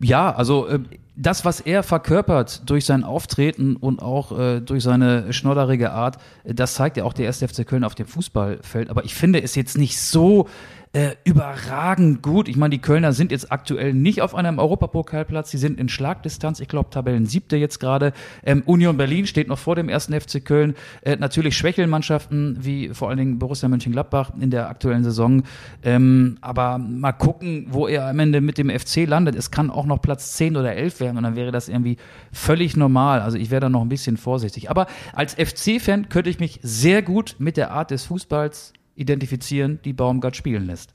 Ja, 0.00 0.33
also 0.33 0.66
äh, 0.66 0.80
das, 1.16 1.45
was 1.45 1.61
er 1.61 1.83
verkörpert 1.83 2.68
durch 2.71 2.85
sein 2.85 3.02
Auftreten 3.02 3.76
und 3.76 4.00
auch 4.00 4.38
äh, 4.38 4.61
durch 4.61 4.85
seine 4.85 5.33
schnodderige 5.33 5.90
Art, 5.90 6.18
äh, 6.45 6.54
das 6.54 6.75
zeigt 6.75 6.97
ja 6.97 7.04
auch 7.04 7.12
der 7.12 7.26
erste 7.26 7.49
FC 7.49 7.66
Köln 7.66 7.85
auf 7.85 7.95
dem 7.95 8.07
Fußballfeld. 8.07 8.90
Aber 8.90 9.04
ich 9.04 9.14
finde 9.14 9.42
es 9.42 9.54
jetzt 9.54 9.76
nicht 9.76 10.00
so 10.00 10.49
äh, 10.92 11.16
überragend 11.25 12.23
gut. 12.23 12.49
Ich 12.49 12.57
meine, 12.57 12.71
die 12.71 12.80
Kölner 12.80 13.12
sind 13.12 13.30
jetzt 13.30 13.52
aktuell 13.52 13.92
nicht 13.92 14.23
auf 14.23 14.35
einem 14.35 14.59
Europapokalplatz, 14.59 15.50
sie 15.50 15.59
sind 15.59 15.78
in 15.78 15.88
Schlagdistanz, 15.88 16.61
ich 16.61 16.68
glaube 16.68 16.90
Tabellen 16.90 17.26
siebte 17.26 17.57
jetzt 17.57 17.78
gerade. 17.78 18.12
Ähm, 18.45 18.62
Union 18.64 18.97
Berlin 18.97 19.26
steht 19.26 19.49
noch 19.49 19.59
vor 19.59 19.76
dem 19.76 19.88
ersten 19.88 20.18
FC 20.18 20.45
Köln. 20.45 20.75
Äh, 21.02 21.16
natürlich 21.16 21.57
schwächeln 21.57 21.90
Mannschaften 21.90 22.57
wie 22.61 22.90
vor 22.95 23.09
allen 23.09 23.18
Dingen 23.18 23.38
Borussia 23.38 23.68
Mönchengladbach 23.68 24.33
in 24.40 24.50
der 24.50 24.68
aktuellen 24.68 25.04
Saison. 25.04 25.42
Ähm, 25.83 26.38
aber 26.40 26.78
mal 26.78 27.12
gucken, 27.12 27.66
wo 27.71 27.87
er 27.87 28.07
am 28.07 28.18
Ende 28.18 28.40
mit 28.40 28.59
dem 28.59 28.71
FC 28.71 29.07
landet. 29.07 29.35
Es 29.35 29.50
kann 29.50 29.71
auch 29.71 29.87
noch 29.87 30.00
Platz 30.00 30.33
10 30.37 30.57
oder 30.57 30.75
11 30.75 31.00
werden 31.00 31.16
und 31.18 31.25
dann 31.25 31.37
wäre 31.37 31.52
das 31.52 31.68
irgendwie 31.68 31.99
völlig 32.33 32.76
normal. 32.76 33.21
Also 33.21 33.37
ich 33.37 33.50
wäre 33.50 33.61
da 33.61 33.68
noch 33.68 33.83
ein 33.83 33.88
bisschen 33.88 34.16
vorsichtig. 34.16 34.71
Aber 34.71 34.87
als 35.12 35.35
FC-Fan 35.35 36.09
könnte 36.09 36.30
ich 36.30 36.40
mich 36.40 36.61
sehr 36.62 37.02
gut 37.02 37.37
mit 37.38 37.57
der 37.57 37.73
Art 37.73 37.90
des 37.90 38.04
Fußballs 38.04 38.73
identifizieren, 38.99 39.81
die 39.85 39.93
Baumgart 39.93 40.37
spielen 40.37 40.67
lässt. 40.67 40.93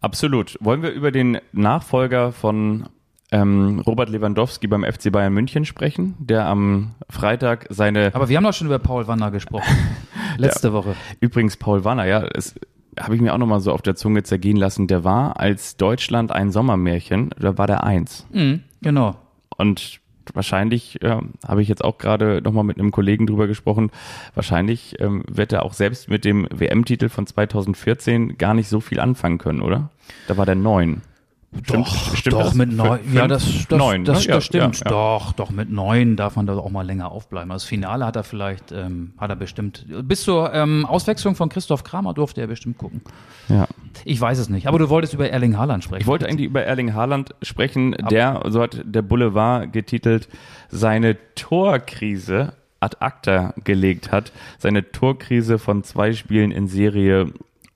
Absolut. 0.00 0.56
Wollen 0.60 0.82
wir 0.82 0.90
über 0.90 1.12
den 1.12 1.38
Nachfolger 1.52 2.32
von 2.32 2.88
ähm, 3.32 3.80
Robert 3.86 4.08
Lewandowski 4.08 4.66
beim 4.66 4.84
FC 4.84 5.12
Bayern 5.12 5.32
München 5.32 5.64
sprechen, 5.64 6.14
der 6.18 6.46
am 6.46 6.94
Freitag 7.08 7.66
seine. 7.70 8.14
Aber 8.14 8.28
wir 8.28 8.36
haben 8.36 8.44
doch 8.44 8.54
schon 8.54 8.66
über 8.66 8.78
Paul 8.78 9.06
Wanner 9.06 9.30
gesprochen. 9.30 9.76
Letzte 10.36 10.68
ja, 10.68 10.72
Woche. 10.72 10.96
Übrigens, 11.20 11.56
Paul 11.56 11.84
Wanner, 11.84 12.06
ja, 12.06 12.24
es 12.34 12.54
habe 12.98 13.14
ich 13.14 13.20
mir 13.20 13.32
auch 13.32 13.38
nochmal 13.38 13.60
so 13.60 13.72
auf 13.72 13.82
der 13.82 13.94
Zunge 13.94 14.22
zergehen 14.22 14.56
lassen. 14.56 14.86
Der 14.86 15.04
war 15.04 15.38
als 15.38 15.76
Deutschland 15.76 16.32
ein 16.32 16.50
Sommermärchen, 16.50 17.30
da 17.38 17.56
war 17.56 17.66
der 17.66 17.84
eins. 17.84 18.26
Mhm, 18.32 18.62
genau. 18.82 19.16
Und 19.56 19.99
wahrscheinlich, 20.34 20.98
ja, 21.02 21.22
habe 21.46 21.62
ich 21.62 21.68
jetzt 21.68 21.84
auch 21.84 21.98
gerade 21.98 22.40
nochmal 22.42 22.64
mit 22.64 22.78
einem 22.78 22.90
Kollegen 22.90 23.26
drüber 23.26 23.46
gesprochen, 23.46 23.90
wahrscheinlich 24.34 25.00
ähm, 25.00 25.24
wird 25.28 25.52
er 25.52 25.64
auch 25.64 25.72
selbst 25.72 26.08
mit 26.08 26.24
dem 26.24 26.46
WM-Titel 26.50 27.08
von 27.08 27.26
2014 27.26 28.38
gar 28.38 28.54
nicht 28.54 28.68
so 28.68 28.80
viel 28.80 29.00
anfangen 29.00 29.38
können, 29.38 29.62
oder? 29.62 29.90
Da 30.28 30.36
war 30.36 30.46
der 30.46 30.54
neun. 30.54 31.02
Stimmt, 31.52 31.86
doch, 31.86 32.16
stimmt 32.16 32.32
doch, 32.34 32.54
mit 32.54 32.72
neun. 32.72 33.00
Ja, 33.12 33.26
das, 33.26 33.66
das, 33.68 33.76
neun, 33.76 34.04
das, 34.04 34.24
ne? 34.24 34.34
das, 34.34 34.44
stimmt. 34.44 34.78
Ja, 34.78 34.84
ja. 34.84 34.90
Doch, 34.90 35.32
doch, 35.32 35.50
mit 35.50 35.68
neun 35.68 36.14
darf 36.14 36.36
man 36.36 36.46
da 36.46 36.56
auch 36.56 36.70
mal 36.70 36.86
länger 36.86 37.10
aufbleiben. 37.10 37.50
Das 37.50 37.64
Finale 37.64 38.06
hat 38.06 38.14
er 38.14 38.22
vielleicht, 38.22 38.70
ähm, 38.70 39.14
hat 39.18 39.30
er 39.30 39.36
bestimmt. 39.36 39.84
Bis 40.04 40.22
zur 40.22 40.54
ähm, 40.54 40.86
Auswechslung 40.86 41.34
von 41.34 41.48
Christoph 41.48 41.82
Kramer 41.82 42.14
durfte 42.14 42.40
er 42.40 42.46
bestimmt 42.46 42.78
gucken. 42.78 43.00
Ja. 43.48 43.66
Ich 44.04 44.20
weiß 44.20 44.38
es 44.38 44.48
nicht. 44.48 44.68
Aber 44.68 44.78
du 44.78 44.88
wolltest 44.88 45.12
über 45.12 45.28
Erling 45.28 45.56
Haaland 45.56 45.82
sprechen. 45.82 46.02
Ich 46.02 46.06
wollte 46.06 46.28
eigentlich 46.28 46.46
über 46.46 46.62
Erling 46.62 46.94
Haaland 46.94 47.34
sprechen, 47.42 47.96
Aber 47.96 48.08
der, 48.08 48.42
so 48.46 48.62
hat 48.62 48.80
der 48.84 49.02
Boulevard 49.02 49.72
getitelt, 49.72 50.28
seine 50.68 51.16
Torkrise 51.34 52.52
ad 52.78 52.96
acta 53.00 53.54
gelegt 53.64 54.12
hat. 54.12 54.32
Seine 54.58 54.92
Torkrise 54.92 55.58
von 55.58 55.82
zwei 55.82 56.12
Spielen 56.12 56.52
in 56.52 56.68
Serie 56.68 57.32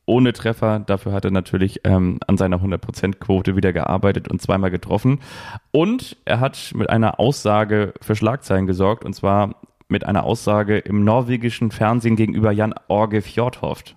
ohne 0.06 0.32
Treffer. 0.32 0.80
Dafür 0.80 1.12
hat 1.12 1.24
er 1.24 1.30
natürlich 1.30 1.80
ähm, 1.84 2.18
an 2.26 2.36
seiner 2.36 2.58
100%-Quote 2.58 3.56
wieder 3.56 3.72
gearbeitet 3.72 4.28
und 4.28 4.40
zweimal 4.40 4.70
getroffen. 4.70 5.20
Und 5.70 6.16
er 6.24 6.40
hat 6.40 6.72
mit 6.74 6.90
einer 6.90 7.20
Aussage 7.20 7.94
für 8.00 8.16
Schlagzeilen 8.16 8.66
gesorgt, 8.66 9.04
und 9.04 9.14
zwar 9.14 9.56
mit 9.88 10.04
einer 10.04 10.24
Aussage 10.24 10.78
im 10.78 11.04
norwegischen 11.04 11.70
Fernsehen 11.70 12.16
gegenüber 12.16 12.52
Jan 12.52 12.74
Orge 12.88 13.22
Fjordhoft. 13.22 13.96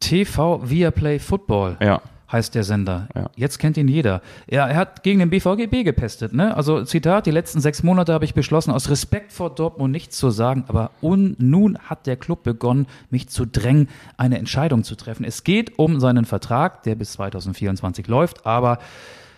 TV 0.00 0.60
Viaplay 0.68 1.18
Football. 1.18 1.76
Ja 1.80 2.02
heißt 2.30 2.54
der 2.54 2.64
Sender. 2.64 3.08
Ja. 3.14 3.30
Jetzt 3.36 3.58
kennt 3.58 3.76
ihn 3.76 3.88
jeder. 3.88 4.20
Ja, 4.50 4.66
er 4.66 4.76
hat 4.76 5.02
gegen 5.02 5.20
den 5.20 5.30
BVGB 5.30 5.84
gepestet. 5.84 6.32
Ne? 6.32 6.56
Also 6.56 6.84
Zitat, 6.84 7.26
die 7.26 7.30
letzten 7.30 7.60
sechs 7.60 7.82
Monate 7.82 8.12
habe 8.12 8.24
ich 8.24 8.34
beschlossen, 8.34 8.70
aus 8.70 8.90
Respekt 8.90 9.32
vor 9.32 9.54
Dortmund 9.54 9.92
nichts 9.92 10.16
zu 10.18 10.30
sagen, 10.30 10.64
aber 10.68 10.90
un, 11.00 11.36
nun 11.38 11.78
hat 11.78 12.06
der 12.06 12.16
Club 12.16 12.42
begonnen, 12.42 12.86
mich 13.10 13.28
zu 13.28 13.46
drängen, 13.46 13.88
eine 14.16 14.38
Entscheidung 14.38 14.84
zu 14.84 14.96
treffen. 14.96 15.24
Es 15.24 15.44
geht 15.44 15.78
um 15.78 16.00
seinen 16.00 16.24
Vertrag, 16.24 16.82
der 16.82 16.94
bis 16.94 17.12
2024 17.12 18.06
läuft, 18.08 18.46
aber 18.46 18.78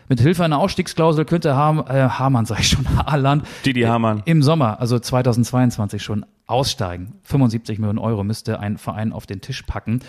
mit 0.08 0.20
Hilfe 0.20 0.44
einer 0.44 0.58
Ausstiegsklausel 0.58 1.26
könnte 1.26 1.54
Ham, 1.54 1.84
äh, 1.86 2.08
Hamann, 2.08 2.46
sag 2.46 2.60
ich 2.60 2.68
schon, 2.68 2.86
Haaland 3.06 3.44
Didi 3.66 3.82
Hamann. 3.82 4.22
Im 4.24 4.42
Sommer, 4.42 4.80
also 4.80 4.98
2022 4.98 6.02
schon 6.02 6.24
aussteigen. 6.48 7.12
75 7.24 7.78
Millionen 7.78 7.98
Euro 7.98 8.24
müsste 8.24 8.58
ein 8.58 8.78
Verein 8.78 9.12
auf 9.12 9.26
den 9.26 9.40
Tisch 9.40 9.62
packen. 9.62 10.00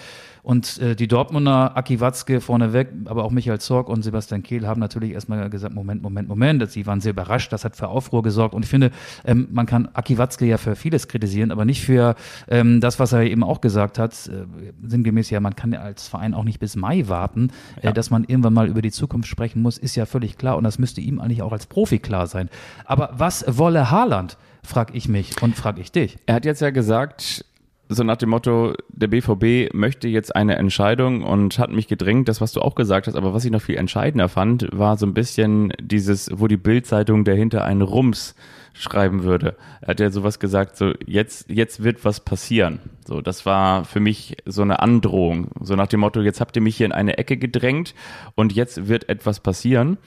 Und 0.42 0.80
äh, 0.80 0.96
die 0.96 1.10
Dortmunder, 1.10 1.76
Aki 1.76 2.00
Watzke 2.00 2.40
vorneweg, 2.40 2.88
aber 3.06 3.26
auch 3.26 3.32
Michael 3.32 3.60
Zorg 3.60 3.90
und 3.90 4.04
Sebastian 4.04 4.42
Kehl 4.42 4.66
haben 4.66 4.80
natürlich 4.80 5.12
erstmal 5.12 5.50
gesagt, 5.50 5.76
Moment, 5.76 6.02
Moment, 6.02 6.30
Moment. 6.30 6.72
Sie 6.72 6.86
waren 6.88 7.02
sehr 7.02 7.12
überrascht, 7.12 7.52
das 7.52 7.66
hat 7.66 7.76
für 7.76 7.90
Aufruhr 7.90 8.24
gesorgt. 8.24 8.56
Und 8.56 8.64
ich 8.64 8.70
finde, 8.70 8.92
ähm, 9.26 9.50
man 9.52 9.66
kann 9.66 9.90
Aki 9.94 10.18
Watzke 10.18 10.46
ja 10.46 10.58
für 10.58 10.78
vieles 10.78 11.10
kritisieren, 11.10 11.52
aber 11.52 11.66
nicht 11.66 11.84
für 11.84 12.16
ähm, 12.48 12.80
das, 12.80 13.00
was 13.00 13.12
er 13.12 13.24
eben 13.24 13.44
auch 13.44 13.60
gesagt 13.60 14.00
hat. 14.00 14.14
Äh, 14.28 14.46
sinngemäß 14.82 15.30
ja, 15.30 15.42
man 15.42 15.58
kann 15.58 15.74
ja 15.74 15.82
als 15.82 16.08
Verein 16.08 16.34
auch 16.34 16.46
nicht 16.46 16.60
bis 16.60 16.78
Mai 16.78 17.10
warten. 17.10 17.52
Äh, 17.82 17.88
ja. 17.88 17.92
Dass 17.92 18.10
man 18.10 18.24
irgendwann 18.24 18.54
mal 18.54 18.70
über 18.70 18.82
die 18.82 18.92
Zukunft 18.92 19.28
sprechen 19.28 19.62
muss, 19.62 19.78
ist 19.78 19.96
ja 19.96 20.06
völlig 20.06 20.38
klar. 20.38 20.56
Und 20.56 20.64
das 20.64 20.80
müsste 20.80 21.02
ihm 21.02 21.20
eigentlich 21.20 21.42
auch 21.42 21.52
als 21.52 21.66
Profi 21.66 22.00
klar 22.00 22.28
sein. 22.28 22.50
Aber 22.86 23.10
was 23.14 23.46
wolle 23.58 23.92
Haaland? 23.92 24.38
Frag 24.64 24.96
ich 24.96 25.08
mich 25.08 25.42
und 25.42 25.56
frag 25.56 25.80
ich 25.80 25.92
dich. 25.92 26.18
Er 26.26 26.36
hat 26.36 26.46
jetzt 26.46 26.62
ja 26.62 26.70
gesagt, 26.70 27.46
so 27.92 28.04
nach 28.04 28.18
dem 28.18 28.30
Motto, 28.30 28.76
der 28.90 29.08
BVB 29.08 29.74
möchte 29.74 30.08
jetzt 30.08 30.36
eine 30.36 30.58
Entscheidung 30.58 31.24
und 31.24 31.58
hat 31.58 31.72
mich 31.72 31.88
gedrängt, 31.88 32.30
das, 32.30 32.40
was 32.40 32.52
du 32.52 32.62
auch 32.62 32.76
gesagt 32.76 33.08
hast, 33.08 33.16
aber 33.16 33.34
was 33.34 33.46
ich 33.46 33.52
noch 33.52 33.64
viel 33.64 33.78
entscheidender 33.78 34.30
fand, 34.30 34.68
war 34.72 34.96
so 34.96 35.08
ein 35.08 35.16
bisschen 35.16 35.74
dieses, 35.82 36.30
wo 36.32 36.48
die 36.48 36.58
Bildzeitung 36.58 37.26
dahinter 37.26 37.66
einen 37.66 37.82
Rums 37.82 38.36
schreiben 38.74 39.24
würde. 39.24 39.56
Er 39.82 39.90
hat 39.90 40.00
ja 40.00 40.12
sowas 40.12 40.40
gesagt, 40.40 40.78
so 40.78 40.94
jetzt, 41.06 41.50
jetzt 41.50 41.84
wird 41.84 42.06
was 42.06 42.20
passieren. 42.20 42.80
So, 43.08 43.22
das 43.22 43.48
war 43.48 43.84
für 43.86 44.00
mich 44.00 44.38
so 44.46 44.62
eine 44.62 44.80
Androhung. 44.82 45.50
So 45.60 45.76
nach 45.76 45.88
dem 45.88 46.02
Motto, 46.02 46.22
jetzt 46.22 46.40
habt 46.40 46.56
ihr 46.56 46.62
mich 46.62 46.78
hier 46.78 46.86
in 46.86 46.92
eine 46.92 47.18
Ecke 47.18 47.38
gedrängt 47.38 47.96
und 48.36 48.54
jetzt 48.54 48.88
wird 48.88 49.10
etwas 49.10 49.40
passieren. 49.40 49.98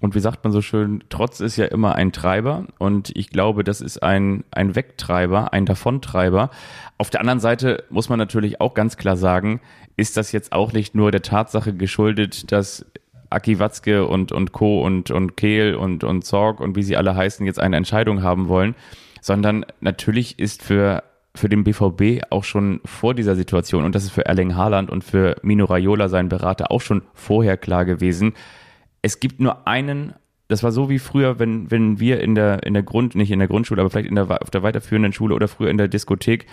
Und 0.00 0.14
wie 0.14 0.20
sagt 0.20 0.44
man 0.44 0.52
so 0.52 0.60
schön, 0.60 1.02
Trotz 1.08 1.40
ist 1.40 1.56
ja 1.56 1.66
immer 1.66 1.94
ein 1.94 2.12
Treiber 2.12 2.66
und 2.78 3.10
ich 3.14 3.30
glaube, 3.30 3.64
das 3.64 3.80
ist 3.80 4.02
ein, 4.02 4.44
ein 4.50 4.76
Wegtreiber, 4.76 5.52
ein 5.52 5.64
Davontreiber. 5.64 6.50
Auf 6.98 7.10
der 7.10 7.20
anderen 7.20 7.40
Seite 7.40 7.84
muss 7.88 8.08
man 8.08 8.18
natürlich 8.18 8.60
auch 8.60 8.74
ganz 8.74 8.96
klar 8.96 9.16
sagen, 9.16 9.60
ist 9.96 10.16
das 10.16 10.32
jetzt 10.32 10.52
auch 10.52 10.72
nicht 10.72 10.94
nur 10.94 11.10
der 11.10 11.22
Tatsache 11.22 11.72
geschuldet, 11.72 12.52
dass 12.52 12.84
Aki 13.30 13.58
Watzke 13.58 14.06
und, 14.06 14.32
und 14.32 14.52
Co. 14.52 14.82
und, 14.82 15.10
und 15.10 15.36
Kehl 15.36 15.74
und, 15.74 16.04
und 16.04 16.24
Zorg 16.24 16.60
und 16.60 16.76
wie 16.76 16.82
sie 16.82 16.96
alle 16.96 17.16
heißen, 17.16 17.44
jetzt 17.46 17.58
eine 17.58 17.76
Entscheidung 17.76 18.22
haben 18.22 18.48
wollen, 18.48 18.74
sondern 19.20 19.64
natürlich 19.80 20.38
ist 20.38 20.62
für 20.62 21.02
für 21.34 21.50
den 21.50 21.64
BVB 21.64 22.24
auch 22.30 22.44
schon 22.44 22.80
vor 22.86 23.12
dieser 23.12 23.36
Situation 23.36 23.84
und 23.84 23.94
das 23.94 24.04
ist 24.04 24.10
für 24.12 24.24
Erling 24.24 24.56
Haaland 24.56 24.88
und 24.88 25.04
für 25.04 25.36
Mino 25.42 25.66
Raiola, 25.66 26.08
sein 26.08 26.30
Berater, 26.30 26.70
auch 26.70 26.80
schon 26.80 27.02
vorher 27.12 27.58
klar 27.58 27.84
gewesen, 27.84 28.32
es 29.06 29.20
gibt 29.20 29.40
nur 29.40 29.68
einen, 29.68 30.14
das 30.48 30.64
war 30.64 30.72
so 30.72 30.90
wie 30.90 30.98
früher, 30.98 31.38
wenn, 31.38 31.70
wenn 31.70 32.00
wir 32.00 32.20
in 32.20 32.34
der, 32.34 32.64
in 32.64 32.74
der 32.74 32.82
Grund, 32.82 33.14
nicht 33.14 33.30
in 33.30 33.38
der 33.38 33.46
Grundschule, 33.46 33.80
aber 33.80 33.88
vielleicht 33.88 34.08
in 34.08 34.16
der, 34.16 34.42
auf 34.42 34.50
der 34.50 34.64
weiterführenden 34.64 35.12
Schule 35.12 35.34
oder 35.34 35.46
früher 35.46 35.70
in 35.70 35.78
der 35.78 35.86
Diskothek, 35.86 36.46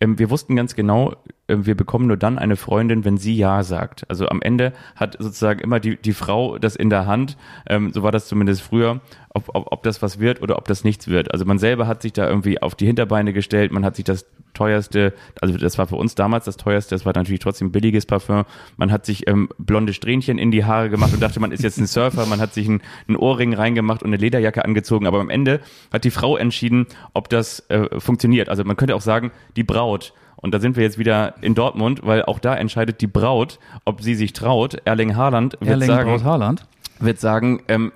ähm, 0.00 0.16
wir 0.16 0.30
wussten 0.30 0.54
ganz 0.54 0.76
genau, 0.76 1.16
äh, 1.48 1.56
wir 1.58 1.74
bekommen 1.74 2.06
nur 2.06 2.16
dann 2.16 2.38
eine 2.38 2.54
Freundin, 2.54 3.04
wenn 3.04 3.18
sie 3.18 3.36
Ja 3.36 3.64
sagt. 3.64 4.08
Also 4.08 4.28
am 4.28 4.40
Ende 4.42 4.72
hat 4.94 5.16
sozusagen 5.18 5.58
immer 5.58 5.80
die, 5.80 5.96
die 5.96 6.12
Frau 6.12 6.56
das 6.58 6.76
in 6.76 6.88
der 6.88 7.06
Hand, 7.06 7.36
ähm, 7.68 7.92
so 7.92 8.04
war 8.04 8.12
das 8.12 8.28
zumindest 8.28 8.62
früher, 8.62 9.00
ob, 9.38 9.54
ob, 9.54 9.72
ob 9.72 9.82
das 9.82 10.02
was 10.02 10.18
wird 10.18 10.42
oder 10.42 10.56
ob 10.56 10.66
das 10.66 10.84
nichts 10.84 11.08
wird. 11.08 11.32
Also 11.32 11.44
man 11.44 11.58
selber 11.58 11.86
hat 11.86 12.02
sich 12.02 12.12
da 12.12 12.28
irgendwie 12.28 12.60
auf 12.60 12.74
die 12.74 12.86
Hinterbeine 12.86 13.32
gestellt, 13.32 13.72
man 13.72 13.84
hat 13.84 13.96
sich 13.96 14.04
das 14.04 14.26
teuerste, 14.54 15.14
also 15.40 15.56
das 15.56 15.78
war 15.78 15.86
für 15.86 15.96
uns 15.96 16.14
damals 16.14 16.44
das 16.44 16.56
teuerste, 16.56 16.94
das 16.94 17.06
war 17.06 17.12
natürlich 17.14 17.40
trotzdem 17.40 17.70
billiges 17.70 18.06
Parfum. 18.06 18.44
Man 18.76 18.90
hat 18.90 19.06
sich 19.06 19.28
ähm, 19.28 19.48
blonde 19.58 19.92
Strähnchen 19.92 20.38
in 20.38 20.50
die 20.50 20.64
Haare 20.64 20.90
gemacht 20.90 21.12
und 21.12 21.22
dachte, 21.22 21.38
man 21.40 21.52
ist 21.52 21.62
jetzt 21.62 21.78
ein 21.78 21.86
Surfer, 21.86 22.26
man 22.26 22.40
hat 22.40 22.54
sich 22.54 22.68
einen, 22.68 22.82
einen 23.06 23.16
Ohrring 23.16 23.54
reingemacht 23.54 24.02
und 24.02 24.08
eine 24.08 24.16
Lederjacke 24.16 24.64
angezogen, 24.64 25.06
aber 25.06 25.20
am 25.20 25.30
Ende 25.30 25.60
hat 25.92 26.04
die 26.04 26.10
Frau 26.10 26.36
entschieden, 26.36 26.86
ob 27.14 27.28
das 27.28 27.60
äh, 27.70 28.00
funktioniert. 28.00 28.48
Also 28.48 28.64
man 28.64 28.76
könnte 28.76 28.96
auch 28.96 29.00
sagen, 29.00 29.30
die 29.56 29.64
Braut. 29.64 30.12
Und 30.40 30.54
da 30.54 30.60
sind 30.60 30.76
wir 30.76 30.84
jetzt 30.84 30.98
wieder 30.98 31.34
in 31.40 31.56
Dortmund, 31.56 32.00
weil 32.04 32.24
auch 32.24 32.38
da 32.38 32.54
entscheidet 32.54 33.00
die 33.00 33.08
Braut, 33.08 33.58
ob 33.84 34.02
sie 34.02 34.14
sich 34.14 34.32
traut. 34.32 34.76
Erling 34.84 35.16
Haaland 35.16 35.54
wird 35.60 35.70
Erling 35.70 35.88
sagen, 35.88 36.10
Braut 36.10 36.24
Haaland. 36.24 36.66
wird 37.00 37.18
sagen, 37.18 37.62
ähm, 37.66 37.92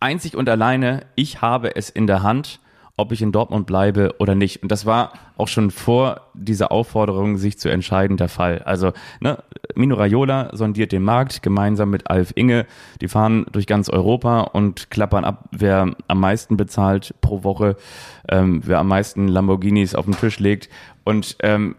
einzig 0.00 0.36
und 0.36 0.48
alleine, 0.48 1.06
ich 1.14 1.40
habe 1.40 1.76
es 1.76 1.90
in 1.90 2.06
der 2.06 2.22
Hand, 2.22 2.60
ob 3.00 3.12
ich 3.12 3.22
in 3.22 3.32
Dortmund 3.32 3.66
bleibe 3.66 4.14
oder 4.18 4.34
nicht. 4.34 4.62
Und 4.62 4.70
das 4.70 4.84
war 4.84 5.12
auch 5.38 5.48
schon 5.48 5.70
vor 5.70 6.20
dieser 6.34 6.70
Aufforderung, 6.70 7.38
sich 7.38 7.58
zu 7.58 7.70
entscheiden, 7.70 8.18
der 8.18 8.28
Fall. 8.28 8.58
Also 8.64 8.92
ne, 9.20 9.42
Mino 9.74 9.94
Raiola 9.94 10.50
sondiert 10.52 10.92
den 10.92 11.02
Markt 11.02 11.42
gemeinsam 11.42 11.88
mit 11.88 12.10
Alf 12.10 12.32
Inge. 12.34 12.66
Die 13.00 13.08
fahren 13.08 13.46
durch 13.52 13.66
ganz 13.66 13.88
Europa 13.88 14.42
und 14.42 14.90
klappern 14.90 15.24
ab, 15.24 15.48
wer 15.52 15.94
am 16.08 16.20
meisten 16.20 16.58
bezahlt 16.58 17.14
pro 17.22 17.42
Woche, 17.42 17.76
ähm, 18.28 18.60
wer 18.66 18.78
am 18.78 18.88
meisten 18.88 19.28
Lamborghinis 19.28 19.94
auf 19.94 20.04
den 20.04 20.16
Tisch 20.16 20.38
legt. 20.38 20.68
Und 21.04 21.36
ähm, 21.42 21.76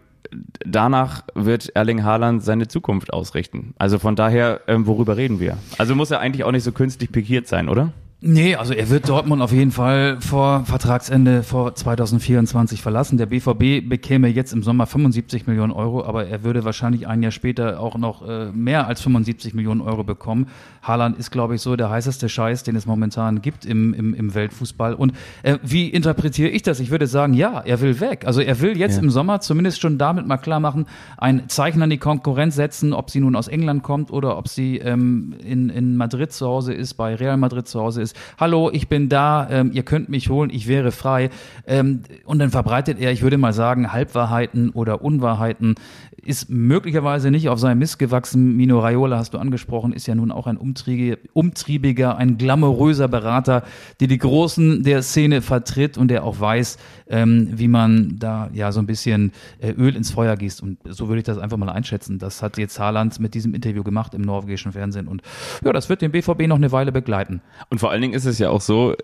danach 0.66 1.22
wird 1.34 1.68
Erling 1.76 2.02
Haaland 2.02 2.42
seine 2.42 2.66
Zukunft 2.66 3.12
ausrichten. 3.12 3.74
Also 3.78 4.00
von 4.00 4.16
daher, 4.16 4.62
ähm, 4.66 4.88
worüber 4.88 5.16
reden 5.16 5.38
wir? 5.38 5.56
Also 5.78 5.94
muss 5.94 6.10
er 6.10 6.18
eigentlich 6.18 6.42
auch 6.42 6.52
nicht 6.52 6.64
so 6.64 6.72
künstlich 6.72 7.12
pikiert 7.12 7.46
sein, 7.46 7.68
oder? 7.68 7.92
Nee, 8.24 8.54
also 8.54 8.72
er 8.72 8.88
wird 8.88 9.08
Dortmund 9.08 9.42
auf 9.42 9.50
jeden 9.50 9.72
Fall 9.72 10.20
vor 10.20 10.64
Vertragsende 10.64 11.42
vor 11.42 11.74
2024 11.74 12.80
verlassen. 12.80 13.18
Der 13.18 13.26
BVB 13.26 13.88
bekäme 13.88 14.28
jetzt 14.28 14.52
im 14.52 14.62
Sommer 14.62 14.86
75 14.86 15.48
Millionen 15.48 15.72
Euro, 15.72 16.04
aber 16.04 16.28
er 16.28 16.44
würde 16.44 16.64
wahrscheinlich 16.64 17.08
ein 17.08 17.20
Jahr 17.24 17.32
später 17.32 17.80
auch 17.80 17.98
noch 17.98 18.24
äh, 18.24 18.52
mehr 18.52 18.86
als 18.86 19.00
75 19.00 19.54
Millionen 19.54 19.80
Euro 19.80 20.04
bekommen. 20.04 20.46
Haaland 20.82 21.18
ist, 21.18 21.32
glaube 21.32 21.56
ich, 21.56 21.62
so 21.62 21.74
der 21.74 21.90
heißeste 21.90 22.28
Scheiß, 22.28 22.62
den 22.62 22.76
es 22.76 22.86
momentan 22.86 23.42
gibt 23.42 23.64
im, 23.64 23.92
im, 23.92 24.14
im 24.14 24.34
Weltfußball. 24.34 24.94
Und 24.94 25.14
äh, 25.42 25.58
wie 25.64 25.88
interpretiere 25.88 26.48
ich 26.50 26.62
das? 26.62 26.78
Ich 26.78 26.92
würde 26.92 27.08
sagen, 27.08 27.34
ja, 27.34 27.58
er 27.58 27.80
will 27.80 27.98
weg. 27.98 28.24
Also 28.24 28.40
er 28.40 28.60
will 28.60 28.76
jetzt 28.78 28.98
Ja. 28.98 29.02
im 29.02 29.10
Sommer 29.10 29.40
zumindest 29.40 29.80
schon 29.80 29.98
damit 29.98 30.28
mal 30.28 30.36
klar 30.38 30.60
machen, 30.60 30.86
ein 31.18 31.48
Zeichen 31.48 31.82
an 31.82 31.90
die 31.90 31.98
Konkurrenz 31.98 32.54
setzen, 32.54 32.92
ob 32.92 33.10
sie 33.10 33.18
nun 33.18 33.34
aus 33.34 33.48
England 33.48 33.82
kommt 33.82 34.12
oder 34.12 34.38
ob 34.38 34.46
sie 34.46 34.78
ähm, 34.78 35.34
in, 35.44 35.70
in 35.70 35.96
Madrid 35.96 36.30
zu 36.32 36.46
Hause 36.46 36.72
ist, 36.72 36.94
bei 36.94 37.16
Real 37.16 37.36
Madrid 37.36 37.66
zu 37.66 37.80
Hause 37.80 38.00
ist. 38.00 38.11
Hallo, 38.38 38.70
ich 38.72 38.88
bin 38.88 39.08
da, 39.08 39.48
ähm, 39.50 39.70
ihr 39.72 39.82
könnt 39.82 40.08
mich 40.08 40.28
holen, 40.28 40.50
ich 40.50 40.68
wäre 40.68 40.92
frei. 40.92 41.30
Ähm, 41.66 42.02
und 42.24 42.38
dann 42.38 42.50
verbreitet 42.50 42.98
er, 43.00 43.12
ich 43.12 43.22
würde 43.22 43.38
mal 43.38 43.52
sagen, 43.52 43.92
Halbwahrheiten 43.92 44.70
oder 44.70 45.02
Unwahrheiten, 45.02 45.74
ist 46.24 46.50
möglicherweise 46.50 47.30
nicht 47.30 47.48
auf 47.48 47.58
seinem 47.58 47.78
Mist 47.78 47.98
gewachsen. 47.98 48.56
Mino 48.56 48.78
Raiola 48.80 49.18
hast 49.18 49.34
du 49.34 49.38
angesprochen, 49.38 49.92
ist 49.92 50.06
ja 50.06 50.14
nun 50.14 50.30
auch 50.30 50.46
ein 50.46 50.56
umtriebige, 50.56 51.18
umtriebiger, 51.32 52.16
ein 52.16 52.38
glamouröser 52.38 53.08
Berater, 53.08 53.64
der 54.00 54.08
die 54.08 54.18
Großen 54.18 54.84
der 54.84 55.02
Szene 55.02 55.42
vertritt 55.42 55.98
und 55.98 56.08
der 56.08 56.24
auch 56.24 56.38
weiß, 56.38 56.78
ähm, 57.08 57.48
wie 57.52 57.68
man 57.68 58.18
da 58.18 58.50
ja 58.52 58.72
so 58.72 58.80
ein 58.80 58.86
bisschen 58.86 59.32
äh, 59.60 59.72
Öl 59.72 59.96
ins 59.96 60.10
Feuer 60.10 60.36
gießt. 60.36 60.62
Und 60.62 60.78
so 60.84 61.08
würde 61.08 61.18
ich 61.18 61.26
das 61.26 61.38
einfach 61.38 61.56
mal 61.56 61.68
einschätzen. 61.68 62.18
Das 62.18 62.42
hat 62.42 62.58
jetzt 62.58 62.78
Haaland 62.78 63.18
mit 63.20 63.34
diesem 63.34 63.54
Interview 63.54 63.82
gemacht 63.82 64.14
im 64.14 64.22
norwegischen 64.22 64.72
Fernsehen. 64.72 65.08
Und 65.08 65.22
ja, 65.64 65.72
das 65.72 65.88
wird 65.88 66.02
den 66.02 66.12
BVB 66.12 66.46
noch 66.46 66.56
eine 66.56 66.72
Weile 66.72 66.92
begleiten. 66.92 67.42
Und 67.70 67.78
vor 67.78 67.90
allen 67.90 68.02
Dingen 68.02 68.14
ist 68.14 68.26
es 68.26 68.38
ja 68.38 68.50
auch 68.50 68.60
so, 68.60 68.94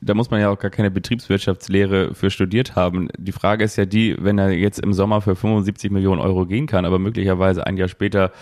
da 0.00 0.14
muss 0.14 0.30
man 0.30 0.40
ja 0.40 0.50
auch 0.50 0.58
gar 0.58 0.70
keine 0.70 0.90
Betriebswirtschaftslehre 0.90 2.14
für 2.14 2.30
studiert 2.30 2.76
haben. 2.76 3.08
Die 3.18 3.32
Frage 3.32 3.64
ist 3.64 3.76
ja 3.76 3.84
die, 3.84 4.16
wenn 4.18 4.38
er 4.38 4.50
jetzt 4.50 4.80
im 4.80 4.92
Sommer 4.92 5.20
für 5.20 5.36
75 5.36 5.90
Millionen 5.90 6.20
Euro 6.20 6.46
gehen 6.46 6.66
kann, 6.66 6.84
aber 6.84 6.98
möglicherweise 6.98 7.66
ein 7.66 7.76
Jahr 7.76 7.88
später 7.88 8.32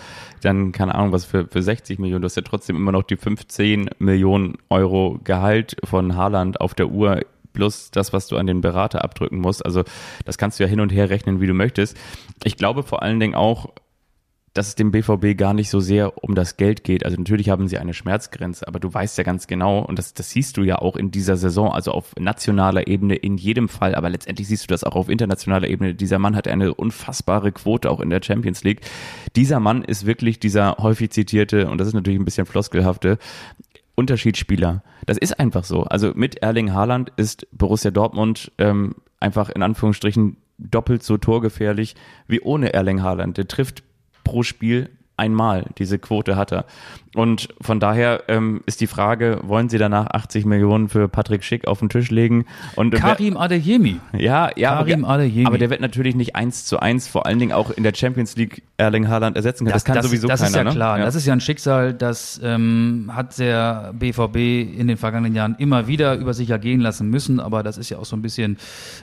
dann, 0.41 0.71
keine 0.71 0.95
Ahnung, 0.95 1.11
was 1.11 1.25
für, 1.25 1.47
für 1.47 1.61
60 1.61 1.99
Millionen, 1.99 2.21
du 2.21 2.25
hast 2.25 2.35
ja 2.35 2.43
trotzdem 2.43 2.75
immer 2.75 2.91
noch 2.91 3.03
die 3.03 3.17
15 3.17 3.89
Millionen 3.99 4.57
Euro 4.69 5.19
Gehalt 5.23 5.77
von 5.83 6.15
Haaland 6.15 6.61
auf 6.61 6.73
der 6.73 6.89
Uhr 6.89 7.21
plus 7.53 7.89
das, 7.89 8.13
was 8.13 8.27
du 8.27 8.37
an 8.37 8.45
den 8.45 8.61
Berater 8.61 9.03
abdrücken 9.03 9.39
musst. 9.39 9.65
Also 9.65 9.83
das 10.25 10.37
kannst 10.37 10.59
du 10.59 10.63
ja 10.63 10.69
hin 10.69 10.79
und 10.79 10.91
her 10.91 11.09
rechnen, 11.09 11.41
wie 11.41 11.47
du 11.47 11.53
möchtest. 11.53 11.97
Ich 12.43 12.55
glaube 12.55 12.83
vor 12.83 13.01
allen 13.01 13.19
Dingen 13.19 13.33
auch, 13.33 13.69
dass 14.57 14.69
es 14.69 14.75
dem 14.75 14.91
BVB 14.91 15.37
gar 15.37 15.53
nicht 15.53 15.69
so 15.69 15.79
sehr 15.79 16.23
um 16.23 16.33
das 16.33 16.57
Geld 16.57 16.83
geht. 16.83 17.05
Also 17.05 17.15
natürlich 17.17 17.49
haben 17.49 17.67
sie 17.67 17.77
eine 17.77 17.93
Schmerzgrenze, 17.93 18.67
aber 18.67 18.79
du 18.79 18.91
weißt 18.91 19.17
ja 19.17 19.23
ganz 19.23 19.45
genau, 19.45 19.79
und 19.79 19.99
das, 19.99 20.13
das 20.13 20.31
siehst 20.31 20.57
du 20.57 20.63
ja 20.63 20.79
auch 20.79 20.95
in 20.95 21.11
dieser 21.11 21.37
Saison, 21.37 21.71
also 21.71 21.91
auf 21.91 22.13
nationaler 22.19 22.87
Ebene 22.87 23.15
in 23.15 23.37
jedem 23.37 23.69
Fall, 23.69 23.93
aber 23.93 24.09
letztendlich 24.09 24.47
siehst 24.47 24.63
du 24.63 24.67
das 24.67 24.83
auch 24.83 24.95
auf 24.95 25.09
internationaler 25.09 25.67
Ebene. 25.67 25.93
Dieser 25.93 26.17
Mann 26.17 26.35
hat 26.35 26.47
eine 26.47 26.73
unfassbare 26.73 27.51
Quote 27.51 27.91
auch 27.91 27.99
in 27.99 28.09
der 28.09 28.21
Champions 28.23 28.63
League. 28.63 28.81
Dieser 29.35 29.59
Mann 29.59 29.83
ist 29.83 30.05
wirklich 30.05 30.39
dieser 30.39 30.77
häufig 30.79 31.11
zitierte, 31.11 31.69
und 31.69 31.77
das 31.77 31.89
ist 31.89 31.93
natürlich 31.93 32.19
ein 32.19 32.25
bisschen 32.25 32.47
floskelhafte, 32.47 33.19
Unterschiedsspieler. 33.93 34.83
Das 35.05 35.17
ist 35.17 35.39
einfach 35.39 35.63
so. 35.63 35.83
Also 35.83 36.13
mit 36.15 36.43
Erling 36.43 36.73
Haaland 36.73 37.11
ist 37.17 37.47
Borussia 37.51 37.89
Dortmund 37.91 38.51
ähm, 38.59 38.95
einfach 39.19 39.49
in 39.49 39.63
Anführungsstrichen 39.63 40.37
doppelt 40.59 41.03
so 41.03 41.17
torgefährlich 41.17 41.95
wie 42.27 42.41
ohne 42.41 42.73
Erling 42.73 43.01
Haaland. 43.01 43.37
Der 43.37 43.47
trifft 43.47 43.83
pro 44.27 44.43
Spiel 44.43 44.89
einmal. 45.17 45.65
Diese 45.77 45.99
Quote 45.99 46.35
hat 46.35 46.51
er. 46.51 46.65
Und 47.15 47.49
von 47.61 47.79
daher 47.79 48.25
ähm, 48.27 48.61
ist 48.67 48.79
die 48.79 48.85
Frage, 48.85 49.39
wollen 49.41 49.69
sie 49.69 49.79
danach 49.79 50.05
80 50.07 50.45
Millionen 50.45 50.87
für 50.87 51.07
Patrick 51.07 51.43
Schick 51.43 51.67
auf 51.67 51.79
den 51.79 51.89
Tisch 51.89 52.11
legen? 52.11 52.45
Und 52.75 52.93
Karim 52.93 53.37
Adeyemi. 53.37 53.99
ja, 54.15 54.51
ja, 54.55 54.75
Karim 54.75 55.03
aber, 55.03 55.15
Adeyemi. 55.15 55.47
aber 55.47 55.57
der 55.57 55.71
wird 55.71 55.81
natürlich 55.81 56.15
nicht 56.15 56.35
eins 56.35 56.65
zu 56.65 56.79
eins, 56.79 57.07
vor 57.07 57.25
allen 57.25 57.39
Dingen 57.39 57.53
auch 57.53 57.71
in 57.71 57.81
der 57.81 57.93
Champions 57.95 58.35
League 58.35 58.61
Erling 58.77 59.07
Haaland 59.07 59.35
ersetzen 59.35 59.65
können. 59.65 59.73
Das, 59.73 59.83
kann 59.83 60.01
sowieso 60.03 60.27
das 60.27 60.41
keiner. 60.41 60.49
ist 60.49 60.55
ja 60.55 60.63
ne? 60.65 60.71
klar. 60.71 60.99
Das 60.99 61.15
ist 61.15 61.25
ja 61.25 61.33
ein 61.33 61.41
Schicksal, 61.41 61.95
das 61.95 62.39
ähm, 62.43 63.09
hat 63.11 63.39
der 63.39 63.93
BVB 63.97 64.35
in 64.77 64.87
den 64.87 64.97
vergangenen 64.97 65.33
Jahren 65.33 65.55
immer 65.57 65.87
wieder 65.87 66.15
über 66.17 66.35
sich 66.35 66.51
ergehen 66.51 66.81
lassen 66.81 67.09
müssen. 67.09 67.39
Aber 67.39 67.63
das 67.63 67.79
ist 67.79 67.89
ja 67.89 67.97
auch 67.97 68.05
so 68.05 68.15
ein 68.15 68.21
bisschen 68.21 68.57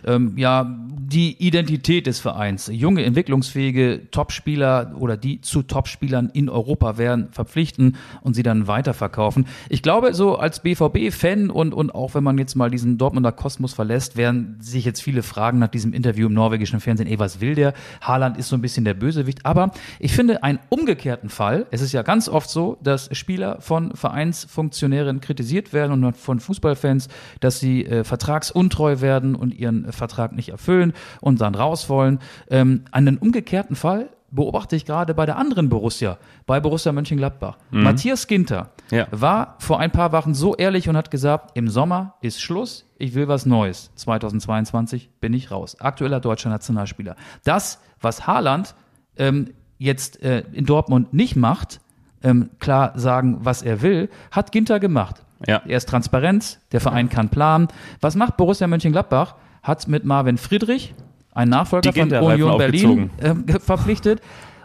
ähm, 0.06 0.34
ja 0.36 0.72
die 1.14 1.36
Identität 1.44 2.06
des 2.06 2.20
Vereins. 2.20 2.70
Junge, 2.72 3.04
entwicklungsfähige 3.04 4.02
Topspieler 4.12 4.92
oder 4.98 5.16
die 5.16 5.40
zu 5.40 5.62
Topspielern 6.04 6.30
in 6.32 6.48
Europa 6.48 6.98
werden 6.98 7.28
verpflichten 7.30 7.96
und 8.20 8.34
sie 8.34 8.42
dann 8.42 8.66
weiterverkaufen. 8.66 9.46
Ich 9.68 9.82
glaube, 9.82 10.14
so 10.14 10.36
als 10.36 10.60
BVB-Fan 10.60 11.50
und, 11.50 11.72
und 11.72 11.94
auch 11.94 12.14
wenn 12.14 12.24
man 12.24 12.38
jetzt 12.38 12.54
mal 12.54 12.70
diesen 12.70 12.98
Dortmunder 12.98 13.32
Kosmos 13.32 13.72
verlässt, 13.72 14.16
werden 14.16 14.56
sich 14.60 14.84
jetzt 14.84 15.00
viele 15.00 15.22
fragen 15.22 15.58
nach 15.58 15.68
diesem 15.68 15.92
Interview 15.92 16.26
im 16.26 16.34
norwegischen 16.34 16.80
Fernsehen, 16.80 17.08
ey, 17.08 17.18
was 17.18 17.40
will 17.40 17.54
der? 17.54 17.72
Haaland 18.00 18.36
ist 18.36 18.48
so 18.48 18.56
ein 18.56 18.60
bisschen 18.60 18.84
der 18.84 18.94
Bösewicht. 18.94 19.46
Aber 19.46 19.72
ich 19.98 20.12
finde 20.12 20.42
einen 20.42 20.58
umgekehrten 20.68 21.30
Fall, 21.30 21.66
es 21.70 21.80
ist 21.80 21.92
ja 21.92 22.02
ganz 22.02 22.28
oft 22.28 22.50
so, 22.50 22.76
dass 22.82 23.08
Spieler 23.16 23.60
von 23.60 23.94
Vereinsfunktionären 23.94 25.20
kritisiert 25.20 25.72
werden 25.72 26.04
und 26.04 26.16
von 26.16 26.40
Fußballfans, 26.40 27.08
dass 27.40 27.60
sie 27.60 27.86
äh, 27.86 28.04
vertragsuntreu 28.04 29.00
werden 29.00 29.34
und 29.34 29.54
ihren 29.54 29.86
äh, 29.86 29.92
Vertrag 29.92 30.32
nicht 30.32 30.50
erfüllen 30.50 30.92
und 31.20 31.40
dann 31.40 31.54
raus 31.54 31.88
wollen. 31.88 32.18
Ähm, 32.50 32.82
einen 32.92 33.16
umgekehrten 33.16 33.76
Fall 33.76 34.10
beobachte 34.34 34.74
ich 34.76 34.84
gerade 34.84 35.14
bei 35.14 35.26
der 35.26 35.36
anderen 35.38 35.68
Borussia, 35.68 36.18
bei 36.46 36.58
Borussia 36.60 36.92
Mönchengladbach. 36.92 37.56
Matthias 37.70 38.26
Ginter 38.26 38.70
Ja. 38.90 39.06
war 39.10 39.56
vor 39.60 39.78
ein 39.80 39.90
paar 39.90 40.12
Wochen 40.12 40.34
so 40.34 40.54
ehrlich 40.56 40.88
und 40.88 40.96
hat 40.96 41.10
gesagt, 41.10 41.56
im 41.56 41.68
Sommer 41.68 42.14
ist 42.20 42.40
Schluss, 42.40 42.84
ich 42.98 43.14
will 43.14 43.28
was 43.28 43.46
Neues. 43.46 43.90
2022 43.94 45.10
bin 45.20 45.32
ich 45.34 45.50
raus. 45.50 45.80
Aktueller 45.80 46.20
deutscher 46.20 46.50
Nationalspieler. 46.50 47.16
Das, 47.44 47.80
was 48.00 48.26
Haaland 48.26 48.74
ähm, 49.16 49.52
jetzt 49.78 50.22
äh, 50.22 50.44
in 50.52 50.66
Dortmund 50.66 51.12
nicht 51.14 51.36
macht, 51.36 51.80
ähm, 52.22 52.50
klar 52.58 52.92
sagen, 52.98 53.38
was 53.42 53.62
er 53.62 53.82
will, 53.82 54.08
hat 54.30 54.50
Ginter 54.52 54.80
gemacht. 54.80 55.22
Ja. 55.46 55.62
Er 55.66 55.76
ist 55.76 55.88
transparent, 55.88 56.58
der 56.72 56.80
Verein 56.80 57.08
kann 57.08 57.28
planen. 57.28 57.68
Was 58.00 58.16
macht 58.16 58.36
Borussia 58.36 58.66
Mönchengladbach? 58.66 59.34
Hat 59.62 59.86
mit 59.88 60.04
Marvin 60.04 60.38
Friedrich, 60.38 60.94
einen 61.34 61.50
Nachfolger 61.50 61.92
von 61.92 62.12
Union 62.12 62.58
Berlin, 62.58 63.10
ähm, 63.20 63.44
verpflichtet 63.60 64.20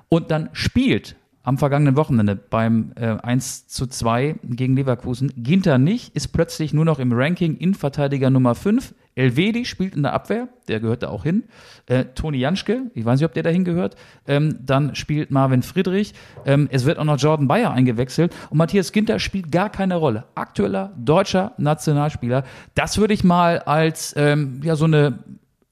und 0.07 0.31
dann 0.31 0.49
spielt 0.53 1.15
am 1.43 1.57
vergangenen 1.57 1.95
Wochenende 1.95 2.35
beim 2.35 2.91
äh, 2.95 3.07
1 3.07 3.67
zu 3.67 3.87
2 3.87 4.35
gegen 4.43 4.75
Leverkusen. 4.75 5.31
Ginter 5.35 5.77
nicht, 5.77 6.15
ist 6.15 6.27
plötzlich 6.27 6.73
nur 6.73 6.85
noch 6.85 6.99
im 6.99 7.11
Ranking 7.11 7.55
Innenverteidiger 7.55 8.29
Nummer 8.29 8.55
5. 8.55 8.93
Elvedi 9.15 9.65
spielt 9.65 9.95
in 9.95 10.03
der 10.03 10.13
Abwehr, 10.13 10.47
der 10.67 10.79
gehört 10.79 11.03
da 11.03 11.09
auch 11.09 11.23
hin. 11.23 11.45
Äh, 11.87 12.05
Toni 12.13 12.37
Janschke, 12.37 12.91
ich 12.93 13.03
weiß 13.03 13.19
nicht, 13.19 13.25
ob 13.25 13.33
der 13.33 13.43
dahin 13.43 13.65
gehört. 13.65 13.95
Ähm, 14.27 14.59
dann 14.63 14.95
spielt 14.95 15.31
Marvin 15.31 15.63
Friedrich. 15.63 16.13
Ähm, 16.45 16.67
es 16.71 16.85
wird 16.85 16.99
auch 16.99 17.03
noch 17.03 17.17
Jordan 17.17 17.47
Bayer 17.47 17.71
eingewechselt. 17.71 18.33
Und 18.49 18.57
Matthias 18.57 18.91
Ginter 18.91 19.19
spielt 19.19 19.51
gar 19.51 19.69
keine 19.69 19.95
Rolle. 19.95 20.25
Aktueller 20.35 20.93
deutscher 20.97 21.53
Nationalspieler. 21.57 22.43
Das 22.75 22.97
würde 22.97 23.13
ich 23.13 23.23
mal 23.23 23.59
als 23.59 24.13
ähm, 24.15 24.61
ja 24.63 24.75
so 24.75 24.85
eine 24.85 25.19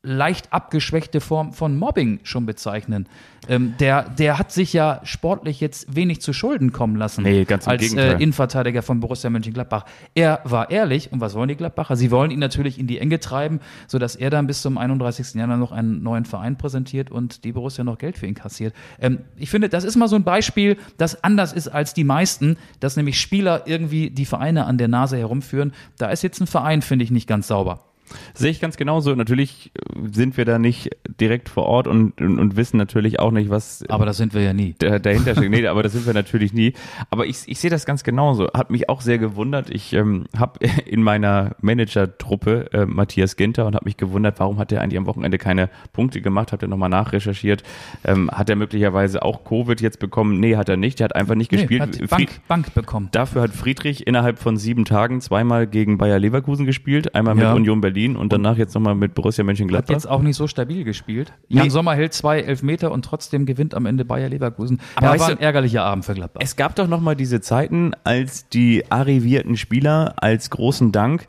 leicht 0.04 0.54
abgeschwächte 0.54 1.20
Form 1.20 1.54
von 1.54 1.78
Mobbing 1.78 2.20
schon 2.24 2.46
bezeichnen. 2.46 3.10
Ähm, 3.50 3.74
der, 3.80 4.10
der 4.10 4.38
hat 4.38 4.52
sich 4.52 4.72
ja 4.74 5.02
sportlich 5.04 5.60
jetzt 5.60 5.96
wenig 5.96 6.22
zu 6.22 6.34
Schulden 6.34 6.72
kommen 6.72 6.96
lassen 6.96 7.24
Nee, 7.24 7.46
ganz 7.46 7.66
im 7.66 7.72
als 7.72 7.82
Gegenteil. 7.82 8.12
äh, 8.14 8.24
Innenverteidiger 8.24 8.82
von 8.84 9.00
Borussia 9.00 9.30
Mönchengladbach. 9.30 9.86
Er 10.16 10.42
war 10.44 10.70
ehrlich 10.70 11.12
und 11.12 11.20
was 11.20 11.34
wollen 11.34 11.50
die 11.50 11.56
Gladbacher? 11.56 11.96
Sie 11.96 12.12
wollen 12.12 12.32
ihn 12.32 12.40
natürlich 12.40 12.78
in 12.80 12.88
die 12.88 13.00
Enge 13.00 13.20
treiben, 13.20 13.60
sodass 13.88 14.16
er 14.16 14.30
dann 14.30 14.48
bis 14.48 14.62
zum 14.62 14.78
31. 14.78 15.36
Januar 15.36 15.58
noch 15.58 15.72
einen 15.72 16.04
neuen 16.04 16.26
Verein 16.26 16.58
präsentiert 16.58 17.10
und 17.10 17.44
die 17.44 17.52
Borussia 17.52 17.84
noch 17.84 17.98
Geld 17.98 18.18
für 18.18 18.28
ihn 18.28 18.36
kassiert. 18.36 18.74
Ähm, 19.00 19.20
ich 19.36 19.50
finde, 19.50 19.68
das 19.70 19.84
ist 19.84 19.96
mal 19.96 20.08
so 20.08 20.16
ein 20.16 20.24
Beispiel, 20.24 20.78
das 20.98 21.24
anders 21.24 21.54
ist 21.54 21.68
als 21.68 21.94
die 21.94 22.04
meisten, 22.04 22.58
dass 22.80 22.98
nämlich 22.98 23.20
Spieler 23.20 23.64
irgendwie 23.66 24.10
die 24.10 24.26
Vereine 24.26 24.66
an 24.66 24.78
der 24.78 24.88
Nase 24.90 25.18
herumführen. 25.18 25.74
Da 25.98 26.10
ist 26.10 26.22
jetzt 26.22 26.40
ein 26.40 26.48
Verein, 26.48 26.82
finde 26.82 27.04
ich, 27.04 27.12
nicht 27.12 27.28
ganz 27.28 27.48
sauber. 27.48 27.87
Sehe 28.34 28.52
ich 28.52 28.60
ganz 28.62 28.78
genauso. 28.78 29.14
Natürlich 29.16 29.72
äh, 29.76 30.08
sind 30.12 30.38
wir 30.38 30.46
da 30.46 30.60
nicht 30.60 30.90
direkt 31.20 31.50
vor 31.50 31.66
Ort 31.66 31.88
und, 31.88 32.20
und, 32.22 32.40
und 32.40 32.56
wissen 32.56 32.78
natürlich 32.78 33.20
auch 33.20 33.32
nicht, 33.32 33.50
was 33.50 33.84
Aber 33.90 34.06
das 34.06 34.18
sind 34.18 34.34
wir 34.34 34.42
ja 34.42 34.54
nie. 34.54 34.76
da- 34.80 35.00
dahinter 35.00 35.34
steckt. 35.36 35.50
Nee, 35.50 35.66
aber 35.68 35.84
das 35.84 35.94
sind 35.94 36.06
wir 36.06 36.14
natürlich 36.14 36.54
nie. 36.54 36.74
Aber 37.10 37.26
ich, 37.26 37.38
ich 37.48 37.60
sehe 37.60 37.70
das 37.70 37.86
ganz 37.86 38.04
genauso. 38.04 38.48
Hat 38.54 38.70
mich 38.70 38.90
auch 38.90 39.02
sehr 39.02 39.18
gewundert. 39.18 39.70
Ich 39.70 39.94
ähm, 39.94 40.26
habe 40.38 40.60
in 40.86 41.02
meiner 41.04 41.56
Manager-Truppe 41.62 42.70
äh, 42.74 42.86
Matthias 42.86 43.36
Ginter 43.36 43.66
und 43.66 43.76
habe 43.76 43.86
mich 43.86 43.98
gewundert, 43.98 44.40
warum 44.40 44.58
hat 44.60 44.72
er 44.72 44.82
eigentlich 44.82 44.98
am 44.98 45.06
Wochenende 45.06 45.38
keine 45.38 45.70
Punkte 45.94 46.22
gemacht? 46.22 46.52
Hat 46.52 46.62
er 46.62 46.68
nochmal 46.68 46.90
nachrecherchiert? 46.90 47.64
Ähm, 48.04 48.30
hat 48.32 48.50
er 48.50 48.56
möglicherweise 48.56 49.22
auch 49.24 49.44
Covid 49.44 49.82
jetzt 49.82 50.00
bekommen? 50.00 50.40
Nee, 50.40 50.56
hat 50.56 50.70
er 50.70 50.78
nicht. 50.78 51.02
Er 51.02 51.06
hat 51.06 51.16
einfach 51.16 51.36
nicht 51.36 51.50
gespielt. 51.50 51.82
hat 51.82 51.96
Fried- 51.96 52.10
Bank, 52.10 52.30
Bank 52.48 52.74
bekommen. 52.74 53.10
Dafür 53.12 53.42
hat 53.42 53.52
Friedrich 53.52 54.06
innerhalb 54.08 54.40
von 54.40 54.58
sieben 54.58 54.86
Tagen 54.86 55.22
zweimal 55.22 55.68
gegen 55.68 55.98
Bayer 55.98 56.20
Leverkusen 56.20 56.66
gespielt, 56.66 57.16
einmal 57.16 57.38
Ja. 57.38 57.50
mit 57.50 57.58
Union 57.58 57.82
Berlin 57.82 57.97
und 58.06 58.32
danach 58.32 58.58
jetzt 58.58 58.76
nochmal 58.76 58.96
mit 58.96 59.16
Borussia 59.16 59.42
Hat 59.42 59.48
Mönchengladbach. 59.48 59.94
jetzt 59.94 60.08
auch 60.08 60.22
nicht 60.22 60.36
so 60.36 60.48
stabil 60.48 60.84
gespielt. 60.84 61.34
Jan 61.48 61.64
Nee. 61.64 61.70
Sommer 61.70 61.96
hält 61.96 62.14
zwei 62.14 62.40
Elfmeter 62.42 62.92
und 62.92 63.04
trotzdem 63.04 63.46
gewinnt 63.46 63.74
am 63.74 63.86
Ende 63.86 64.06
Bayer 64.06 64.30
Leverkusen. 64.30 64.80
Aber 64.96 65.16
ja, 65.16 65.20
war 65.20 65.30
ein 65.30 65.40
ärgerlicher 65.40 65.84
Abend 65.84 66.06
für 66.06 66.14
Gladbach. 66.14 66.42
Es 66.44 66.56
gab 66.56 66.76
doch 66.76 66.88
nochmal 66.88 67.16
diese 67.16 67.42
Zeiten, 67.42 67.94
als 68.04 68.48
die 68.50 68.84
arrivierten 68.92 69.58
Spieler 69.58 70.14
als 70.18 70.50
großen 70.50 70.92
Dank 70.92 71.28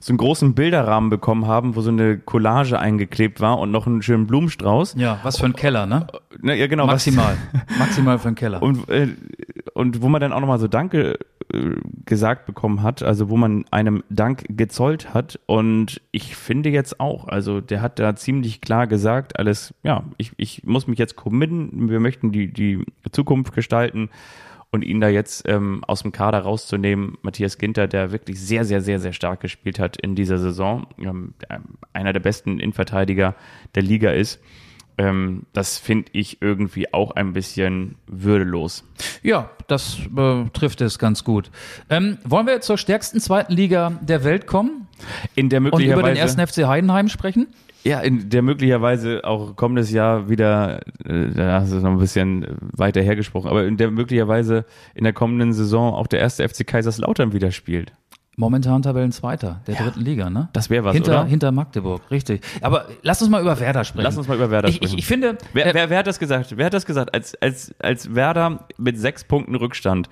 so 0.00 0.12
einen 0.12 0.18
großen 0.18 0.54
Bilderrahmen 0.54 1.10
bekommen 1.10 1.46
haben, 1.46 1.74
wo 1.74 1.80
so 1.80 1.90
eine 1.90 2.18
Collage 2.18 2.78
eingeklebt 2.78 3.40
war 3.40 3.58
und 3.58 3.70
noch 3.72 3.86
einen 3.86 4.02
schönen 4.02 4.26
Blumenstrauß. 4.26 4.94
ja, 4.98 5.18
was 5.24 5.38
für 5.38 5.46
ein 5.46 5.54
Keller, 5.54 5.86
ne? 5.86 6.06
Ja, 6.42 6.66
genau. 6.68 6.86
Maximal. 6.86 7.36
Maximal 7.78 8.18
für 8.18 8.28
einen 8.28 8.36
Keller. 8.36 8.62
Und, 8.62 8.88
äh, 8.88 9.08
und 9.74 10.02
wo 10.02 10.08
man 10.08 10.20
dann 10.20 10.32
auch 10.32 10.40
nochmal 10.40 10.58
so 10.60 10.68
Danke 10.68 11.18
gesagt 12.04 12.46
bekommen 12.46 12.82
hat, 12.82 13.02
also 13.02 13.30
wo 13.30 13.36
man 13.36 13.64
einem 13.70 14.02
Dank 14.10 14.44
gezollt 14.48 15.14
hat. 15.14 15.38
Und 15.46 16.00
ich 16.10 16.36
finde 16.36 16.70
jetzt 16.70 17.00
auch, 17.00 17.28
also 17.28 17.60
der 17.60 17.80
hat 17.82 17.98
da 17.98 18.16
ziemlich 18.16 18.60
klar 18.60 18.86
gesagt, 18.86 19.38
alles, 19.38 19.74
ja, 19.82 20.04
ich, 20.16 20.32
ich 20.36 20.64
muss 20.64 20.86
mich 20.86 20.98
jetzt 20.98 21.16
committen, 21.16 21.88
wir 21.88 22.00
möchten 22.00 22.32
die, 22.32 22.52
die 22.52 22.84
Zukunft 23.12 23.54
gestalten 23.54 24.10
und 24.70 24.82
ihn 24.82 25.00
da 25.00 25.08
jetzt 25.08 25.48
ähm, 25.48 25.82
aus 25.86 26.02
dem 26.02 26.12
Kader 26.12 26.40
rauszunehmen, 26.40 27.16
Matthias 27.22 27.58
Ginter, 27.58 27.86
der 27.86 28.12
wirklich 28.12 28.40
sehr, 28.40 28.64
sehr, 28.64 28.80
sehr, 28.80 28.98
sehr 28.98 29.12
stark 29.12 29.40
gespielt 29.40 29.78
hat 29.78 29.96
in 29.96 30.14
dieser 30.14 30.38
Saison, 30.38 30.86
ähm, 30.98 31.34
einer 31.92 32.12
der 32.12 32.20
besten 32.20 32.58
Innenverteidiger 32.58 33.34
der 33.74 33.82
Liga 33.82 34.10
ist. 34.10 34.40
Ähm, 34.98 35.42
das 35.52 35.78
finde 35.78 36.10
ich 36.12 36.40
irgendwie 36.40 36.92
auch 36.92 37.10
ein 37.12 37.32
bisschen 37.32 37.96
würdelos. 38.06 38.84
Ja, 39.22 39.50
das 39.66 39.98
äh, 40.16 40.44
trifft 40.52 40.80
es 40.80 40.98
ganz 40.98 41.22
gut. 41.24 41.50
Ähm, 41.90 42.18
wollen 42.24 42.46
wir 42.46 42.60
zur 42.60 42.78
stärksten 42.78 43.20
zweiten 43.20 43.52
Liga 43.52 43.98
der 44.00 44.24
Welt 44.24 44.46
kommen 44.46 44.88
In 45.34 45.48
der 45.48 45.60
und 45.60 45.66
über 45.66 45.76
möglicherweise, 45.76 46.14
den 46.14 46.16
ersten 46.16 46.46
FC 46.46 46.66
Heidenheim 46.66 47.08
sprechen? 47.08 47.48
ja, 47.86 48.00
in 48.00 48.30
der 48.30 48.42
möglicherweise 48.42 49.22
auch 49.22 49.54
kommendes 49.54 49.92
Jahr 49.92 50.28
wieder, 50.28 50.80
äh, 51.04 51.30
da 51.32 51.60
hast 51.60 51.70
du 51.70 51.76
es 51.76 51.82
noch 51.84 51.92
ein 51.92 51.98
bisschen 51.98 52.44
weiter 52.58 53.00
hergesprochen, 53.00 53.48
aber 53.48 53.64
in 53.64 53.76
der 53.76 53.92
möglicherweise 53.92 54.64
in 54.94 55.04
der 55.04 55.12
kommenden 55.12 55.52
Saison 55.52 55.94
auch 55.94 56.08
der 56.08 56.18
erste 56.18 56.46
FC 56.48 56.66
Kaiserslautern 56.66 57.32
wieder 57.32 57.52
spielt. 57.52 57.92
Momentan 58.38 58.82
Tabellenzweiter 58.82 59.62
der 59.66 59.76
dritten 59.76 60.00
Liga, 60.00 60.28
ne? 60.28 60.50
Das 60.52 60.68
wäre 60.68 60.84
was, 60.84 60.94
hinter, 60.94 61.20
oder? 61.20 61.24
hinter 61.24 61.52
Magdeburg, 61.52 62.02
richtig. 62.10 62.42
Aber 62.60 62.86
lass 63.02 63.22
uns 63.22 63.30
mal 63.30 63.40
über 63.40 63.58
Werder 63.58 63.82
sprechen. 63.82 64.04
Lass 64.04 64.18
uns 64.18 64.28
mal 64.28 64.34
über 64.34 64.50
Werder 64.50 64.68
ich, 64.68 64.76
sprechen. 64.76 64.92
Ich, 64.92 64.98
ich 64.98 65.06
finde, 65.06 65.38
Wer, 65.54 65.66
äh, 65.66 65.74
wer, 65.74 65.88
wer 65.88 65.98
hat 65.98 66.06
das 66.06 66.18
gesagt? 66.18 66.54
Wer 66.54 66.66
hat 66.66 66.74
das 66.74 66.84
gesagt? 66.84 67.14
Als, 67.14 67.34
als, 67.40 67.74
als 67.78 68.14
Werder 68.14 68.66
mit 68.76 68.98
sechs 68.98 69.24
Punkten 69.24 69.54
Rückstand 69.54 70.10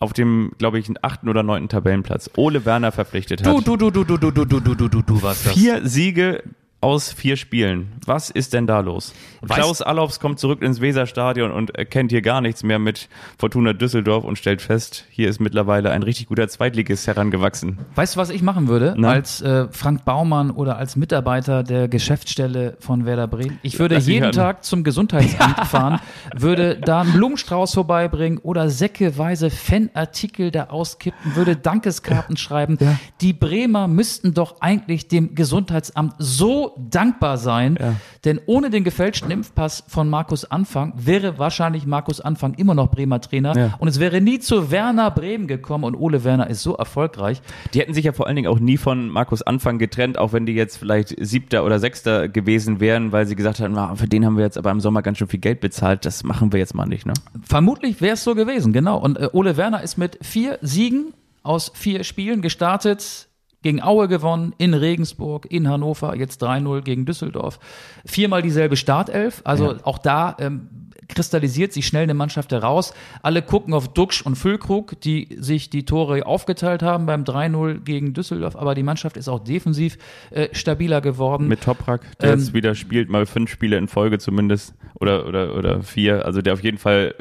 auf 0.00 0.12
dem, 0.12 0.50
glaube 0.58 0.80
ich, 0.80 0.90
achten 1.02 1.28
oder 1.28 1.44
neunten 1.44 1.68
Tabellenplatz 1.68 2.30
Ole 2.36 2.64
Werner 2.64 2.90
verpflichtet 2.90 3.46
hat. 3.46 3.46
du, 3.46 3.76
du, 3.76 3.90
du, 3.90 3.90
du, 3.90 4.16
du, 4.16 4.16
du, 4.16 4.30
du, 4.30 4.44
du, 4.44 4.60
du, 4.60 4.74
du, 4.74 4.88
du, 4.88 5.02
du 5.02 5.22
warst 5.22 5.46
das. 5.46 5.52
Vier 5.52 5.86
Siege 5.86 6.42
aus 6.82 7.12
vier 7.12 7.36
Spielen. 7.36 7.92
Was 8.06 8.30
ist 8.30 8.54
denn 8.54 8.66
da 8.66 8.80
los? 8.80 9.12
Weiß- 9.42 9.54
Klaus 9.54 9.82
Allofs 9.82 10.18
kommt 10.18 10.38
zurück 10.38 10.62
ins 10.62 10.80
Weserstadion 10.80 11.50
und 11.50 11.76
erkennt 11.76 12.10
hier 12.10 12.22
gar 12.22 12.40
nichts 12.40 12.62
mehr 12.62 12.78
mit 12.78 13.10
Fortuna 13.38 13.74
Düsseldorf 13.74 14.24
und 14.24 14.36
stellt 14.38 14.62
fest, 14.62 15.04
hier 15.10 15.28
ist 15.28 15.40
mittlerweile 15.40 15.90
ein 15.90 16.02
richtig 16.02 16.28
guter 16.28 16.48
Zweitligist 16.48 17.06
herangewachsen. 17.06 17.78
Weißt 17.96 18.16
du, 18.16 18.20
was 18.20 18.30
ich 18.30 18.40
machen 18.40 18.66
würde 18.68 18.94
Na? 18.96 19.10
als 19.10 19.42
äh, 19.42 19.68
Frank 19.70 20.06
Baumann 20.06 20.50
oder 20.50 20.78
als 20.78 20.96
Mitarbeiter 20.96 21.62
der 21.64 21.88
Geschäftsstelle 21.88 22.78
von 22.80 23.04
Werder 23.04 23.28
Bremen? 23.28 23.58
Ich 23.62 23.78
würde 23.78 23.96
Lass 23.96 24.06
jeden. 24.06 24.32
Tag 24.32 24.64
zum 24.64 24.82
Gesundheitsamt 24.82 25.58
fahren, 25.66 26.00
würde 26.34 26.76
da 26.76 27.02
einen 27.02 27.12
Blumenstrauß 27.12 27.74
vorbeibringen 27.74 28.38
oder 28.38 28.70
säckeweise 28.70 29.50
Fanartikel 29.50 30.50
da 30.50 30.64
auskippen, 30.68 31.34
würde 31.36 31.56
Dankeskarten 31.56 32.38
schreiben. 32.38 32.78
Die 33.20 33.34
Bremer 33.34 33.86
müssten 33.86 34.32
doch 34.32 34.62
eigentlich 34.62 35.08
dem 35.08 35.34
Gesundheitsamt 35.34 36.14
so 36.18 36.69
dankbar 36.78 37.38
sein, 37.38 37.78
denn 38.24 38.40
ohne 38.46 38.70
den 38.70 38.84
gefälschten 38.84 39.30
Impfpass 39.30 39.84
von 39.88 40.08
Markus 40.08 40.44
Anfang 40.44 40.92
wäre 40.96 41.38
wahrscheinlich 41.38 41.86
Markus 41.86 42.20
Anfang 42.20 42.54
immer 42.54 42.74
noch 42.74 42.90
Bremer 42.90 43.20
Trainer 43.20 43.56
Ja. 43.56 43.74
und 43.78 43.88
es 43.88 44.00
wäre 44.00 44.20
nie 44.20 44.38
zu 44.40 44.70
Werner 44.70 45.10
Bremen 45.10 45.46
gekommen 45.46 45.84
und 45.84 45.94
Ole 45.94 46.24
Werner 46.24 46.48
ist 46.48 46.62
so 46.62 46.74
erfolgreich. 46.76 47.42
Die 47.74 47.80
hätten 47.80 47.94
sich 47.94 48.04
ja 48.04 48.12
vor 48.12 48.26
allen 48.26 48.36
Dingen 48.36 48.48
auch 48.48 48.58
nie 48.60 48.76
von 48.76 49.08
Markus 49.08 49.42
Anfang 49.42 49.78
getrennt, 49.78 50.18
auch 50.18 50.32
wenn 50.32 50.46
die 50.46 50.52
jetzt 50.54 50.76
vielleicht 50.76 51.14
siebter 51.18 51.64
oder 51.64 51.78
sechster 51.78 52.28
gewesen 52.28 52.80
wären, 52.80 53.12
weil 53.12 53.26
sie 53.26 53.36
gesagt 53.36 53.60
haben, 53.60 53.76
"Ah, 53.76 53.94
für 53.96 54.08
den 54.08 54.24
haben 54.26 54.36
wir 54.36 54.44
jetzt 54.44 54.58
aber 54.58 54.70
im 54.70 54.80
Sommer 54.80 55.02
ganz 55.02 55.18
schön 55.18 55.28
viel 55.28 55.40
Geld 55.40 55.60
bezahlt, 55.60 56.04
das 56.04 56.24
machen 56.24 56.52
wir 56.52 56.58
jetzt 56.58 56.74
mal 56.74 56.86
nicht, 56.86 57.06
ne? 57.06 57.14
Vermutlich 57.42 58.00
wäre 58.00 58.14
es 58.14 58.24
so 58.24 58.34
gewesen, 58.34 58.72
genau. 58.72 58.98
Und 58.98 59.18
äh, 59.18 59.28
Ole 59.32 59.56
Werner 59.56 59.82
ist 59.82 59.96
mit 59.98 60.18
vier 60.22 60.58
Siegen 60.62 61.14
aus 61.42 61.72
vier 61.74 62.04
Spielen 62.04 62.42
gestartet. 62.42 63.28
Gegen 63.62 63.82
Aue 63.82 64.08
gewonnen, 64.08 64.54
in 64.58 64.74
Regensburg, 64.74 65.46
in 65.50 65.68
Hannover, 65.68 66.16
jetzt 66.16 66.42
3-0 66.42 66.82
gegen 66.82 67.04
Düsseldorf. 67.04 67.58
Viermal 68.04 68.42
dieselbe 68.42 68.76
Startelf, 68.76 69.42
also 69.44 69.76
auch 69.82 69.98
da 69.98 70.36
ähm, 70.38 70.68
kristallisiert 71.10 71.72
sich 71.72 71.86
schnell 71.86 72.04
eine 72.04 72.14
Mannschaft 72.14 72.52
heraus. 72.52 72.94
Alle 73.22 73.42
gucken 73.42 73.74
auf 73.74 73.88
Duxch 73.88 74.22
und 74.22 74.36
Füllkrug, 74.36 75.00
die 75.02 75.28
sich 75.38 75.70
die 75.70 75.84
Tore 75.84 76.24
aufgeteilt 76.24 76.82
haben 76.82 77.06
beim 77.06 77.24
3-0 77.24 77.80
gegen 77.80 78.14
Düsseldorf, 78.14 78.56
aber 78.56 78.74
die 78.74 78.82
Mannschaft 78.82 79.16
ist 79.16 79.28
auch 79.28 79.40
defensiv 79.40 79.98
äh, 80.30 80.48
stabiler 80.52 81.00
geworden. 81.00 81.48
Mit 81.48 81.62
Toprak, 81.62 82.02
der 82.18 82.32
Ähm, 82.32 82.38
jetzt 82.38 82.54
wieder 82.54 82.74
spielt, 82.74 83.10
mal 83.10 83.26
fünf 83.26 83.50
Spiele 83.50 83.76
in 83.76 83.88
Folge 83.88 84.18
zumindest 84.18 84.74
oder 84.98 85.26
oder 85.26 85.56
oder 85.56 85.82
vier, 85.82 86.24
also 86.24 86.40
der 86.42 86.54
auf 86.54 86.62
jeden 86.62 86.78
Fall, 86.78 87.14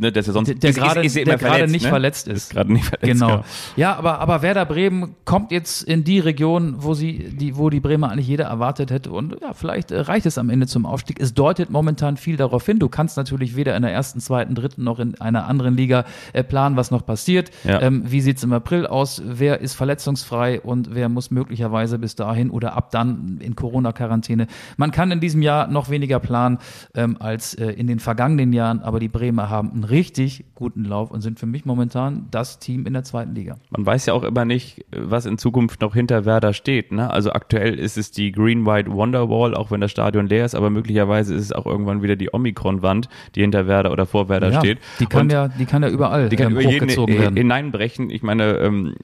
ne, 0.00 0.12
der 0.12 0.20
ist 0.20 0.26
ja 0.26 0.32
sonst 0.32 0.48
der, 0.48 0.54
der 0.54 0.72
gerade 0.72 1.66
nicht 1.70 1.84
ne? 1.84 1.88
verletzt 1.88 2.26
ist. 2.26 2.50
gerade 2.50 2.72
nicht 2.72 2.86
verletzt. 2.86 3.06
Genau. 3.20 3.44
Ja, 3.76 3.96
aber, 3.96 4.18
aber 4.18 4.42
Werder 4.42 4.64
Bremen 4.64 5.14
kommt 5.24 5.52
jetzt 5.52 5.82
in 5.82 6.04
die 6.04 6.18
Region, 6.18 6.76
wo 6.78 6.94
sie, 6.94 7.30
die, 7.30 7.56
wo 7.56 7.70
die 7.70 7.80
Bremer 7.80 8.10
eigentlich 8.10 8.26
jeder 8.26 8.46
erwartet 8.46 8.90
hätte. 8.90 9.10
Und 9.10 9.36
ja, 9.40 9.52
vielleicht 9.52 9.90
äh, 9.90 10.00
reicht 10.00 10.26
es 10.26 10.38
am 10.38 10.50
Ende 10.50 10.66
zum 10.66 10.86
Aufstieg. 10.86 11.20
Es 11.20 11.34
deutet 11.34 11.70
momentan 11.70 12.16
viel 12.16 12.36
darauf 12.36 12.64
hin. 12.64 12.78
Du 12.78 12.88
kannst 12.88 13.16
natürlich 13.16 13.56
weder 13.56 13.76
in 13.76 13.82
der 13.82 13.92
ersten, 13.92 14.20
zweiten, 14.20 14.54
dritten 14.54 14.84
noch 14.84 14.98
in 14.98 15.20
einer 15.20 15.46
anderen 15.46 15.76
Liga 15.76 16.04
äh, 16.32 16.42
planen, 16.42 16.76
was 16.76 16.90
noch 16.90 17.04
passiert. 17.04 17.50
Ja. 17.64 17.80
Ähm, 17.82 18.04
wie 18.06 18.20
sieht's 18.20 18.42
im 18.42 18.52
April 18.52 18.86
aus? 18.86 19.22
Wer 19.24 19.60
ist 19.60 19.74
verletzungsfrei 19.74 20.60
und 20.60 20.94
wer 20.94 21.08
muss 21.08 21.30
möglicherweise 21.30 21.98
bis 21.98 22.14
dahin 22.16 22.50
oder 22.50 22.76
ab 22.76 22.90
dann 22.90 23.38
in 23.40 23.54
Corona-Quarantäne? 23.54 24.46
Man 24.76 24.90
kann 24.90 25.10
in 25.10 25.20
diesem 25.20 25.42
Jahr 25.42 25.66
noch 25.66 25.90
weniger 25.90 26.18
planen 26.18 26.58
ähm, 26.94 27.16
als 27.20 27.54
äh, 27.54 27.70
in 27.72 27.86
den 27.86 28.00
vergangenen 28.00 28.52
Jahren, 28.52 28.80
aber 28.80 28.98
die 28.98 29.08
Bremer 29.08 29.50
haben 29.50 29.70
einen 29.72 29.84
richtig 29.90 30.44
guten 30.54 30.84
Lauf 30.84 31.10
und 31.10 31.20
sind 31.20 31.38
für 31.38 31.46
mich 31.46 31.64
momentan 31.64 32.28
das 32.30 32.58
Team 32.58 32.86
in 32.86 32.92
der 32.92 33.04
zweiten 33.04 33.34
Liga. 33.34 33.56
Man 33.70 33.84
weiß 33.84 34.06
ja 34.06 34.14
auch 34.14 34.22
immer 34.24 34.44
nicht, 34.44 34.84
was 34.94 35.26
in 35.26 35.38
Zukunft 35.38 35.80
noch 35.80 35.94
hinter 35.94 36.24
Werder 36.24 36.52
steht. 36.52 36.92
Ne? 36.92 37.10
Also 37.10 37.32
aktuell 37.32 37.78
ist 37.78 37.96
es 37.98 38.10
die 38.10 38.32
Green 38.32 38.66
White 38.66 38.90
Wonderwall, 38.92 39.54
auch 39.54 39.70
wenn 39.70 39.80
das 39.80 39.90
Stadion 39.90 40.26
leer 40.26 40.44
ist, 40.44 40.54
aber 40.54 40.70
möglicherweise 40.70 41.34
ist 41.34 41.44
es 41.44 41.52
auch 41.52 41.66
irgendwann 41.66 42.02
wieder 42.02 42.16
die 42.16 42.32
Omikron-Wand, 42.32 43.08
die 43.34 43.40
hinter 43.40 43.66
Werder 43.66 43.92
oder 43.92 44.06
vor 44.06 44.28
Werder 44.28 44.50
Ja, 44.52 44.60
steht. 44.60 44.78
Die 44.98 45.06
kann 45.06 45.22
Und 45.22 45.32
ja, 45.32 45.48
die 45.48 45.64
kann 45.66 45.82
ja 45.82 45.88
überall 45.88 46.28
die 46.28 46.36
kann 46.36 46.52
ähm, 46.52 46.58
über 46.60 46.70
jeden 46.70 46.88
werden. 46.88 47.36
hineinbrechen. 47.36 48.10
Ich 48.10 48.22
meine, 48.22 48.58
ähm, 48.58 48.94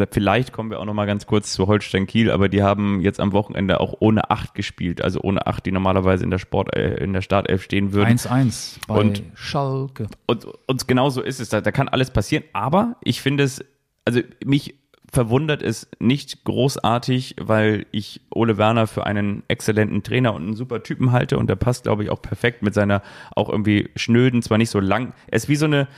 vielleicht 0.00 0.52
kommen 0.52 0.70
wir 0.70 0.78
auch 0.80 0.84
noch 0.84 0.94
mal 0.94 1.06
ganz 1.06 1.26
kurz 1.26 1.52
zu 1.52 1.66
Holstein 1.66 2.06
Kiel, 2.06 2.30
aber 2.30 2.48
die 2.48 2.62
haben 2.62 3.00
jetzt 3.00 3.20
am 3.20 3.32
Wochenende 3.32 3.80
auch 3.80 3.94
ohne 4.00 4.30
acht 4.30 4.54
gespielt, 4.54 5.02
also 5.02 5.20
ohne 5.22 5.46
acht, 5.46 5.66
die 5.66 5.72
normalerweise 5.72 6.24
in 6.24 6.30
der 6.30 6.38
Sport 6.38 6.74
äh, 6.76 7.02
in 7.02 7.12
der 7.12 7.22
Startelf 7.22 7.62
stehen 7.62 7.92
würden. 7.92 8.16
1-1 8.16 8.78
bei 8.86 8.94
Und- 8.94 9.22
Schalke. 9.34 10.06
Und, 10.26 10.46
und 10.66 10.88
genau 10.88 11.10
so 11.10 11.22
ist 11.22 11.40
es. 11.40 11.48
Da, 11.48 11.60
da 11.60 11.70
kann 11.72 11.88
alles 11.88 12.10
passieren. 12.10 12.44
Aber 12.52 12.96
ich 13.02 13.20
finde 13.20 13.44
es, 13.44 13.64
also 14.04 14.20
mich 14.44 14.74
verwundert 15.12 15.62
es 15.62 15.88
nicht 15.98 16.44
großartig, 16.44 17.36
weil 17.40 17.86
ich 17.90 18.20
Ole 18.32 18.58
Werner 18.58 18.86
für 18.86 19.06
einen 19.06 19.42
exzellenten 19.48 20.02
Trainer 20.02 20.34
und 20.34 20.42
einen 20.42 20.56
super 20.56 20.82
Typen 20.82 21.12
halte 21.12 21.36
und 21.36 21.48
der 21.48 21.56
passt, 21.56 21.84
glaube 21.84 22.04
ich, 22.04 22.10
auch 22.10 22.22
perfekt 22.22 22.62
mit 22.62 22.74
seiner 22.74 23.02
auch 23.34 23.48
irgendwie 23.48 23.90
schnöden, 23.96 24.42
zwar 24.42 24.58
nicht 24.58 24.70
so 24.70 24.78
lang. 24.78 25.12
Er 25.26 25.36
ist 25.36 25.48
wie 25.48 25.56
so 25.56 25.66
eine, 25.66 25.88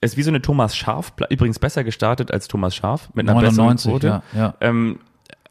ist 0.00 0.16
wie 0.16 0.22
so 0.22 0.30
eine 0.30 0.40
Thomas 0.40 0.74
Scharf, 0.74 1.12
übrigens 1.28 1.58
besser 1.58 1.84
gestartet 1.84 2.30
als 2.30 2.48
Thomas 2.48 2.74
Scharf 2.74 3.10
mit 3.14 3.28
einer 3.28 3.40
99, 3.40 3.92
besseren 3.92 3.92
Quote. 3.92 4.22
ja, 4.34 4.40
ja. 4.40 4.54
Ähm, 4.60 5.00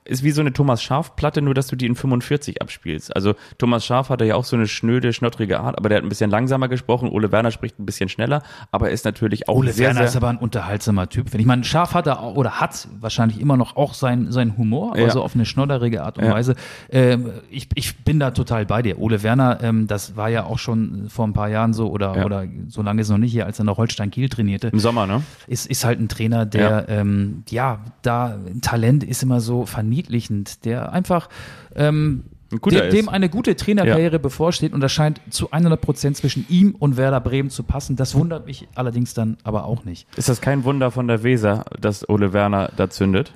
ist 0.06 0.24
wie 0.24 0.32
so 0.32 0.42
eine 0.42 0.54
Thomas 0.54 0.82
Scharf-Platte, 0.84 1.42
nur 1.42 1.54
dass 1.54 1.68
du 1.68 1.76
die 1.76 1.86
in 1.86 1.96
45 1.96 2.62
abspielst. 2.62 3.16
Also 3.16 3.34
Thomas 3.58 3.86
Scharf 3.86 4.10
hatte 4.10 4.26
ja 4.26 4.36
auch 4.36 4.44
so 4.46 4.56
eine 4.56 4.68
schnöde, 4.68 5.14
schnottrige 5.14 5.60
Art, 5.60 5.78
aber 5.78 5.90
der 5.90 5.98
hat 5.98 6.04
ein 6.06 6.10
bisschen 6.10 6.30
langsamer 6.30 6.68
gesprochen. 6.68 7.10
Ole 7.10 7.32
Werner 7.32 7.52
spricht 7.52 7.80
ein 7.80 7.86
bisschen 7.86 8.08
schneller, 8.10 8.44
aber 8.72 8.88
er 8.90 8.94
ist 8.94 9.06
natürlich 9.06 9.50
auch 9.50 9.56
Ole 9.56 9.74
sehr, 9.74 9.88
Werner 9.88 10.00
sehr, 10.02 10.08
ist 10.10 10.16
aber 10.16 10.30
ein 10.30 10.38
unterhaltsamer 10.38 11.10
Typ. 11.10 11.34
Wenn 11.34 11.40
ich 11.40 11.46
meine, 11.46 11.64
Scharf 11.64 11.94
hat 11.94 12.08
er 12.08 12.24
oder 12.38 12.60
hat 12.60 12.88
wahrscheinlich 13.00 13.40
immer 13.40 13.58
noch 13.58 13.76
auch 13.76 13.94
seinen 13.94 14.32
sein 14.32 14.58
Humor, 14.58 14.92
aber 14.92 15.00
Ja. 15.02 15.10
so 15.10 15.24
auf 15.24 15.36
eine 15.36 15.46
schnodderige 15.46 16.04
Art 16.04 16.18
und 16.18 16.26
Ja. 16.26 16.32
Weise. 16.34 16.56
Ähm, 16.90 17.32
ich, 17.50 17.68
ich 17.76 17.98
bin 18.04 18.20
da 18.20 18.32
total 18.32 18.66
bei 18.66 18.82
dir. 18.82 19.00
Ole 19.00 19.24
Werner, 19.24 19.60
ähm, 19.64 19.88
das 19.88 20.16
war 20.16 20.30
ja 20.30 20.44
auch 20.46 20.60
schon 20.60 21.10
vor 21.10 21.26
ein 21.28 21.34
paar 21.34 21.50
Jahren 21.50 21.74
so 21.74 21.90
oder, 21.90 22.16
Ja. 22.18 22.26
oder 22.26 22.46
so 22.68 22.82
lange 22.82 23.02
ist 23.02 23.08
es 23.08 23.12
noch 23.12 23.18
nicht 23.18 23.32
hier, 23.32 23.46
als 23.46 23.60
er 23.60 23.66
noch 23.66 23.78
Holstein 23.78 24.12
Kiel 24.12 24.30
trainierte. 24.30 24.68
im 24.68 24.80
Sommer, 24.80 25.08
ne? 25.08 25.24
ist, 25.48 25.66
ist 25.68 25.84
halt 25.84 26.00
ein 26.00 26.10
Trainer, 26.10 26.46
der, 26.46 26.62
ja, 26.62 26.88
ähm, 27.00 27.44
ja 27.50 27.80
da, 28.02 28.38
Talent 28.62 29.04
ist 29.04 29.24
immer 29.24 29.40
so 29.42 29.66
verniedlichend, 29.96 30.66
der 30.66 30.92
einfach, 30.92 31.30
ähm, 31.76 32.26
guter 32.62 32.90
dem, 32.90 33.10
eine 33.10 33.28
gute 33.28 33.56
Trainerkarriere 33.56 34.20
bevorsteht 34.20 34.74
und 34.74 34.80
das 34.80 34.92
scheint 34.92 35.20
zu 35.30 35.52
100 35.52 35.82
Prozent 35.82 36.16
zwischen 36.16 36.46
ihm 36.48 36.76
und 36.78 36.96
Werder 36.96 37.20
Bremen 37.20 37.50
zu 37.50 37.64
passen. 37.64 37.96
Das 37.96 38.14
wundert 38.14 38.46
mich 38.46 38.68
allerdings 38.76 39.14
dann 39.14 39.38
aber 39.44 39.66
auch 39.66 39.84
nicht. 39.84 40.08
Ist 40.16 40.30
das 40.30 40.42
kein 40.42 40.64
Wunder 40.64 40.92
von 40.92 41.08
der 41.08 41.24
Weser, 41.24 41.66
dass 41.80 42.08
Ole 42.08 42.34
Werner 42.34 42.72
da 42.78 42.90
zündet? 42.90 43.34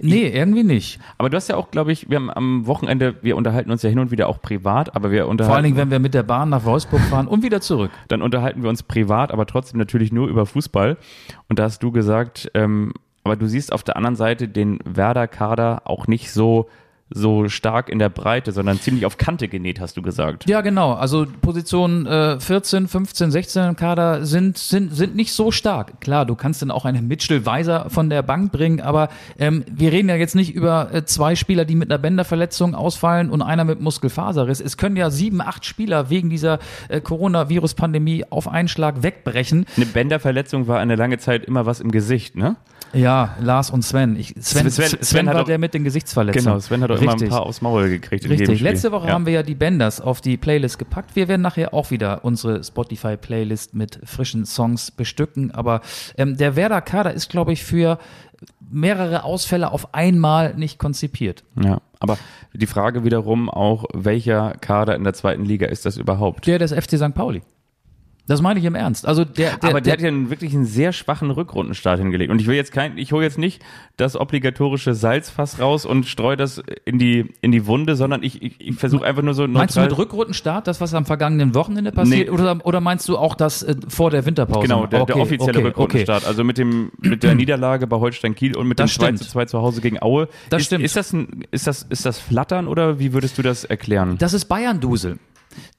Nee, 0.00 0.28
irgendwie 0.28 0.64
nicht. 0.64 0.98
Aber 1.18 1.28
du 1.28 1.36
hast 1.36 1.48
ja 1.48 1.56
auch, 1.56 1.70
glaube 1.70 1.92
ich, 1.92 2.08
wir 2.08 2.16
haben 2.16 2.30
am 2.30 2.66
Wochenende, 2.66 3.16
wir 3.22 3.36
unterhalten 3.36 3.70
uns 3.70 3.82
ja 3.82 3.90
hin 3.90 3.98
und 3.98 4.10
wieder 4.10 4.28
auch 4.28 4.40
privat, 4.40 4.96
aber 4.96 5.10
wir 5.10 5.28
unterhalten 5.28 5.50
Vor 5.50 5.56
allen 5.56 5.64
Dingen, 5.64 5.76
wenn 5.76 5.90
wir 5.90 5.98
mit 5.98 6.14
der 6.14 6.22
Bahn 6.22 6.48
nach 6.48 6.64
Wolfsburg 6.64 7.02
fahren 7.02 7.28
und 7.28 7.42
wieder 7.42 7.60
zurück. 7.60 7.90
dann 8.08 8.22
unterhalten 8.22 8.62
wir 8.62 8.70
uns 8.70 8.82
privat, 8.82 9.30
aber 9.30 9.46
trotzdem 9.46 9.78
natürlich 9.78 10.10
nur 10.10 10.26
über 10.28 10.46
Fußball. 10.46 10.96
Und 11.48 11.58
da 11.58 11.64
hast 11.64 11.82
du 11.82 11.92
gesagt, 11.92 12.50
ähm, 12.54 12.92
aber 13.24 13.36
du 13.36 13.46
siehst 13.46 13.72
auf 13.72 13.82
der 13.82 13.96
anderen 13.96 14.16
Seite 14.16 14.48
den 14.48 14.78
Werder-Kader 14.84 15.82
auch 15.84 16.06
nicht 16.06 16.32
so 16.32 16.68
so 17.12 17.48
stark 17.48 17.88
in 17.88 17.98
der 17.98 18.08
Breite, 18.08 18.52
sondern 18.52 18.78
ziemlich 18.78 19.04
auf 19.04 19.18
Kante 19.18 19.48
genäht, 19.48 19.80
hast 19.80 19.96
du 19.96 20.02
gesagt. 20.02 20.48
Ja, 20.48 20.60
genau. 20.60 20.92
Also 20.92 21.26
Positionen 21.40 22.06
äh, 22.06 22.38
14, 22.38 22.86
15, 22.86 23.32
16 23.32 23.64
im 23.70 23.76
Kader 23.76 24.24
sind, 24.24 24.58
sind, 24.58 24.94
sind 24.94 25.16
nicht 25.16 25.32
so 25.32 25.50
stark. 25.50 26.00
Klar, 26.00 26.24
du 26.24 26.36
kannst 26.36 26.62
dann 26.62 26.70
auch 26.70 26.84
einen 26.84 27.08
Mitchell 27.08 27.44
Weiser 27.44 27.90
von 27.90 28.10
der 28.10 28.22
Bank 28.22 28.52
bringen, 28.52 28.80
aber 28.80 29.08
ähm, 29.38 29.64
wir 29.70 29.90
reden 29.90 30.08
ja 30.08 30.14
jetzt 30.14 30.36
nicht 30.36 30.54
über 30.54 30.94
äh, 30.94 31.04
zwei 31.04 31.34
Spieler, 31.34 31.64
die 31.64 31.74
mit 31.74 31.90
einer 31.90 31.98
Bänderverletzung 31.98 32.76
ausfallen 32.76 33.30
und 33.30 33.42
einer 33.42 33.64
mit 33.64 33.80
Muskelfaserriss. 33.80 34.60
Es 34.60 34.76
können 34.76 34.96
ja 34.96 35.10
sieben, 35.10 35.40
acht 35.40 35.64
Spieler 35.64 36.10
wegen 36.10 36.30
dieser 36.30 36.60
äh, 36.88 37.00
Coronavirus-Pandemie 37.00 38.24
auf 38.30 38.46
einen 38.46 38.68
Schlag 38.68 39.02
wegbrechen. 39.02 39.66
Eine 39.76 39.86
Bänderverletzung 39.86 40.68
war 40.68 40.78
eine 40.78 40.94
lange 40.94 41.18
Zeit 41.18 41.44
immer 41.44 41.66
was 41.66 41.80
im 41.80 41.90
Gesicht, 41.90 42.36
ne? 42.36 42.56
Ja, 42.92 43.36
Lars 43.40 43.70
und 43.70 43.82
Sven. 43.82 44.16
Ich, 44.16 44.34
Sven, 44.40 44.70
Sven- 44.70 44.88
Sven, 44.88 45.02
Sven 45.02 45.28
hat 45.28 45.34
war 45.34 45.42
auch- 45.42 45.46
der 45.46 45.58
mit 45.58 45.74
den 45.74 45.84
Gesichtsverletzungen. 45.84 46.44
Genau, 46.44 46.58
Sven 46.58 46.82
hat 46.82 46.90
doch 46.90 47.00
immer 47.00 47.12
ein 47.12 47.28
paar 47.28 47.42
aufs 47.42 47.60
Maul 47.60 47.88
gekriegt 47.88 48.28
Richtig. 48.28 48.58
Spiel. 48.58 48.62
Letzte 48.68 48.90
Woche 48.92 49.08
ja. 49.08 49.12
haben 49.14 49.26
wir 49.26 49.32
ja 49.32 49.42
die 49.42 49.54
Benders 49.54 50.00
auf 50.00 50.20
die 50.20 50.36
Playlist 50.36 50.78
gepackt. 50.78 51.14
Wir 51.14 51.28
werden 51.28 51.42
nachher 51.42 51.72
auch 51.72 51.90
wieder 51.90 52.24
unsere 52.24 52.62
Spotify-Playlist 52.64 53.74
mit 53.74 54.00
frischen 54.04 54.44
Songs 54.46 54.90
bestücken. 54.90 55.50
Aber 55.52 55.80
ähm, 56.16 56.36
der 56.36 56.56
Werder-Kader 56.56 57.12
ist, 57.14 57.28
glaube 57.30 57.52
ich, 57.52 57.64
für 57.64 57.98
mehrere 58.70 59.24
Ausfälle 59.24 59.70
auf 59.72 59.94
einmal 59.94 60.54
nicht 60.54 60.78
konzipiert. 60.78 61.44
Ja, 61.62 61.80
aber 61.98 62.16
die 62.52 62.66
Frage 62.66 63.04
wiederum 63.04 63.48
auch, 63.50 63.84
welcher 63.92 64.52
Kader 64.60 64.94
in 64.96 65.04
der 65.04 65.12
zweiten 65.12 65.44
Liga 65.44 65.66
ist 65.66 65.84
das 65.86 65.96
überhaupt? 65.96 66.46
Der 66.46 66.58
des 66.58 66.72
FC 66.72 66.96
St. 66.96 67.14
Pauli. 67.14 67.42
Das 68.30 68.42
meine 68.42 68.60
ich 68.60 68.64
im 68.64 68.76
Ernst. 68.76 69.08
Also 69.08 69.24
der, 69.24 69.56
der, 69.56 69.70
aber 69.70 69.80
der, 69.80 69.94
hat 69.94 70.00
ja 70.00 70.06
einen, 70.06 70.30
wirklich 70.30 70.54
einen 70.54 70.64
sehr 70.64 70.92
schwachen 70.92 71.32
Rückrundenstart 71.32 71.98
hingelegt. 71.98 72.30
Und 72.30 72.40
ich 72.40 72.46
will 72.46 72.54
jetzt 72.54 72.70
kein, 72.70 72.96
ich 72.96 73.10
hole 73.10 73.24
jetzt 73.24 73.38
nicht 73.38 73.60
das 73.96 74.14
obligatorische 74.14 74.94
Salzfass 74.94 75.58
raus 75.58 75.84
und 75.84 76.06
streue 76.06 76.36
das 76.36 76.62
in 76.84 77.00
die, 77.00 77.34
in 77.40 77.50
die 77.50 77.66
Wunde, 77.66 77.96
sondern 77.96 78.22
ich, 78.22 78.40
ich, 78.40 78.54
ich 78.60 78.76
versuche 78.76 79.04
einfach 79.04 79.22
nur 79.22 79.34
so 79.34 79.48
Meinst 79.48 79.74
du 79.74 79.80
neutral. 79.80 79.88
mit 79.88 79.98
Rückrundenstart, 79.98 80.68
das, 80.68 80.80
was 80.80 80.94
am 80.94 81.06
vergangenen 81.06 81.56
Wochenende 81.56 81.90
passiert? 81.90 82.28
Nee. 82.28 82.32
Oder, 82.32 82.64
oder 82.64 82.80
meinst 82.80 83.08
du 83.08 83.18
auch 83.18 83.34
das 83.34 83.64
äh, 83.64 83.74
vor 83.88 84.12
der 84.12 84.24
Winterpause? 84.24 84.60
Genau, 84.60 84.86
der, 84.86 85.06
der 85.06 85.16
Okay, 85.16 85.22
offizielle 85.22 85.58
okay, 85.58 85.66
Rückrundenstart. 85.66 86.24
Also 86.24 86.44
mit 86.44 86.56
dem 86.56 86.92
mit 87.00 87.24
der 87.24 87.34
Niederlage 87.34 87.88
bei 87.88 87.96
Holstein 87.96 88.36
Kiel 88.36 88.56
und 88.56 88.68
mit 88.68 88.78
Das 88.78 88.92
dem 88.92 89.00
2 89.00 89.06
stimmt. 89.06 89.18
zu 89.18 89.28
2 89.28 89.44
zu 89.46 89.58
Hause 89.60 89.80
gegen 89.80 90.00
Aue. 90.00 90.28
Das 90.50 90.60
ist, 90.60 90.66
stimmt. 90.66 90.84
Ist 90.84 90.94
das, 90.94 91.12
ein, 91.12 91.46
ist, 91.50 91.66
das, 91.66 91.82
ist 91.82 92.06
das 92.06 92.20
Flattern 92.20 92.68
oder 92.68 93.00
wie 93.00 93.12
würdest 93.12 93.38
du 93.38 93.42
das 93.42 93.64
erklären? 93.64 94.18
Das 94.18 94.34
ist 94.34 94.44
Bayern-Dusel. 94.44 95.18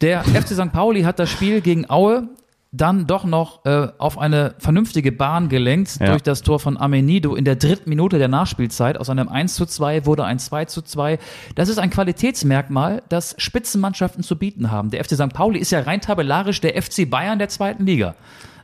Der 0.02 0.24
FC 0.26 0.48
St. 0.50 0.74
Pauli 0.74 1.04
hat 1.04 1.18
das 1.18 1.30
Spiel 1.30 1.62
gegen 1.62 1.90
Aue 1.90 2.28
dann 2.74 3.06
doch 3.06 3.26
noch 3.26 3.66
äh, 3.66 3.90
auf 3.98 4.18
eine 4.18 4.56
vernünftige 4.58 5.12
Bahn 5.12 5.50
gelenkt 5.50 6.00
Ja. 6.00 6.08
durch 6.08 6.24
das 6.24 6.42
Tor 6.42 6.60
von 6.60 6.78
Amenido 6.78 7.36
in 7.36 7.44
der 7.44 7.58
dritten 7.58 7.90
Minute 7.90 8.18
der 8.18 8.30
Nachspielzeit. 8.30 8.98
Aus 8.98 9.10
einem 9.10 9.28
1 9.28 9.56
zu 9.56 9.66
2 9.66 10.06
wurde 10.06 10.24
ein 10.24 10.40
2 10.40 10.66
zu 10.66 10.82
2. 10.82 11.20
Das 11.56 11.68
ist 11.68 11.80
ein 11.80 11.90
Qualitätsmerkmal, 11.90 13.04
das 13.10 13.36
Spitzenmannschaften 13.38 14.24
zu 14.24 14.38
bieten 14.38 14.72
haben. 14.72 14.90
Der 14.90 15.04
FC 15.04 15.16
St. 15.16 15.34
Pauli 15.34 15.60
ist 15.60 15.72
ja 15.72 15.82
rein 15.82 16.00
tabellarisch 16.00 16.62
der 16.62 16.82
FC 16.82 17.10
Bayern 17.10 17.40
der 17.40 17.50
zweiten 17.50 17.86
Liga. 17.86 18.16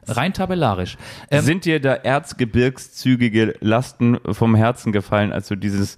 Rein 0.09 0.31
tabellarisch. 0.33 0.95
Ähm, 1.29 1.43
Sind 1.43 1.65
dir 1.65 1.81
da 1.81 1.93
erzgebirgszügige 1.95 3.55
Lasten 3.59 4.17
vom 4.31 4.55
Herzen 4.55 4.93
gefallen, 4.93 5.33
als 5.33 5.49
du 5.49 5.57
dieses 5.57 5.97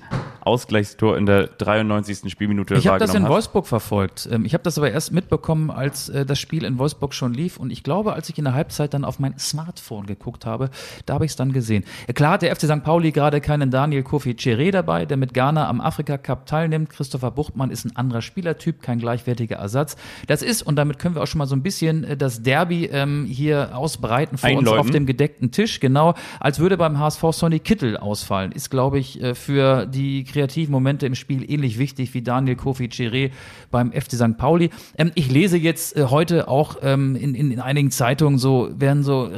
Ausgleichstor 0.50 1.18
in 1.18 1.26
der 1.26 1.48
93. 1.48 2.30
Spielminute 2.32 2.76
Ich 2.76 2.88
habe 2.88 3.00
das 3.00 3.10
in 3.10 3.14
wahrgenommen 3.14 3.26
hast? 3.26 3.32
Wolfsburg 3.36 3.68
verfolgt. 3.68 4.28
Ähm, 4.32 4.46
Ich 4.46 4.54
habe 4.54 4.64
das 4.64 4.78
aber 4.78 4.92
erst 4.92 5.12
mitbekommen, 5.14 5.70
als 5.72 6.10
äh, 6.10 6.26
das 6.26 6.40
Spiel 6.40 6.64
in 6.64 6.78
Wolfsburg 6.78 7.14
schon 7.14 7.34
lief. 7.34 7.58
Und 7.58 7.72
ich 7.72 7.84
glaube, 7.84 8.14
als 8.14 8.30
ich 8.30 8.38
in 8.38 8.44
der 8.46 8.54
Halbzeit 8.54 8.94
dann 8.94 9.06
auf 9.06 9.20
mein 9.20 9.38
Smartphone 9.40 10.06
geguckt 10.06 10.46
habe, 10.46 10.70
da 11.06 11.14
habe 11.14 11.26
ich 11.26 11.32
es 11.32 11.36
dann 11.36 11.54
gesehen. 11.54 11.84
Ja, 12.08 12.14
Klar 12.14 12.34
hat 12.34 12.42
der 12.42 12.56
FC 12.56 12.64
St. 12.64 12.84
Pauli 12.84 13.12
gerade 13.12 13.40
keinen 13.42 13.72
Daniel 13.72 14.04
Kofi 14.04 14.32
Cheré 14.32 14.72
dabei, 14.72 15.06
der 15.06 15.18
mit 15.18 15.34
Ghana 15.34 15.68
am 15.70 15.80
Afrika 15.82 16.18
Cup 16.18 16.46
teilnimmt. 16.48 16.90
Christopher 16.90 17.32
Buchtmann 17.32 17.72
ist 17.72 17.86
ein 17.86 17.96
anderer 17.96 18.22
Spielertyp, 18.22 18.82
kein 18.82 19.00
gleichwertiger 19.00 19.58
Ersatz. 19.58 19.96
Das 20.28 20.42
ist, 20.42 20.62
und 20.64 20.76
damit 20.76 21.00
können 21.00 21.16
wir 21.16 21.22
auch 21.24 21.28
schon 21.28 21.40
mal 21.40 21.46
so 21.48 21.56
ein 21.56 21.64
bisschen 21.64 22.04
äh, 22.04 22.18
das 22.18 22.42
Derby 22.44 22.86
ähm, 22.86 23.26
hier 23.30 23.70
ausbreiten 23.76 24.38
vor 24.38 24.50
uns 24.50 24.60
Einläuten. 24.60 24.80
auf 24.80 24.90
dem 24.92 25.06
gedeckten 25.06 25.52
Tisch, 25.52 25.80
genau, 25.80 26.16
als 26.40 26.60
würde 26.60 26.78
beim 26.78 26.98
HSV 27.00 27.24
Sonny 27.32 27.60
Kittel 27.60 27.98
ausfallen. 27.98 28.52
Ist, 28.52 28.70
glaube 28.70 29.00
ich, 29.00 29.22
äh, 29.22 29.36
für 29.36 29.86
die 29.86 30.24
kreativen 30.40 30.72
Momente 30.72 31.06
im 31.06 31.16
Spiel 31.16 31.50
ähnlich 31.52 31.78
wichtig 31.80 32.14
wie 32.14 32.22
Daniel 32.22 32.56
Kofi 32.56 32.86
Chiré 32.86 33.32
beim 33.72 33.92
FC 33.92 34.14
St. 34.14 34.38
Pauli. 34.38 34.70
Ähm, 34.98 35.12
ich 35.16 35.30
lese 35.30 35.58
jetzt 35.58 35.98
äh, 35.98 36.06
heute 36.06 36.48
auch 36.48 36.78
ähm, 36.82 37.18
in, 37.18 37.36
in, 37.36 37.52
in 37.52 37.60
einigen 37.60 37.92
Zeitungen 37.92 38.40
so, 38.40 38.70
werden 38.74 39.04
so 39.04 39.30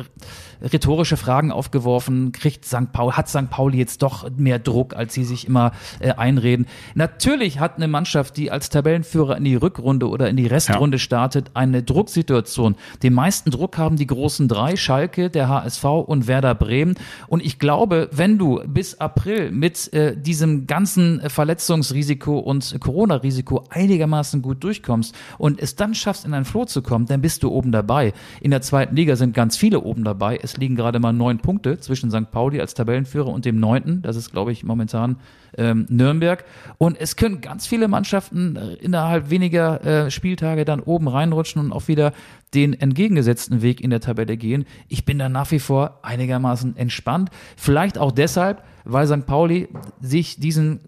rhetorische 0.61 1.17
Fragen 1.17 1.51
aufgeworfen, 1.51 2.31
kriegt 2.31 2.65
St. 2.65 2.91
Pauli, 2.91 3.13
hat 3.13 3.29
St. 3.29 3.49
Pauli 3.49 3.77
jetzt 3.77 4.01
doch 4.01 4.29
mehr 4.37 4.59
Druck, 4.59 4.95
als 4.95 5.13
sie 5.13 5.23
sich 5.23 5.47
immer 5.47 5.71
äh, 5.99 6.11
einreden. 6.11 6.67
Natürlich 6.95 7.59
hat 7.59 7.77
eine 7.77 7.87
Mannschaft, 7.87 8.37
die 8.37 8.51
als 8.51 8.69
Tabellenführer 8.69 9.37
in 9.37 9.43
die 9.43 9.55
Rückrunde 9.55 10.07
oder 10.09 10.29
in 10.29 10.37
die 10.37 10.47
Restrunde 10.47 10.99
startet, 10.99 11.51
eine 11.53 11.83
Drucksituation. 11.83 12.75
Den 13.03 13.13
meisten 13.13 13.51
Druck 13.51 13.77
haben 13.77 13.95
die 13.95 14.07
großen 14.07 14.47
drei, 14.47 14.75
Schalke, 14.75 15.29
der 15.29 15.49
HSV 15.49 15.83
und 15.83 16.27
Werder 16.27 16.55
Bremen. 16.55 16.95
Und 17.27 17.43
ich 17.43 17.59
glaube, 17.59 18.09
wenn 18.11 18.37
du 18.37 18.61
bis 18.65 18.99
April 18.99 19.51
mit 19.51 19.91
äh, 19.93 20.15
diesem 20.15 20.67
ganzen 20.67 21.21
Verletzungsrisiko 21.29 22.39
und 22.39 22.77
Corona-Risiko 22.79 23.63
einigermaßen 23.69 24.41
gut 24.41 24.63
durchkommst 24.63 25.15
und 25.37 25.59
es 25.59 25.75
dann 25.75 25.95
schaffst, 25.95 26.25
in 26.25 26.33
ein 26.33 26.45
Floh 26.45 26.65
zu 26.65 26.81
kommen, 26.81 27.05
dann 27.05 27.21
bist 27.21 27.43
du 27.43 27.49
oben 27.49 27.71
dabei. 27.71 28.13
In 28.41 28.51
der 28.51 28.61
zweiten 28.61 28.95
Liga 28.95 29.15
sind 29.15 29.33
ganz 29.33 29.57
viele 29.57 29.81
oben 29.81 30.03
dabei. 30.03 30.39
Es 30.41 30.50
liegen 30.57 30.75
gerade 30.75 30.99
mal 30.99 31.13
neun 31.13 31.39
Punkte 31.39 31.79
zwischen 31.79 32.11
St. 32.11 32.31
Pauli 32.31 32.59
als 32.59 32.73
Tabellenführer 32.73 33.27
und 33.27 33.45
dem 33.45 33.59
neunten. 33.59 34.01
Das 34.01 34.15
ist, 34.15 34.31
glaube 34.31 34.51
ich, 34.51 34.63
momentan 34.63 35.17
ähm, 35.57 35.85
Nürnberg. 35.89 36.45
Und 36.77 36.99
es 36.99 37.15
können 37.15 37.41
ganz 37.41 37.67
viele 37.67 37.87
Mannschaften 37.87 38.55
äh, 38.55 38.73
innerhalb 38.75 39.29
weniger 39.29 39.83
äh, 39.85 40.11
Spieltage 40.11 40.65
dann 40.65 40.79
oben 40.79 41.07
reinrutschen 41.07 41.61
und 41.61 41.71
auch 41.71 41.87
wieder 41.87 42.13
den 42.53 42.73
entgegengesetzten 42.73 43.61
Weg 43.61 43.81
in 43.81 43.89
der 43.89 44.01
Tabelle 44.01 44.37
gehen. 44.37 44.65
Ich 44.87 45.05
bin 45.05 45.19
da 45.19 45.29
nach 45.29 45.51
wie 45.51 45.59
vor 45.59 45.99
einigermaßen 46.03 46.75
entspannt. 46.77 47.29
Vielleicht 47.57 47.97
auch 47.97 48.11
deshalb, 48.11 48.63
weil 48.83 49.07
St. 49.07 49.25
Pauli 49.25 49.69
sich 49.99 50.39
diesen 50.39 50.81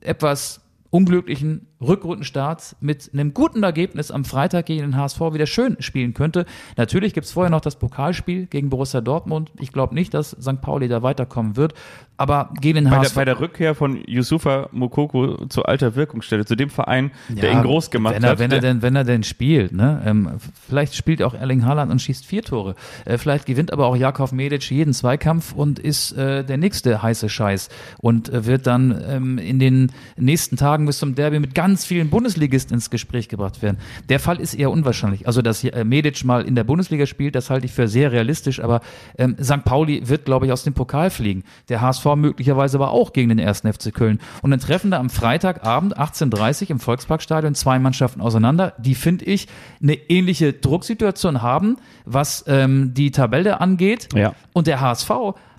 etwas 0.00 0.60
unglücklichen 0.90 1.66
Rückrundenstart 1.80 2.76
mit 2.80 3.10
einem 3.12 3.34
guten 3.34 3.62
Ergebnis 3.62 4.10
am 4.10 4.24
Freitag 4.24 4.66
gegen 4.66 4.82
den 4.82 4.96
HSV 4.96 5.20
wieder 5.32 5.46
schön 5.46 5.76
spielen 5.80 6.14
könnte. 6.14 6.44
Natürlich 6.76 7.14
gibt 7.14 7.26
es 7.26 7.32
vorher 7.32 7.50
noch 7.50 7.60
das 7.60 7.76
Pokalspiel 7.76 8.46
gegen 8.46 8.70
Borussia 8.70 9.00
Dortmund. 9.00 9.50
Ich 9.58 9.72
glaube 9.72 9.94
nicht, 9.94 10.12
dass 10.14 10.30
St. 10.30 10.60
Pauli 10.60 10.88
da 10.88 11.02
weiterkommen 11.02 11.56
wird. 11.56 11.74
Aber 12.20 12.50
gegen 12.60 12.74
den 12.74 12.84
Bei 12.84 12.98
HSV. 12.98 13.14
der, 13.14 13.20
bei 13.20 13.24
der 13.24 13.40
Rückkehr 13.40 13.74
von 13.74 13.98
Yusufa 14.06 14.68
Mokoko 14.72 15.46
zur 15.46 15.70
alter 15.70 15.96
Wirkungsstelle, 15.96 16.44
zu 16.44 16.54
dem 16.54 16.68
Verein, 16.68 17.12
der 17.30 17.50
ihn 17.50 17.62
groß 17.62 17.90
gemacht 17.90 18.14
wenn 18.14 18.24
er, 18.24 18.30
hat. 18.32 18.38
Wenn 18.38 18.52
er, 18.52 18.60
denn, 18.60 18.82
wenn 18.82 18.94
er 18.94 19.04
denn 19.04 19.22
spielt, 19.22 19.72
ne? 19.72 20.02
Ähm, 20.04 20.32
vielleicht 20.68 20.94
spielt 20.96 21.22
auch 21.22 21.32
Erling 21.32 21.64
Haaland 21.64 21.90
und 21.90 22.02
schießt 22.02 22.26
vier 22.26 22.42
Tore. 22.42 22.74
Äh, 23.06 23.16
vielleicht 23.16 23.46
gewinnt 23.46 23.72
aber 23.72 23.86
auch 23.86 23.96
Jakov 23.96 24.32
Medic 24.32 24.70
jeden 24.70 24.92
Zweikampf 24.92 25.54
und 25.54 25.78
ist 25.78 26.12
äh, 26.12 26.44
der 26.44 26.58
nächste 26.58 27.02
heiße 27.02 27.30
Scheiß 27.30 27.70
und 28.00 28.28
äh, 28.28 28.44
wird 28.44 28.66
dann 28.66 29.02
ähm, 29.08 29.38
in 29.38 29.58
den 29.58 29.90
nächsten 30.18 30.58
Tagen 30.58 30.84
bis 30.84 30.98
zum 30.98 31.14
Derby 31.14 31.40
mit 31.40 31.54
ganz 31.54 31.69
vielen 31.78 32.10
Bundesligisten 32.10 32.74
ins 32.74 32.90
Gespräch 32.90 33.28
gebracht 33.28 33.62
werden. 33.62 33.78
Der 34.08 34.20
Fall 34.20 34.40
ist 34.40 34.54
eher 34.54 34.70
unwahrscheinlich. 34.70 35.26
Also, 35.26 35.42
dass 35.42 35.64
äh, 35.64 35.84
Medic 35.84 36.24
mal 36.24 36.42
in 36.42 36.54
der 36.54 36.64
Bundesliga 36.64 37.06
spielt, 37.06 37.34
das 37.34 37.50
halte 37.50 37.66
ich 37.66 37.72
für 37.72 37.88
sehr 37.88 38.12
realistisch, 38.12 38.60
aber 38.60 38.80
ähm, 39.18 39.36
St. 39.42 39.64
Pauli 39.64 40.08
wird, 40.08 40.24
glaube 40.24 40.46
ich, 40.46 40.52
aus 40.52 40.64
dem 40.64 40.74
Pokal 40.74 41.10
fliegen. 41.10 41.44
Der 41.68 41.80
HSV 41.80 42.04
möglicherweise 42.16 42.76
aber 42.76 42.90
auch 42.90 43.12
gegen 43.12 43.28
den 43.28 43.38
ersten 43.38 43.72
FC 43.72 43.92
Köln. 43.94 44.20
Und 44.42 44.50
dann 44.50 44.60
treffen 44.60 44.90
da 44.90 44.98
am 44.98 45.10
Freitagabend 45.10 45.98
18.30 45.98 46.62
Uhr 46.62 46.70
im 46.70 46.80
Volksparkstadion 46.80 47.54
zwei 47.54 47.78
Mannschaften 47.78 48.20
auseinander, 48.20 48.74
die, 48.78 48.94
finde 48.94 49.24
ich, 49.24 49.48
eine 49.82 49.94
ähnliche 49.94 50.52
Drucksituation 50.52 51.42
haben, 51.42 51.76
was 52.04 52.44
ähm, 52.46 52.94
die 52.94 53.10
Tabelle 53.10 53.60
angeht. 53.60 54.08
Ja. 54.14 54.34
Und 54.52 54.66
der 54.66 54.80
HSV 54.80 55.10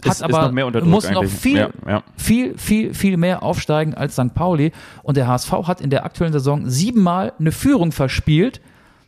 hat 0.05 0.11
Ist- 0.13 0.21
ist 0.21 0.23
aber 0.23 0.41
noch 0.47 0.51
mehr 0.51 0.65
unter 0.67 0.79
Druck 0.81 0.89
muss 0.89 1.09
noch 1.09 1.21
eigentlich. 1.21 1.33
viel, 1.33 1.57
Ja, 1.57 1.69
ja. 1.87 2.03
viel, 2.17 2.57
viel, 2.57 2.93
viel 2.93 3.17
mehr 3.17 3.43
aufsteigen 3.43 3.93
als 3.93 4.13
St. 4.15 4.33
Pauli. 4.33 4.71
Und 5.03 5.17
der 5.17 5.27
HSV 5.27 5.51
hat 5.67 5.81
in 5.81 5.89
der 5.89 6.05
aktuellen 6.05 6.33
Saison 6.33 6.69
siebenmal 6.69 7.33
eine 7.39 7.51
Führung 7.51 7.91
verspielt, 7.91 8.61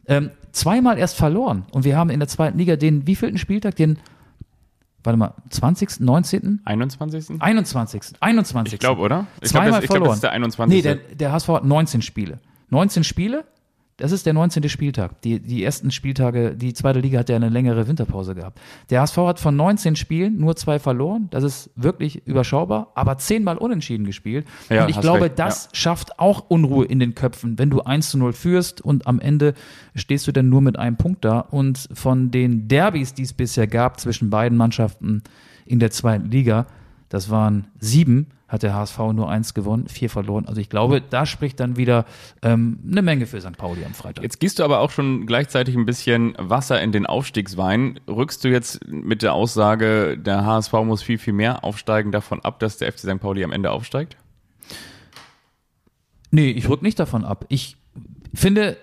ähm, 0.08 0.32
zweimal 0.52 0.98
erst 0.98 1.16
verloren. 1.16 1.66
Und 1.72 1.84
wir 1.86 1.98
haben 1.98 2.10
in 2.10 2.20
der 2.20 2.28
zweiten 2.30 2.58
Liga 2.58 2.76
den 2.76 3.08
wievielten 3.08 3.38
Spieltag? 3.38 3.76
Den, 3.76 3.98
warte 5.04 5.18
mal, 5.18 5.34
20., 5.50 6.00
19., 6.00 6.62
21. 6.66 7.42
21., 7.42 8.02
21. 8.22 8.74
Ich 8.74 8.80
glaube, 8.80 9.02
oder? 9.02 9.26
Ich 9.42 9.50
Zweimal 9.50 9.70
glaub, 9.70 9.76
das, 9.78 9.84
ich 9.84 9.90
glaub, 9.90 9.96
verloren. 9.98 10.10
das 10.10 10.16
ist 10.18 10.24
der 10.24 10.32
21. 10.32 10.76
Nee, 10.76 10.82
der, 10.82 10.96
der 11.16 11.32
HSV 11.32 11.48
hat 11.50 11.66
19 11.66 12.02
Spiele. 12.02 12.40
19 12.70 13.04
Spiele, 13.04 13.44
das 14.04 14.12
ist 14.12 14.26
der 14.26 14.34
19. 14.34 14.68
Spieltag. 14.68 15.22
Die, 15.22 15.40
die 15.40 15.64
ersten 15.64 15.90
Spieltage, 15.90 16.58
die 16.58 16.74
zweite 16.74 17.00
Liga 17.00 17.20
hat 17.20 17.30
ja 17.30 17.38
eine 17.38 17.48
längere 17.48 17.88
Winterpause 17.88 18.36
gehabt. 18.36 18.60
Der 18.90 19.00
HSV 19.00 19.16
hat 19.20 19.40
von 19.40 19.56
19 19.56 19.96
Spielen 19.96 20.42
nur 20.42 20.58
zwei 20.58 20.78
verloren. 20.78 21.30
Das 21.32 21.46
ist 21.46 21.70
wirklich 21.78 22.28
überschaubar, 22.28 22.92
aber 22.96 23.18
zehnmal 23.18 23.58
unentschieden 23.58 24.06
gespielt. 24.06 24.46
Ja, 24.70 24.84
und 24.84 24.90
ich 24.90 25.00
glaube, 25.00 25.22
recht, 25.22 25.40
das 25.40 25.70
schafft 25.72 26.20
auch 26.20 26.50
Unruhe 26.50 26.84
in 26.84 27.00
den 27.00 27.16
Köpfen, 27.16 27.58
wenn 27.58 27.70
du 27.70 27.80
1 27.84 28.10
zu 28.10 28.18
0 28.18 28.34
führst 28.34 28.82
und 28.82 29.08
am 29.08 29.22
Ende 29.22 29.54
stehst 29.96 30.28
du 30.28 30.34
dann 30.34 30.50
nur 30.50 30.60
mit 30.60 30.78
einem 30.78 30.98
Punkt 30.98 31.24
da. 31.24 31.40
Und 31.40 31.88
von 31.94 32.30
den 32.30 32.68
Derbys, 32.68 33.14
die 33.14 33.24
es 33.24 33.32
bisher 33.32 33.68
gab 33.68 34.02
zwischen 34.02 34.30
beiden 34.30 34.58
Mannschaften 34.58 35.24
in 35.66 35.80
der 35.80 35.92
zweiten 35.92 36.30
Liga, 36.30 36.66
das 37.08 37.30
waren 37.30 37.68
sieben, 37.80 38.28
hat 38.54 38.62
der 38.62 38.76
HSV 38.76 39.00
nur 39.14 39.32
eins 39.32 39.56
gewonnen, 39.56 39.88
vier 39.88 40.12
verloren. 40.12 40.46
Also 40.46 40.62
ich 40.62 40.70
glaube, 40.70 41.02
da 41.02 41.26
spricht 41.26 41.60
dann 41.60 41.76
wieder 41.76 42.06
ähm, 42.44 42.78
eine 42.88 43.02
Menge 43.02 43.26
für 43.26 43.42
St. 43.42 43.58
Pauli 43.58 43.84
am 43.84 43.96
Freitag. 43.96 44.24
Jetzt 44.24 44.40
gießt 44.40 44.60
du 44.60 44.64
aber 44.64 44.80
auch 44.80 44.92
schon 44.92 45.26
gleichzeitig 45.26 45.76
ein 45.76 45.88
bisschen 45.88 46.36
Wasser 46.38 46.80
in 46.80 46.92
den 46.92 47.08
Aufstiegswein. 47.08 48.00
Rückst 48.08 48.44
du 48.44 48.50
jetzt 48.50 48.88
mit 48.88 49.24
der 49.24 49.34
Aussage, 49.34 50.20
der 50.20 50.46
HSV 50.46 50.72
muss 50.84 51.02
viel, 51.02 51.18
viel 51.18 51.34
mehr 51.34 51.64
aufsteigen, 51.64 52.12
davon 52.12 52.42
ab, 52.42 52.60
dass 52.60 52.78
der 52.78 52.92
FC 52.92 53.00
St. 53.00 53.20
Pauli 53.20 53.44
am 53.44 53.52
Ende 53.52 53.72
aufsteigt? 53.72 54.18
Nee, 56.30 56.52
ich 56.52 56.70
rück 56.70 56.84
nicht 56.84 57.00
davon 57.00 57.26
ab. 57.26 57.46
Ich 57.50 57.76
finde, 58.36 58.78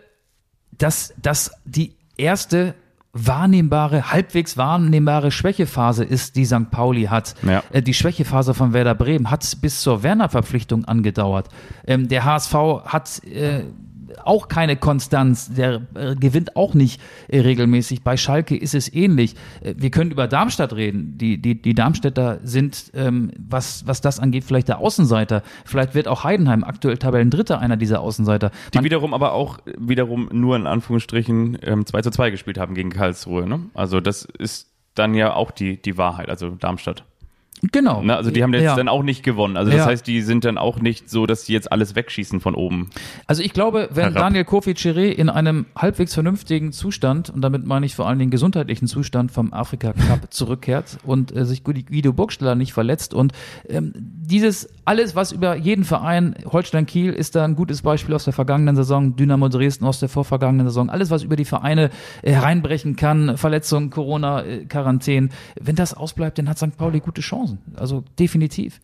dass 0.73 1.15
das 1.23 1.53
die 1.65 1.95
erste 2.17 2.75
wahrnehmbare, 3.13 4.13
halbwegs 4.13 4.57
wahrnehmbare 4.57 5.31
Schwächephase 5.31 6.05
ist, 6.05 6.37
die 6.37 6.45
St. 6.45 6.71
Pauli 6.71 7.05
hat. 7.05 7.35
Ja. 7.43 7.63
Äh, 7.73 7.83
Die 7.83 7.95
Schwächephase 7.95 8.55
von 8.55 8.73
Werder 8.73 8.95
Bremen 8.95 9.31
hat 9.31 9.45
bis 9.61 9.83
zur 9.83 10.03
Werner-Verpflichtung 10.03 10.85
angedauert. 10.85 11.49
Ähm, 11.87 12.09
der 12.09 12.25
HSV 12.25 12.55
hat 12.85 13.25
äh, 13.25 13.65
auch 14.25 14.49
keine 14.49 14.77
Konstanz, 14.77 15.53
der 15.53 15.83
äh, 15.95 16.15
gewinnt 16.17 16.57
auch 16.57 16.75
nicht 16.75 17.01
äh, 17.29 17.41
regelmäßig. 17.41 18.03
Bei 18.03 18.17
Schalke 18.17 18.57
ist 18.57 18.75
es 18.75 18.93
ähnlich. 18.93 19.35
Äh, 19.63 19.75
wir 19.77 19.91
können 19.91 20.11
über 20.11 20.29
Darmstadt 20.29 20.73
reden. 20.73 21.17
Die, 21.19 21.39
die, 21.39 21.61
die 21.61 21.75
Darmstädter 21.75 22.41
sind, 22.43 22.91
ähm, 22.95 23.31
was, 23.39 23.87
was 23.87 24.01
das 24.01 24.21
angeht, 24.21 24.45
vielleicht 24.45 24.69
der 24.69 24.79
Außenseiter. 24.79 25.43
Vielleicht 25.65 25.95
wird 25.95 26.09
auch 26.09 26.25
Heidenheim 26.25 26.65
aktuell 26.65 26.99
Tabellendritter 26.99 27.59
einer 27.59 27.77
dieser 27.77 28.01
Außenseiter. 28.01 28.51
Die 28.73 28.79
Man, 28.79 28.85
wiederum 28.85 29.15
aber 29.15 29.33
auch 29.33 29.59
wiederum 29.79 30.29
nur 30.33 30.57
in 30.57 30.67
Anführungsstrichen 30.67 31.59
ähm, 31.63 31.87
2 31.87 32.03
zu 32.03 32.11
2 32.11 32.31
gespielt 32.31 32.59
haben 32.59 32.75
gegen 32.75 32.91
Karlsruhe. 32.91 33.47
Ne? 33.47 33.61
Also 33.75 34.01
das 34.01 34.25
ist 34.25 34.69
dann 34.95 35.15
ja 35.15 35.35
auch 35.35 35.51
die, 35.51 35.81
die 35.81 35.97
Wahrheit, 35.97 36.29
also 36.29 36.51
Darmstadt. 36.51 37.05
Genau. 37.73 38.03
Ne? 38.03 38.17
Also 38.17 38.31
die 38.31 38.43
haben 38.43 38.53
jetzt 38.55 38.63
Ja. 38.65 38.77
dann 38.77 38.89
auch 38.89 39.03
nicht 39.03 39.23
gewonnen. 39.23 39.57
Also 39.57 39.71
das 39.71 39.81
Ja. 39.81 39.87
heißt, 39.87 40.07
die 40.07 40.21
sind 40.23 40.45
dann 40.45 40.59
auch 40.59 40.81
nicht 40.81 41.11
so, 41.11 41.27
dass 41.27 41.45
sie 41.47 41.53
jetzt 41.53 41.71
alles 41.73 41.95
wegschießen 41.95 42.41
von 42.41 42.55
oben. 42.55 42.91
Also 43.27 43.43
ich 43.43 43.53
glaube, 43.53 43.89
wenn 43.93 44.13
Herab. 44.13 44.23
Daniel 44.23 44.45
Kofi 44.45 44.73
Chiré 44.73 45.09
in 45.11 45.29
einem 45.29 45.67
halbwegs 45.77 46.15
vernünftigen 46.15 46.73
Zustand, 46.73 47.31
und 47.31 47.43
damit 47.43 47.65
meine 47.67 47.87
ich 47.87 47.95
vor 47.95 48.09
allen 48.09 48.19
Dingen 48.19 48.31
gesundheitlichen 48.31 48.87
Zustand 48.89 49.31
vom 49.31 49.53
Afrika 49.53 49.93
Cup 49.93 50.21
zurückkehrt 50.33 50.99
und 51.05 51.35
äh, 51.37 51.45
sich 51.45 51.65
Guido 51.65 52.13
Burgstaller 52.13 52.55
nicht 52.55 52.73
verletzt 52.73 53.15
und 53.15 53.33
ähm, 53.69 53.93
dieses 53.97 54.69
alles, 54.85 55.15
was 55.15 55.33
über 55.33 55.57
jeden 55.57 55.85
Verein, 55.85 56.35
Holstein 56.51 56.87
Kiel 56.87 57.13
ist 57.13 57.35
da 57.37 57.45
ein 57.45 57.57
gutes 57.57 57.83
Beispiel 57.83 58.15
aus 58.15 58.25
der 58.25 58.33
vergangenen 58.33 58.77
Saison, 58.77 59.17
Dynamo 59.17 59.49
Dresden 59.49 59.85
aus 59.85 60.01
der 60.01 60.09
vorvergangenen 60.09 60.67
Saison, 60.69 60.91
alles, 60.91 61.11
was 61.11 61.23
über 61.23 61.37
die 61.37 61.45
Vereine 61.45 61.91
äh, 62.23 62.33
hereinbrechen 62.33 62.97
kann, 62.97 63.37
Verletzungen, 63.37 63.91
Corona, 63.91 64.43
äh, 64.45 64.65
Quarantäne, 64.65 65.29
wenn 65.61 65.77
das 65.77 65.95
ausbleibt, 65.95 66.39
dann 66.39 66.49
hat 66.49 66.59
St. 66.59 66.77
Pauli 66.77 67.01
gute 67.01 67.21
Chancen. 67.21 67.50
Also 67.77 68.05
definitiv. 68.19 68.81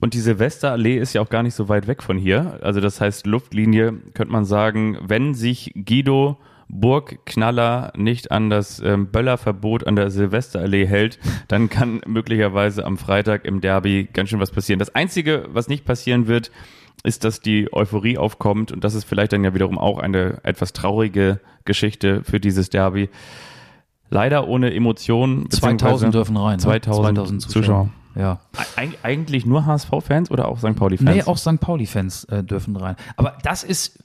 Und 0.00 0.14
die 0.14 0.20
Silvesterallee 0.20 0.98
ist 0.98 1.12
ja 1.12 1.20
auch 1.20 1.28
gar 1.28 1.44
nicht 1.44 1.54
so 1.54 1.68
weit 1.68 1.86
weg 1.86 2.02
von 2.02 2.18
hier. 2.18 2.58
Also 2.62 2.80
das 2.80 3.00
heißt, 3.00 3.26
Luftlinie 3.26 3.92
könnte 4.14 4.32
man 4.32 4.44
sagen, 4.44 4.98
wenn 5.00 5.34
sich 5.34 5.72
Guido 5.76 6.38
Burgknaller 6.68 7.92
nicht 7.96 8.32
an 8.32 8.50
das 8.50 8.80
ähm, 8.80 9.08
Böllerverbot 9.08 9.86
an 9.86 9.94
der 9.94 10.10
Silvesterallee 10.10 10.86
hält, 10.86 11.18
dann 11.46 11.68
kann 11.68 12.00
möglicherweise 12.06 12.84
am 12.84 12.96
Freitag 12.96 13.44
im 13.44 13.60
Derby 13.60 14.08
ganz 14.12 14.30
schön 14.30 14.40
was 14.40 14.50
passieren. 14.50 14.78
Das 14.78 14.94
Einzige, 14.94 15.46
was 15.52 15.68
nicht 15.68 15.84
passieren 15.84 16.26
wird, 16.26 16.50
ist, 17.04 17.24
dass 17.24 17.40
die 17.40 17.72
Euphorie 17.72 18.16
aufkommt 18.16 18.72
und 18.72 18.84
das 18.84 18.94
ist 18.94 19.04
vielleicht 19.04 19.32
dann 19.32 19.44
ja 19.44 19.54
wiederum 19.54 19.78
auch 19.78 19.98
eine 19.98 20.38
etwas 20.44 20.72
traurige 20.72 21.40
Geschichte 21.64 22.22
für 22.24 22.40
dieses 22.40 22.70
Derby. 22.70 23.08
Leider 24.12 24.46
ohne 24.46 24.74
Emotionen. 24.74 25.50
2000 25.50 26.14
dürfen 26.14 26.36
rein. 26.36 26.56
ne? 26.56 26.58
2000, 26.58 27.40
Zuschauer. 27.42 27.88
Ja. 28.14 28.40
Eig 28.76 28.98
eigentlich 29.02 29.46
nur 29.46 29.64
HSV-Fans 29.64 30.30
oder 30.30 30.48
auch 30.48 30.58
St. 30.58 30.76
Pauli-Fans? 30.76 31.16
Nee, 31.16 31.22
auch 31.22 31.38
St. 31.38 31.58
Pauli-Fans 31.58 32.24
äh, 32.24 32.44
dürfen 32.44 32.76
rein. 32.76 32.96
Aber 33.16 33.38
das 33.42 33.64
ist, 33.64 34.01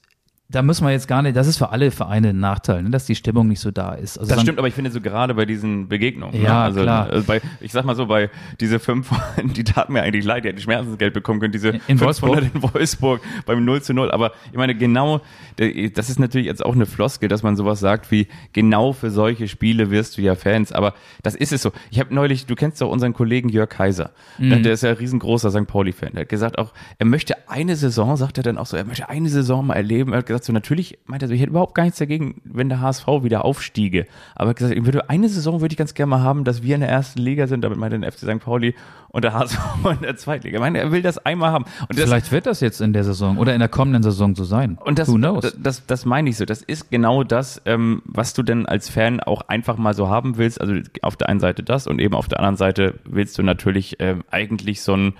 da 0.49 0.61
müssen 0.61 0.85
wir 0.85 0.91
jetzt 0.91 1.09
gar 1.09 1.21
nicht, 1.21 1.35
das 1.35 1.45
ist 1.45 1.57
für 1.57 1.69
alle 1.71 1.91
Vereine 1.91 2.29
ein 2.29 2.39
Nachteil, 2.39 2.81
ne, 2.81 2.89
dass 2.89 3.05
die 3.05 3.15
Stimmung 3.15 3.49
nicht 3.49 3.59
so 3.59 3.69
da 3.69 3.93
ist. 3.93 4.17
Also 4.17 4.29
Das 4.29 4.37
St. 4.37 4.43
stimmt, 4.43 4.59
aber 4.59 4.69
ich 4.69 4.73
finde 4.73 4.91
so 4.91 5.01
gerade 5.01 5.33
bei 5.33 5.45
diesen 5.45 5.89
Begegnungen. 5.89 6.41
Ja, 6.41 6.59
ne? 6.59 6.59
also, 6.59 6.81
klar. 6.83 7.11
äh, 7.11 7.21
Bei, 7.21 7.41
ich 7.59 7.73
sag 7.73 7.83
mal 7.83 7.95
so, 7.95 8.05
bei 8.05 8.29
diese 8.61 8.79
fünf, 8.79 9.09
die 9.43 9.65
taten 9.65 9.91
mir 9.91 10.03
eigentlich 10.03 10.23
leid, 10.23 10.45
die 10.45 10.49
hätten 10.49 10.61
Schmerzensgeld 10.61 11.13
bekommen 11.13 11.41
können, 11.41 11.51
diese 11.51 11.79
In 11.87 11.97
500 11.97 12.55
in 12.55 12.63
Wolfsburg 12.63 13.19
beim 13.45 13.65
0 13.65 13.81
zu 13.81 13.93
0. 13.93 14.09
Aber 14.09 14.31
ich 14.49 14.57
meine, 14.57 14.73
genau, 14.73 15.19
das 15.57 16.09
ist 16.09 16.17
natürlich 16.17 16.47
jetzt 16.47 16.65
auch 16.65 16.75
eine 16.75 16.85
Floskel, 16.85 17.27
dass 17.27 17.43
man 17.43 17.57
sowas 17.57 17.81
sagt 17.81 18.09
wie, 18.11 18.27
genau 18.53 18.93
für 18.93 19.09
solche 19.09 19.49
Spiele 19.49 19.91
wirst 19.91 20.17
du 20.17 20.21
ja 20.21 20.35
Fans. 20.35 20.71
Aber 20.71 20.93
das 21.23 21.35
ist 21.35 21.51
es 21.51 21.61
so. 21.61 21.73
Ich 21.91 21.99
habe 21.99 22.15
neulich, 22.15 22.45
du 22.45 22.55
kennst 22.55 22.79
doch 22.79 22.89
unseren 22.89 23.11
Kollegen 23.11 23.49
Jörg 23.49 23.67
Kaiser. 23.67 24.11
Ne? 24.37 24.61
Der 24.61 24.71
ist 24.73 24.83
ja 24.83 24.91
ein 24.91 24.95
riesengroßer 24.95 25.51
St. 25.51 25.67
Pauli-Fan. 25.67 26.11
Der 26.13 26.21
hat 26.21 26.29
gesagt 26.29 26.57
auch, 26.57 26.71
er 26.99 27.05
möchte 27.05 27.35
eine 27.49 27.75
Saison, 27.75 28.15
sagt 28.15 28.37
er 28.37 28.43
dann 28.43 28.57
auch 28.57 28.65
so, 28.65 28.77
er 28.77 28.85
möchte 28.85 29.09
eine 29.09 29.27
Saison 29.27 29.67
mal 29.67 29.73
erleben. 29.73 30.13
Er 30.13 30.19
hat 30.19 30.25
gesagt 30.25 30.36
so, 30.43 30.53
natürlich, 30.53 30.97
meint 31.05 31.21
er 31.21 31.27
so, 31.27 31.33
ich 31.33 31.41
hätte 31.41 31.51
überhaupt 31.51 31.75
gar 31.75 31.83
nichts 31.83 31.99
dagegen, 31.99 32.41
wenn 32.43 32.69
der 32.69 32.81
HSV 32.81 33.07
wieder 33.21 33.45
aufstiege. 33.45 34.05
Aber 34.35 34.45
er 34.45 34.49
hat 34.49 34.57
gesagt, 34.57 34.77
ich 34.77 34.85
würde, 34.85 35.09
eine 35.09 35.29
Saison 35.29 35.61
würde 35.61 35.73
ich 35.73 35.77
ganz 35.77 35.93
gerne 35.93 36.09
mal 36.09 36.21
haben, 36.21 36.43
dass 36.43 36.63
wir 36.63 36.75
in 36.75 36.81
der 36.81 36.89
ersten 36.89 37.19
Liga 37.19 37.47
sind, 37.47 37.63
damit 37.63 37.77
meint 37.77 37.93
er 37.93 37.99
den 37.99 38.11
FC 38.11 38.19
St. 38.19 38.39
Pauli 38.39 38.75
und 39.09 39.23
der 39.23 39.33
HSV 39.33 39.57
in 39.91 40.01
der 40.01 40.17
zweiten 40.17 40.45
Liga. 40.45 40.57
Ich 40.57 40.61
meine, 40.61 40.79
er 40.79 40.91
will 40.91 41.01
das 41.01 41.17
einmal 41.17 41.51
haben. 41.51 41.65
Und 41.87 41.97
das, 41.97 42.05
Vielleicht 42.05 42.31
wird 42.31 42.45
das 42.45 42.59
jetzt 42.59 42.81
in 42.81 42.93
der 42.93 43.03
Saison 43.03 43.37
oder 43.37 43.53
in 43.53 43.59
der 43.59 43.69
kommenden 43.69 44.03
Saison 44.03 44.35
so 44.35 44.43
sein. 44.43 44.77
und 44.83 44.99
das, 44.99 45.07
Who 45.07 45.15
knows? 45.15 45.41
das, 45.41 45.55
das, 45.59 45.85
das 45.85 46.05
meine 46.05 46.29
ich 46.29 46.37
so. 46.37 46.45
Das 46.45 46.61
ist 46.61 46.91
genau 46.91 47.23
das, 47.23 47.61
ähm, 47.65 48.01
was 48.05 48.33
du 48.33 48.43
denn 48.43 48.65
als 48.65 48.89
Fan 48.89 49.19
auch 49.19 49.41
einfach 49.47 49.77
mal 49.77 49.93
so 49.93 50.09
haben 50.09 50.37
willst. 50.37 50.61
Also 50.61 50.75
auf 51.01 51.15
der 51.15 51.29
einen 51.29 51.39
Seite 51.39 51.63
das 51.63 51.87
und 51.87 51.99
eben 51.99 52.15
auf 52.15 52.27
der 52.27 52.39
anderen 52.39 52.57
Seite 52.57 52.95
willst 53.05 53.37
du 53.37 53.43
natürlich 53.43 53.97
ähm, 53.99 54.23
eigentlich 54.29 54.81
so 54.81 54.93
ein 54.93 55.13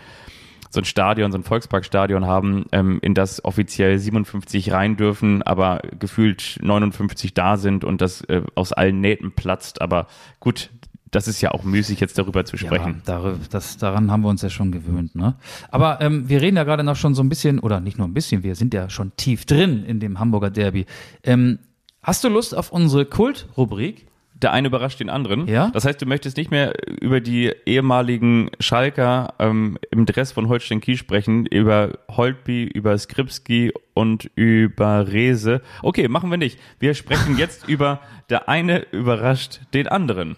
so 0.78 0.82
ein 0.82 0.86
Stadion, 0.86 1.32
so 1.32 1.39
ein 1.39 1.43
Volksparkstadion 1.43 2.28
haben, 2.28 2.65
ähm, 2.71 2.99
in 3.01 3.15
das 3.15 3.43
offiziell 3.43 3.97
57 3.97 4.71
rein 4.71 4.95
dürfen, 4.95 5.41
aber 5.41 5.82
gefühlt 5.97 6.59
59 6.61 7.34
da 7.34 7.57
sind 7.57 7.84
und 7.84 7.99
das 7.99 8.21
äh, 8.21 8.43
aus 8.53 8.73
allen 8.73 9.01
Nähten 9.01 9.32
platzt. 9.32 9.82
Aber 9.82 10.05
gut, 10.39 10.69
das 11.09 11.28
ist 11.28 11.41
ja 11.41 11.51
auch 11.51 11.63
müßig, 11.63 11.99
jetzt 11.99 12.19
darüber 12.19 12.45
zu 12.45 12.57
sprechen. 12.57 13.01
Ja, 13.07 13.34
das, 13.49 13.78
daran 13.78 14.11
haben 14.11 14.21
wir 14.21 14.30
uns 14.30 14.43
ja 14.43 14.51
schon 14.51 14.71
gewöhnt. 14.71 15.15
Ne? 15.15 15.34
Aber 15.71 15.99
ähm, 15.99 16.30
wir 16.30 16.41
reden 16.43 16.57
ja 16.57 16.63
gerade 16.63 16.84
noch 16.84 16.95
schon 16.95 17.15
so 17.15 17.23
ein 17.23 17.30
bisschen, 17.30 17.57
oder 17.57 17.80
nicht 17.80 17.97
nur 17.97 18.07
ein 18.07 18.13
bisschen, 18.13 18.43
wir 18.43 18.53
sind 18.53 18.75
ja 18.75 18.88
schon 18.91 19.13
tief 19.17 19.45
drin 19.45 19.84
in 19.84 19.99
dem 19.99 20.19
Hamburger 20.19 20.51
Derby. 20.51 20.86
Ähm, 21.23 21.57
hast 22.03 22.23
du 22.23 22.30
Lust 22.30 22.55
auf 22.55 22.71
unsere 22.71 23.05
Kult-Rubrik? 23.05 24.07
Der 24.41 24.53
eine 24.53 24.67
überrascht 24.67 24.99
den 24.99 25.09
anderen. 25.09 25.47
Ja? 25.47 25.69
Das 25.73 25.85
heißt, 25.85 26.01
du 26.01 26.05
möchtest 26.05 26.38
nicht 26.38 26.51
mehr 26.51 26.73
über 27.01 27.21
die 27.21 27.51
ehemaligen 27.65 28.49
Schalker 28.59 29.33
ähm, 29.39 29.77
im 29.91 30.05
Dress 30.05 30.31
von 30.31 30.47
Holstein 30.47 30.81
Kiel 30.81 30.97
sprechen, 30.97 31.45
über 31.45 31.99
Holtby, 32.09 32.63
über 32.65 32.97
Skripski 32.97 33.73
und 33.93 34.29
über 34.35 35.11
Rese. 35.11 35.61
Okay, 35.81 36.07
machen 36.07 36.29
wir 36.29 36.38
nicht. 36.38 36.59
Wir 36.79 36.93
sprechen 36.93 37.38
jetzt 37.38 37.67
über 37.67 38.01
der 38.29 38.49
eine 38.49 38.79
überrascht 38.91 39.61
den 39.73 39.88
anderen. 39.88 40.35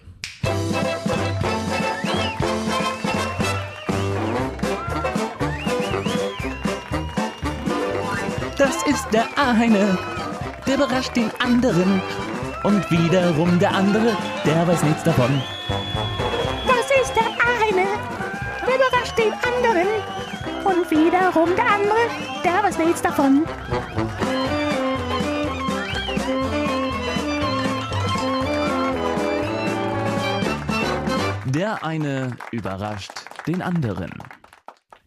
Das 8.56 8.86
ist 8.86 9.08
der 9.12 9.26
eine, 9.38 9.98
der 10.66 10.74
überrascht 10.74 11.16
den 11.16 11.30
anderen. 11.42 12.02
Und 12.62 12.90
wiederum 12.90 13.58
der 13.58 13.74
andere, 13.74 14.16
der 14.44 14.66
weiß 14.66 14.82
nichts 14.82 15.02
davon. 15.02 15.42
Das 16.66 16.90
ist 17.02 17.14
der 17.16 17.24
eine, 17.24 17.86
der 18.66 18.74
überrascht 18.76 19.16
den 19.16 19.32
anderen. 19.32 19.88
Und 20.64 20.90
wiederum 20.90 21.56
der 21.56 21.66
andere, 21.66 21.98
der 22.44 22.62
weiß 22.62 22.78
nichts 22.78 23.00
davon. 23.00 23.46
Der 31.46 31.82
eine 31.82 32.36
überrascht 32.52 33.12
den 33.46 33.62
anderen. 33.62 34.10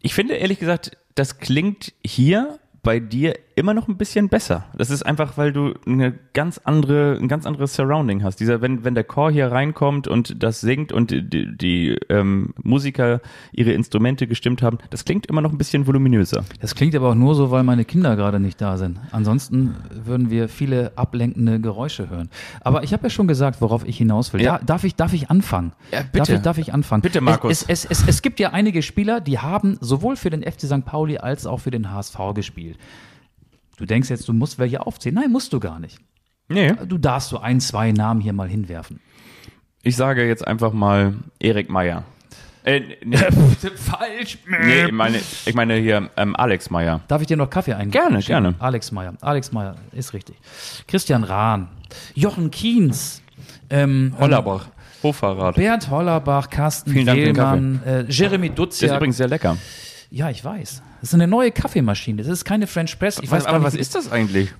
Ich 0.02 0.12
finde 0.12 0.34
ehrlich 0.34 0.58
gesagt, 0.58 0.96
das 1.14 1.38
klingt 1.38 1.92
hier 2.04 2.58
bei 2.82 2.98
dir 2.98 3.38
immer 3.56 3.74
noch 3.74 3.88
ein 3.88 3.96
bisschen 3.96 4.28
besser. 4.28 4.64
Das 4.76 4.90
ist 4.90 5.04
einfach, 5.04 5.36
weil 5.36 5.52
du 5.52 5.74
eine 5.86 6.12
ganz 6.32 6.60
andere, 6.64 7.18
ein 7.20 7.28
ganz 7.28 7.46
anderes 7.46 7.74
Surrounding 7.74 8.22
hast. 8.22 8.40
Dieser, 8.40 8.60
wenn, 8.60 8.84
wenn 8.84 8.94
der 8.94 9.04
Chor 9.04 9.30
hier 9.30 9.50
reinkommt 9.52 10.08
und 10.08 10.42
das 10.42 10.60
singt 10.60 10.92
und 10.92 11.10
die, 11.10 11.56
die 11.56 11.98
ähm, 12.08 12.54
Musiker 12.62 13.20
ihre 13.52 13.72
Instrumente 13.72 14.26
gestimmt 14.26 14.62
haben, 14.62 14.78
das 14.90 15.04
klingt 15.04 15.26
immer 15.26 15.40
noch 15.40 15.52
ein 15.52 15.58
bisschen 15.58 15.86
voluminöser. 15.86 16.44
Das 16.60 16.74
klingt 16.74 16.94
aber 16.94 17.10
auch 17.10 17.14
nur 17.14 17.34
so, 17.34 17.50
weil 17.50 17.62
meine 17.62 17.84
Kinder 17.84 18.16
gerade 18.16 18.40
nicht 18.40 18.60
da 18.60 18.76
sind. 18.76 18.98
Ansonsten 19.12 19.76
würden 19.90 20.30
wir 20.30 20.48
viele 20.48 20.92
ablenkende 20.96 21.60
Geräusche 21.60 22.10
hören. 22.10 22.30
Aber 22.60 22.82
ich 22.82 22.92
habe 22.92 23.04
ja 23.04 23.10
schon 23.10 23.28
gesagt, 23.28 23.60
worauf 23.60 23.86
ich 23.86 23.98
hinaus 23.98 24.32
will. 24.32 24.42
Ja. 24.42 24.58
Da, 24.58 24.64
darf, 24.64 24.84
ich, 24.84 24.96
darf 24.96 25.12
ich 25.12 25.30
anfangen? 25.30 25.72
Ja, 25.92 26.00
bitte. 26.00 26.18
Darf 26.18 26.28
ich, 26.28 26.40
darf 26.42 26.58
ich 26.58 26.74
anfangen? 26.74 27.02
Bitte, 27.02 27.20
Markus. 27.20 27.62
Es, 27.62 27.84
es, 27.84 27.84
es, 27.84 28.08
es 28.08 28.22
gibt 28.22 28.40
ja 28.40 28.50
einige 28.50 28.82
Spieler, 28.82 29.20
die 29.20 29.38
haben 29.38 29.78
sowohl 29.80 30.16
für 30.16 30.30
den 30.30 30.42
FC 30.42 30.62
St. 30.62 30.84
Pauli 30.84 31.18
als 31.18 31.46
auch 31.46 31.60
für 31.60 31.70
den 31.70 31.92
HSV 31.92 32.18
gespielt. 32.34 32.78
Du 33.76 33.86
denkst 33.86 34.10
jetzt, 34.10 34.28
du 34.28 34.32
musst 34.32 34.58
welche 34.58 34.86
aufzählen. 34.86 35.14
Nein, 35.14 35.32
musst 35.32 35.52
du 35.52 35.60
gar 35.60 35.78
nicht. 35.78 35.98
Nee. 36.48 36.74
Du 36.86 36.98
darfst 36.98 37.30
so 37.30 37.38
ein, 37.38 37.60
zwei 37.60 37.92
Namen 37.92 38.20
hier 38.20 38.32
mal 38.32 38.48
hinwerfen. 38.48 39.00
Ich 39.82 39.96
sage 39.96 40.26
jetzt 40.26 40.46
einfach 40.46 40.72
mal 40.72 41.14
Erik 41.38 41.70
Meyer. 41.70 42.04
Äh, 42.64 42.80
nee, 43.04 43.16
Falsch. 43.76 44.38
nee, 44.48 44.86
ich 44.86 44.92
meine, 44.92 45.18
ich 45.18 45.54
meine 45.54 45.74
hier 45.76 46.08
ähm, 46.16 46.34
Alex 46.34 46.70
Meyer. 46.70 47.00
Darf 47.08 47.20
ich 47.20 47.26
dir 47.26 47.36
noch 47.36 47.50
Kaffee 47.50 47.74
ein? 47.74 47.90
Gerne, 47.90 48.20
gerne. 48.20 48.54
Alex 48.58 48.90
Meyer. 48.90 49.14
Alex 49.20 49.52
Meyer, 49.52 49.76
ist 49.92 50.14
richtig. 50.14 50.36
Christian 50.88 51.24
Rahn. 51.24 51.68
Jochen 52.14 52.50
Kienz. 52.50 53.22
Ähm, 53.68 54.14
Hollerbach. 54.18 54.68
Hochfahrrad. 55.02 55.56
Bernd 55.56 55.90
Hollerbach, 55.90 56.48
Carsten 56.48 56.92
Vielen 56.92 57.06
Dank 57.06 57.18
Wehlmann, 57.18 57.82
äh, 57.84 58.04
Jeremy 58.08 58.48
Der 58.48 58.68
ist 58.68 58.82
übrigens 58.82 59.18
sehr 59.18 59.28
lecker. 59.28 59.58
Ja, 60.10 60.30
ich 60.30 60.42
weiß. 60.42 60.82
Das 61.04 61.10
ist 61.10 61.14
eine 61.16 61.26
neue 61.26 61.52
Kaffeemaschine. 61.52 62.22
Das 62.22 62.28
ist 62.28 62.46
keine 62.46 62.66
French 62.66 62.98
Press. 62.98 63.18
Ich 63.20 63.30
weiß 63.30 63.44
aber 63.44 63.58
gar 63.58 63.66
was 63.66 63.74
nicht, 63.74 63.82
ist 63.82 63.94
das 63.94 64.10
eigentlich? 64.10 64.54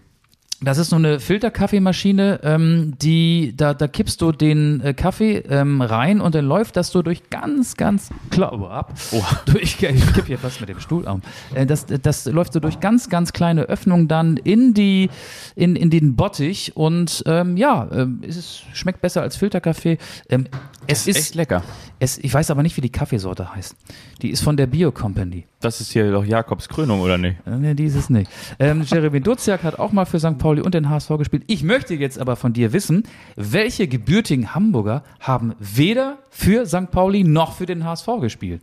Das 0.61 0.77
ist 0.77 0.91
so 0.91 0.97
eine 0.97 1.19
Filterkaffeemaschine, 1.19 2.41
ähm, 2.43 2.95
die 3.01 3.55
da, 3.57 3.73
da 3.73 3.89
kippst 3.89 4.21
du 4.21 4.31
den 4.31 4.83
äh, 4.83 4.93
Kaffee 4.93 5.39
ähm, 5.49 5.81
rein 5.81 6.21
und 6.21 6.35
dann 6.35 6.45
läuft 6.45 6.77
das 6.77 6.89
so 6.91 7.01
durch 7.01 7.31
ganz, 7.31 7.79
ganz 7.79 8.11
klar 8.29 8.53
oh, 8.53 8.67
ab. 8.67 8.93
Durch, 9.47 9.63
ich 9.83 10.13
kipp 10.13 10.27
hier 10.27 10.39
fast 10.39 10.61
mit 10.61 10.69
dem 10.69 10.81
Stuhl 10.81 11.09
um. 11.09 11.23
Äh, 11.55 11.65
das, 11.65 11.87
das 11.87 12.27
läuft 12.27 12.53
so 12.53 12.61
durch 12.61 12.79
ganz, 12.79 13.09
ganz 13.09 13.33
kleine 13.33 13.63
Öffnungen 13.63 14.07
dann 14.07 14.37
in 14.37 14.75
die 14.75 15.09
in, 15.57 15.77
in 15.77 15.89
den 15.89 16.15
Bottich 16.15 16.77
und 16.77 17.23
ähm, 17.27 17.57
ja, 17.57 17.89
ähm, 17.91 18.21
es 18.27 18.37
ist, 18.37 18.63
schmeckt 18.75 19.01
besser 19.01 19.23
als 19.23 19.37
Filterkaffee. 19.37 19.97
Ähm, 20.29 20.47
es 20.87 21.07
ist, 21.07 21.17
Echt 21.17 21.35
lecker. 21.37 21.63
Es, 22.05 22.19
ich 22.19 22.35
weiß 22.35 22.51
aber 22.51 22.63
nicht, 22.63 22.77
wie 22.77 22.83
die 22.83 22.93
Kaffeesorte 22.93 23.55
heißt. 23.55 23.75
Die 24.21 24.29
ist 24.29 24.43
von 24.43 24.59
der 24.59 24.67
Bio 24.67 24.93
Company. 24.93 25.47
Das 25.63 25.81
ist 25.81 25.91
hier 25.91 26.13
doch 26.13 26.23
Jakobs 26.23 26.69
Krönung, 26.69 27.01
oder 27.01 27.17
nicht? 27.17 27.37
Äh, 27.47 27.57
Nee, 27.57 27.73
dieses 27.73 28.11
nicht. 28.11 28.31
Ähm, 28.59 28.83
Jeremy 28.83 29.23
Duziak 29.23 29.63
hat 29.63 29.79
auch 29.79 29.91
mal 29.91 30.05
für 30.05 30.21
St. 30.21 30.37
Pauli 30.37 30.61
und 30.61 30.75
den 30.75 30.91
HSV 30.91 31.17
gespielt. 31.17 31.45
Ich 31.47 31.63
möchte 31.63 31.95
jetzt 31.95 32.19
aber 32.19 32.37
von 32.37 32.53
dir 32.53 32.75
wissen, 32.75 33.05
welche 33.37 33.89
gebürtigen 33.89 34.55
Hamburger 34.55 35.03
haben 35.19 35.55
weder 35.59 36.19
für 36.29 36.67
St. 36.67 36.91
Pauli 36.91 37.25
noch 37.25 37.55
für 37.55 37.65
den 37.65 37.85
HSV 37.87 38.07
gespielt? 38.21 38.61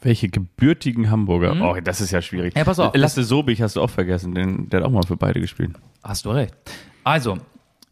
Welche 0.00 0.28
gebürtigen 0.28 1.10
Hamburger? 1.10 1.56
Oh, 1.60 1.76
das 1.82 2.00
ist 2.00 2.12
ja 2.12 2.22
schwierig. 2.22 2.56
Ja, 2.56 2.62
pass 2.62 2.78
auf. 2.78 2.94
Lasse 2.94 3.24
Sobich 3.24 3.60
hast 3.60 3.74
du 3.74 3.80
auch 3.82 3.90
vergessen, 3.90 4.36
den, 4.36 4.68
der 4.70 4.80
hat 4.80 4.86
auch 4.86 4.92
mal 4.92 5.02
für 5.02 5.16
beide 5.16 5.40
gespielt. 5.40 5.72
Hast 6.04 6.26
du 6.26 6.30
recht. 6.30 6.54
Also, 7.02 7.38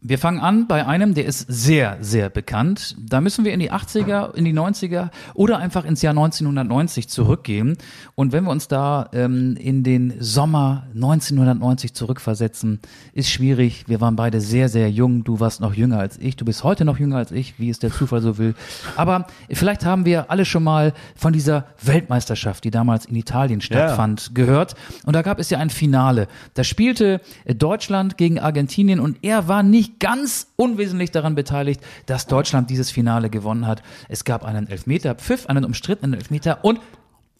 wir 0.09 0.17
fangen 0.17 0.39
an 0.39 0.67
bei 0.67 0.85
einem, 0.85 1.13
der 1.13 1.25
ist 1.25 1.45
sehr, 1.49 1.97
sehr 1.99 2.29
bekannt. 2.29 2.95
Da 2.97 3.19
müssen 3.19 3.43
wir 3.43 3.53
in 3.53 3.59
die 3.59 3.73
80er, 3.73 4.33
in 4.35 4.45
die 4.45 4.53
90er 4.53 5.09
oder 5.33 5.57
einfach 5.57 5.83
ins 5.83 6.01
Jahr 6.01 6.11
1990 6.11 7.09
zurückgehen. 7.09 7.77
Und 8.15 8.31
wenn 8.31 8.45
wir 8.45 8.51
uns 8.51 8.69
da 8.69 9.09
ähm, 9.11 9.57
in 9.57 9.83
den 9.83 10.13
Sommer 10.19 10.87
1990 10.95 11.93
zurückversetzen, 11.93 12.79
ist 13.11 13.29
schwierig. 13.29 13.83
Wir 13.87 13.99
waren 13.99 14.15
beide 14.15 14.39
sehr, 14.39 14.69
sehr 14.69 14.89
jung. 14.89 15.25
Du 15.25 15.41
warst 15.41 15.59
noch 15.59 15.73
jünger 15.73 15.99
als 15.99 16.17
ich. 16.17 16.37
Du 16.37 16.45
bist 16.45 16.63
heute 16.63 16.85
noch 16.85 16.99
jünger 16.99 17.17
als 17.17 17.31
ich, 17.31 17.59
wie 17.59 17.69
es 17.69 17.79
der 17.79 17.91
Zufall 17.91 18.21
so 18.21 18.37
will. 18.37 18.55
Aber 18.95 19.27
vielleicht 19.49 19.85
haben 19.85 20.05
wir 20.05 20.31
alle 20.31 20.45
schon 20.45 20.63
mal 20.63 20.93
von 21.15 21.33
dieser 21.33 21.65
Weltmeisterschaft, 21.83 22.63
die 22.63 22.71
damals 22.71 23.05
in 23.05 23.15
Italien 23.17 23.59
stattfand, 23.59 24.33
gehört. 24.33 24.75
Und 25.05 25.17
da 25.17 25.21
gab 25.21 25.37
es 25.37 25.49
ja 25.49 25.57
ein 25.57 25.69
Finale. 25.69 26.27
Da 26.53 26.63
spielte 26.63 27.19
Deutschland 27.45 28.17
gegen 28.17 28.39
Argentinien 28.39 29.01
und 29.01 29.17
er 29.21 29.49
war 29.49 29.63
nicht 29.63 29.96
ganz 29.99 30.47
unwesentlich 30.55 31.11
daran 31.11 31.35
beteiligt, 31.35 31.81
dass 32.05 32.27
Deutschland 32.27 32.69
dieses 32.69 32.91
Finale 32.91 33.29
gewonnen 33.29 33.65
hat. 33.67 33.81
Es 34.09 34.23
gab 34.23 34.43
einen 34.45 34.67
Elfmeter, 34.67 35.15
Pfiff, 35.15 35.45
einen 35.47 35.65
umstrittenen 35.65 36.13
Elfmeter 36.13 36.63
und 36.63 36.79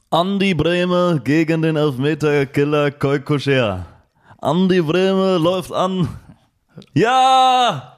Andi 0.09 0.53
Bremer 0.53 1.19
gegen 1.19 1.61
den 1.61 1.75
Elfmeter-Killer 1.75 2.91
Koikoscher. 2.91 3.85
Andi 4.39 4.81
Bremer 4.81 5.37
läuft 5.39 5.71
an. 5.73 6.07
Ja! 6.93 7.93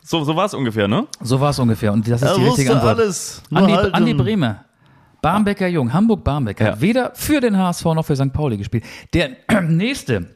So, 0.00 0.24
so 0.24 0.34
war 0.34 0.46
es 0.46 0.54
ungefähr, 0.54 0.88
ne? 0.88 1.06
so 1.20 1.38
war 1.38 1.50
es 1.50 1.58
ungefähr. 1.58 1.92
Und 1.92 2.08
das 2.08 2.22
ist 2.22 2.28
Er 2.28 2.36
die 2.36 2.44
richtige 2.44 2.72
Antwort. 2.72 2.96
alles. 2.98 3.42
Andi. 3.52 3.74
Andi 3.92 4.14
Bremer. 4.14 4.64
Barmbecker 5.20 5.66
Jung, 5.66 5.92
Hamburg-Barmbecker, 5.92 6.64
Ja. 6.64 6.72
hat 6.72 6.80
weder 6.80 7.10
für 7.14 7.40
den 7.40 7.58
HSV 7.58 7.84
noch 7.86 8.04
für 8.04 8.14
St. 8.16 8.32
Pauli 8.32 8.56
gespielt. 8.56 8.84
Der 9.12 9.30
nächste 9.62 10.34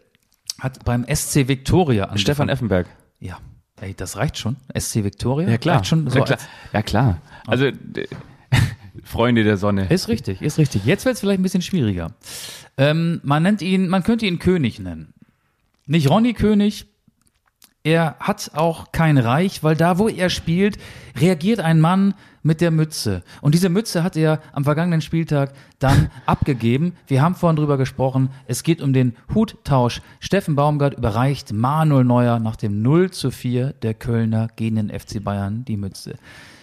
hat 0.60 0.84
beim 0.84 1.06
SC 1.08 1.46
Victoria 1.48 2.02
angefangen. 2.04 2.18
Stefan 2.18 2.48
Effenberg. 2.48 2.86
Ja, 3.22 3.38
Ey, 3.82 3.94
das 3.94 4.16
reicht 4.16 4.38
schon. 4.38 4.56
SC 4.78 5.02
Victoria? 5.02 5.48
Ja, 5.48 5.58
klar. 5.58 5.76
Reicht 5.78 5.88
schon 5.88 6.08
so 6.08 6.18
ja, 6.18 6.24
klar. 6.24 6.38
Ja, 6.72 6.82
klar. 6.82 7.20
Also, 7.48 7.70
Freunde 9.02 9.42
der 9.42 9.56
Sonne. 9.56 9.88
Ist 9.90 10.06
richtig, 10.06 10.40
ist 10.40 10.58
richtig. 10.58 10.84
Jetzt 10.84 11.04
wird 11.04 11.14
es 11.14 11.20
vielleicht 11.20 11.40
ein 11.40 11.42
bisschen 11.42 11.62
schwieriger. 11.62 12.12
Ähm, 12.76 13.20
man 13.24 13.42
nennt 13.42 13.60
ihn, 13.60 13.88
man 13.88 14.04
könnte 14.04 14.26
ihn 14.26 14.38
König 14.38 14.78
nennen. 14.78 15.14
Nicht 15.86 16.08
Ronny 16.08 16.32
König. 16.32 16.86
Er 17.84 18.14
hat 18.20 18.52
auch 18.54 18.92
kein 18.92 19.18
Reich, 19.18 19.64
weil 19.64 19.74
da, 19.74 19.98
wo 19.98 20.08
er 20.08 20.30
spielt, 20.30 20.78
reagiert 21.18 21.58
ein 21.58 21.80
Mann 21.80 22.14
mit 22.44 22.60
der 22.60 22.70
Mütze. 22.70 23.22
Und 23.40 23.54
diese 23.54 23.68
Mütze 23.68 24.04
hat 24.04 24.16
er 24.16 24.40
am 24.52 24.64
vergangenen 24.64 25.00
Spieltag 25.00 25.52
dann 25.80 26.10
abgegeben. 26.26 26.94
Wir 27.08 27.22
haben 27.22 27.34
vorhin 27.34 27.56
drüber 27.56 27.78
gesprochen. 27.78 28.30
Es 28.46 28.62
geht 28.62 28.80
um 28.80 28.92
den 28.92 29.16
Huttausch. 29.34 30.00
Steffen 30.20 30.54
Baumgart 30.54 30.94
überreicht 30.94 31.52
Manuel 31.52 32.04
Neuer 32.04 32.38
nach 32.38 32.56
dem 32.56 32.82
0 32.82 33.10
zu 33.10 33.30
4 33.30 33.72
der 33.72 33.94
Kölner 33.94 34.48
gegen 34.54 34.76
den 34.76 34.90
FC 34.90 35.22
Bayern 35.22 35.64
die 35.64 35.76
Mütze. 35.76 36.14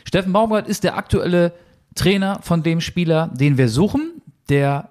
Steffen 0.05 0.31
Baumgart 0.33 0.67
ist 0.67 0.83
der 0.83 0.97
aktuelle 0.97 1.53
Trainer 1.95 2.39
von 2.41 2.63
dem 2.63 2.79
Spieler, 2.79 3.27
den 3.33 3.57
wir 3.57 3.67
suchen, 3.67 4.21
der 4.47 4.89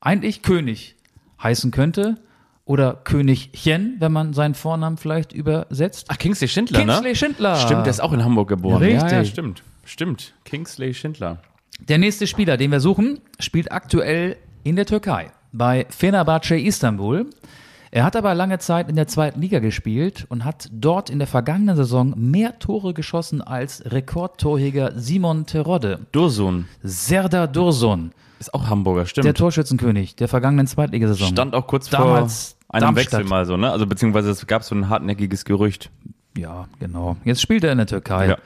eigentlich 0.00 0.42
König 0.42 0.96
heißen 1.42 1.70
könnte. 1.70 2.18
Oder 2.64 2.94
Königchen, 2.94 3.96
wenn 3.98 4.12
man 4.12 4.34
seinen 4.34 4.54
Vornamen 4.54 4.96
vielleicht 4.96 5.32
übersetzt. 5.32 6.06
Ach, 6.08 6.18
Kingsley 6.18 6.48
Schindler, 6.48 6.78
Kingsley 6.80 7.10
ne? 7.10 7.16
Schindler. 7.16 7.56
Stimmt, 7.56 7.86
der 7.86 7.90
ist 7.90 8.00
auch 8.00 8.12
in 8.12 8.24
Hamburg 8.24 8.48
geboren. 8.48 8.82
Richtig. 8.82 9.10
Ja, 9.10 9.18
ja, 9.18 9.24
stimmt. 9.24 9.62
Stimmt. 9.84 10.34
Kingsley 10.44 10.94
Schindler. 10.94 11.38
Der 11.80 11.98
nächste 11.98 12.26
Spieler, 12.26 12.56
den 12.56 12.70
wir 12.70 12.80
suchen, 12.80 13.20
spielt 13.40 13.72
aktuell 13.72 14.36
in 14.62 14.76
der 14.76 14.86
Türkei 14.86 15.32
bei 15.52 15.86
Fenerbahce 15.90 16.56
Istanbul. 16.56 17.26
Er 17.90 18.04
hat 18.04 18.16
aber 18.16 18.34
lange 18.34 18.58
Zeit 18.58 18.88
in 18.88 18.96
der 18.96 19.06
zweiten 19.06 19.40
Liga 19.42 19.58
gespielt 19.58 20.24
und 20.30 20.46
hat 20.46 20.70
dort 20.72 21.10
in 21.10 21.18
der 21.18 21.28
vergangenen 21.28 21.76
Saison 21.76 22.14
mehr 22.16 22.58
Tore 22.58 22.94
geschossen 22.94 23.42
als 23.42 23.82
Rekordtorjäger 23.84 24.92
Simon 24.96 25.44
Terodde. 25.44 26.06
Dursun 26.10 26.68
Serdar 26.82 27.48
Dursun, 27.48 28.12
ist 28.42 28.54
auch 28.54 28.68
Hamburger, 28.68 29.06
stimmt. 29.06 29.24
der 29.24 29.34
Torschützenkönig 29.34 30.16
der 30.16 30.28
vergangenen 30.28 30.66
Zweitligasaison. 30.66 31.28
Stand 31.28 31.54
auch 31.54 31.66
kurz 31.66 31.88
Damals 31.88 32.56
vor 32.66 32.74
einem 32.74 32.94
Darmstadt. 32.94 33.20
Wechsel 33.20 33.28
mal 33.28 33.46
so, 33.46 33.56
ne? 33.56 33.70
Also 33.70 33.86
beziehungsweise 33.86 34.30
es 34.30 34.46
gab 34.46 34.64
so 34.64 34.74
ein 34.74 34.88
hartnäckiges 34.88 35.44
Gerücht. 35.44 35.90
Ja, 36.36 36.66
genau. 36.80 37.16
Jetzt 37.24 37.42
spielt 37.42 37.62
er 37.62 37.72
in 37.72 37.78
der 37.78 37.86
Türkei. 37.86 38.28
Ja. 38.28 38.38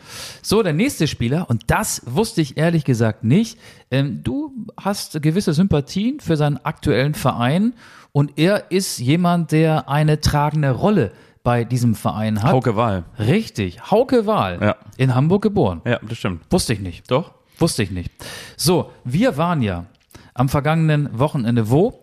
So, 0.43 0.63
der 0.63 0.73
nächste 0.73 1.07
Spieler, 1.07 1.49
und 1.49 1.65
das 1.69 2.03
wusste 2.05 2.41
ich 2.41 2.57
ehrlich 2.57 2.85
gesagt 2.85 3.23
nicht. 3.23 3.59
Ähm, 3.91 4.23
du 4.25 4.53
hast 4.77 5.23
gewisse 5.23 5.53
Sympathien 5.53 6.21
für 6.21 6.37
seinen 6.37 6.59
aktuellen 6.65 7.15
Verein 7.15 7.75
und 8.13 8.39
er 8.39 8.71
ist 8.71 8.99
jemand, 8.99 9.53
der 9.53 9.89
eine 9.89 10.21
tragende 10.21 10.73
Rolle 10.73 11.13
bei 11.45 11.63
diesem 11.63 11.95
Verein 11.95 12.43
hat. 12.43 12.53
Hauke 12.53 12.75
Wahl. 12.75 13.05
Richtig, 13.21 13.91
Hauke 13.91 14.27
Wahl. 14.27 14.59
Ja. 14.61 14.77
In 14.97 15.15
Hamburg 15.15 15.43
geboren. 15.43 15.81
Ja, 15.85 16.01
das 16.03 16.19
stimmt. 16.19 16.43
Wusste 16.51 16.73
ich 16.73 16.81
nicht. 16.81 17.09
Doch? 17.09 17.36
Wusste 17.59 17.83
ich 17.83 17.91
nicht. 17.91 18.11
So, 18.57 18.93
wir 19.05 19.37
waren 19.37 19.63
ja 19.63 19.87
am 20.35 20.49
vergangenen 20.49 21.19
Wochenende 21.19 21.71
wo? 21.71 21.99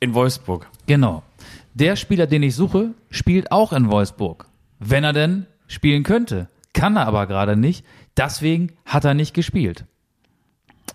In 0.00 0.14
Wolfsburg. 0.14 0.68
Genau. 0.86 1.22
Der 1.74 1.96
Spieler, 1.96 2.26
den 2.26 2.42
ich 2.42 2.54
suche, 2.54 2.94
spielt 3.10 3.52
auch 3.52 3.72
in 3.72 3.90
Wolfsburg. 3.90 4.48
Wenn 4.78 5.04
er 5.04 5.12
denn 5.12 5.46
spielen 5.66 6.02
könnte. 6.02 6.48
Kann 6.72 6.96
er 6.96 7.06
aber 7.06 7.26
gerade 7.26 7.56
nicht. 7.56 7.84
Deswegen 8.16 8.72
hat 8.84 9.04
er 9.04 9.14
nicht 9.14 9.34
gespielt. 9.34 9.84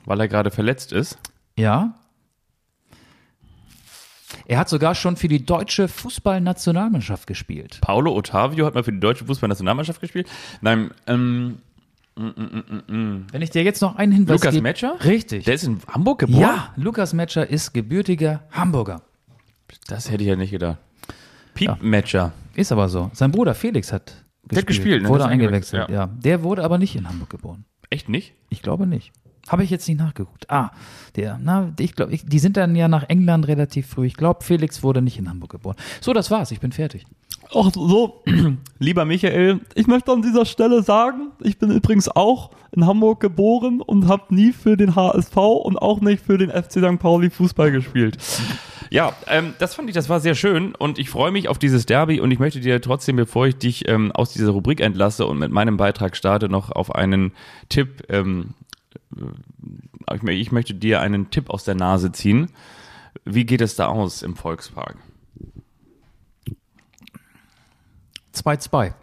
Weil 0.06 0.20
er 0.20 0.28
gerade 0.28 0.52
verletzt 0.52 0.92
ist. 0.92 1.18
Ja. 1.58 1.96
Er 4.46 4.60
hat 4.60 4.70
sogar 4.70 4.96
schon 4.96 5.18
für 5.18 5.28
die 5.28 5.46
deutsche 5.46 5.88
Fußballnationalmannschaft 5.88 7.28
gespielt. 7.28 7.80
Paulo 7.82 8.16
Ottavio 8.16 8.66
hat 8.66 8.76
mal 8.76 8.84
für 8.84 8.92
die 8.92 9.00
deutsche 9.00 9.26
Fußballnationalmannschaft 9.26 10.02
gespielt. 10.02 10.30
Nein, 10.62 10.92
ähm, 11.08 11.60
Wenn 12.16 13.42
ich 13.42 13.50
dir 13.52 13.64
jetzt 13.64 13.82
noch 13.82 13.96
einen 13.96 14.12
Hinweis 14.12 14.42
Lukas 14.42 14.54
gebe. 14.54 14.64
Metscher? 14.64 14.96
Richtig. 15.04 15.46
Der 15.46 15.54
ist 15.56 15.64
in 15.64 15.80
Hamburg 15.88 16.20
geboren? 16.20 16.42
ja, 16.42 16.74
Lukas 16.76 17.14
Metscher 17.14 17.50
ist 17.50 17.74
gebürtiger 17.74 18.44
Hamburger. 18.52 19.02
Das 19.88 20.12
hätte 20.12 20.24
ich 20.24 20.30
ja 20.30 20.36
nicht 20.36 20.52
gedacht. 20.52 20.78
Piep 21.54 21.70
Ja. 21.70 21.78
Matcher. 21.82 22.34
Ist 22.56 22.72
aber 22.72 22.90
so. 22.90 23.10
Sein 23.14 23.32
Bruder 23.32 23.56
Felix 23.56 23.92
hat 23.94 24.14
gespielt. 24.44 24.58
hat 24.58 24.68
gespielt, 24.68 25.04
ne? 25.04 25.10
Wurde 25.10 25.26
eingewechselt, 25.26 25.84
eingewechselt, 25.84 26.12
ja. 26.16 26.22
Der 26.22 26.44
wurde 26.44 26.64
aber 26.64 26.78
nicht 26.78 26.96
in 26.96 27.08
Hamburg 27.08 27.30
geboren. 27.30 27.66
Echt 27.90 28.10
nicht? 28.10 28.34
Ich 28.50 28.62
glaube 28.62 28.88
nicht. 28.88 29.12
Habe 29.50 29.64
ich 29.64 29.70
jetzt 29.70 29.88
nicht 29.88 29.98
nachgeguckt. 29.98 30.50
Ah, 30.50 30.72
der, 31.16 31.40
na, 31.42 31.74
ich 31.80 31.96
glaube, 31.96 32.16
die 32.16 32.40
sind 32.40 32.58
dann 32.58 32.76
ja 32.76 32.88
nach 32.88 33.04
England 33.10 33.48
relativ 33.48 33.88
früh. 33.88 34.06
Ich 34.06 34.16
glaube, 34.16 34.44
Felix 34.44 34.84
wurde 34.84 35.02
nicht 35.02 35.18
in 35.18 35.28
Hamburg 35.30 35.52
geboren. 35.52 35.76
So, 36.00 36.14
das 36.14 36.30
war's. 36.30 36.52
Ich 36.52 36.60
bin 36.60 36.72
fertig. 36.72 37.06
Ach 37.54 37.70
so, 37.74 38.24
lieber 38.80 39.04
Michael, 39.04 39.60
ich 39.76 39.88
möchte 39.88 40.12
an 40.12 40.22
dieser 40.22 40.46
Stelle 40.46 40.84
sagen, 40.84 41.32
ich 41.42 41.58
bin 41.58 41.70
übrigens 41.70 42.08
auch 42.08 42.52
in 42.72 42.86
Hamburg 42.86 43.20
geboren 43.20 43.82
und 43.82 44.08
habe 44.08 44.34
nie 44.34 44.54
für 44.54 44.78
den 44.78 44.96
HSV 44.96 45.36
und 45.36 45.78
auch 45.78 46.00
nicht 46.00 46.24
für 46.24 46.38
den 46.38 46.50
FC 46.50 46.74
St. 46.74 47.00
Pauli 47.00 47.30
Fußball 47.30 47.72
gespielt. 47.72 48.18
Ja, 48.90 49.14
ähm, 49.28 49.54
das 49.60 49.76
fand 49.76 49.90
ich, 49.90 49.96
das 49.96 50.08
war 50.08 50.22
sehr 50.22 50.36
schön 50.36 50.76
und 50.76 50.98
ich 50.98 51.10
freue 51.10 51.32
mich 51.32 51.50
auf 51.50 51.58
dieses 51.58 51.86
Derby 51.86 52.22
und 52.22 52.32
ich 52.32 52.40
möchte 52.40 52.62
dir 52.62 52.82
trotzdem, 52.82 53.18
bevor 53.18 53.48
ich 53.48 53.58
dich 53.58 53.88
ähm, 53.88 54.12
aus 54.14 54.32
dieser 54.32 54.52
Rubrik 54.52 54.80
entlasse 54.80 55.26
und 55.26 55.38
mit 55.38 55.52
meinem 55.52 55.78
Beitrag 55.78 56.16
starte, 56.16 56.48
noch 56.48 56.72
auf 56.72 56.96
einen 56.96 57.34
Tipp, 57.68 58.04
ähm, 58.10 58.54
äh, 59.18 60.34
ich 60.34 60.52
möchte 60.52 60.74
dir 60.74 61.02
einen 61.02 61.32
Tipp 61.32 61.50
aus 61.50 61.64
der 61.64 61.76
Nase 61.76 62.12
ziehen. 62.12 62.50
Wie 63.26 63.46
geht 63.46 63.62
es 63.62 63.76
da 63.76 63.88
aus 63.88 64.24
im 64.24 64.36
Volkspark? 64.36 64.98
2-2. 68.36 68.94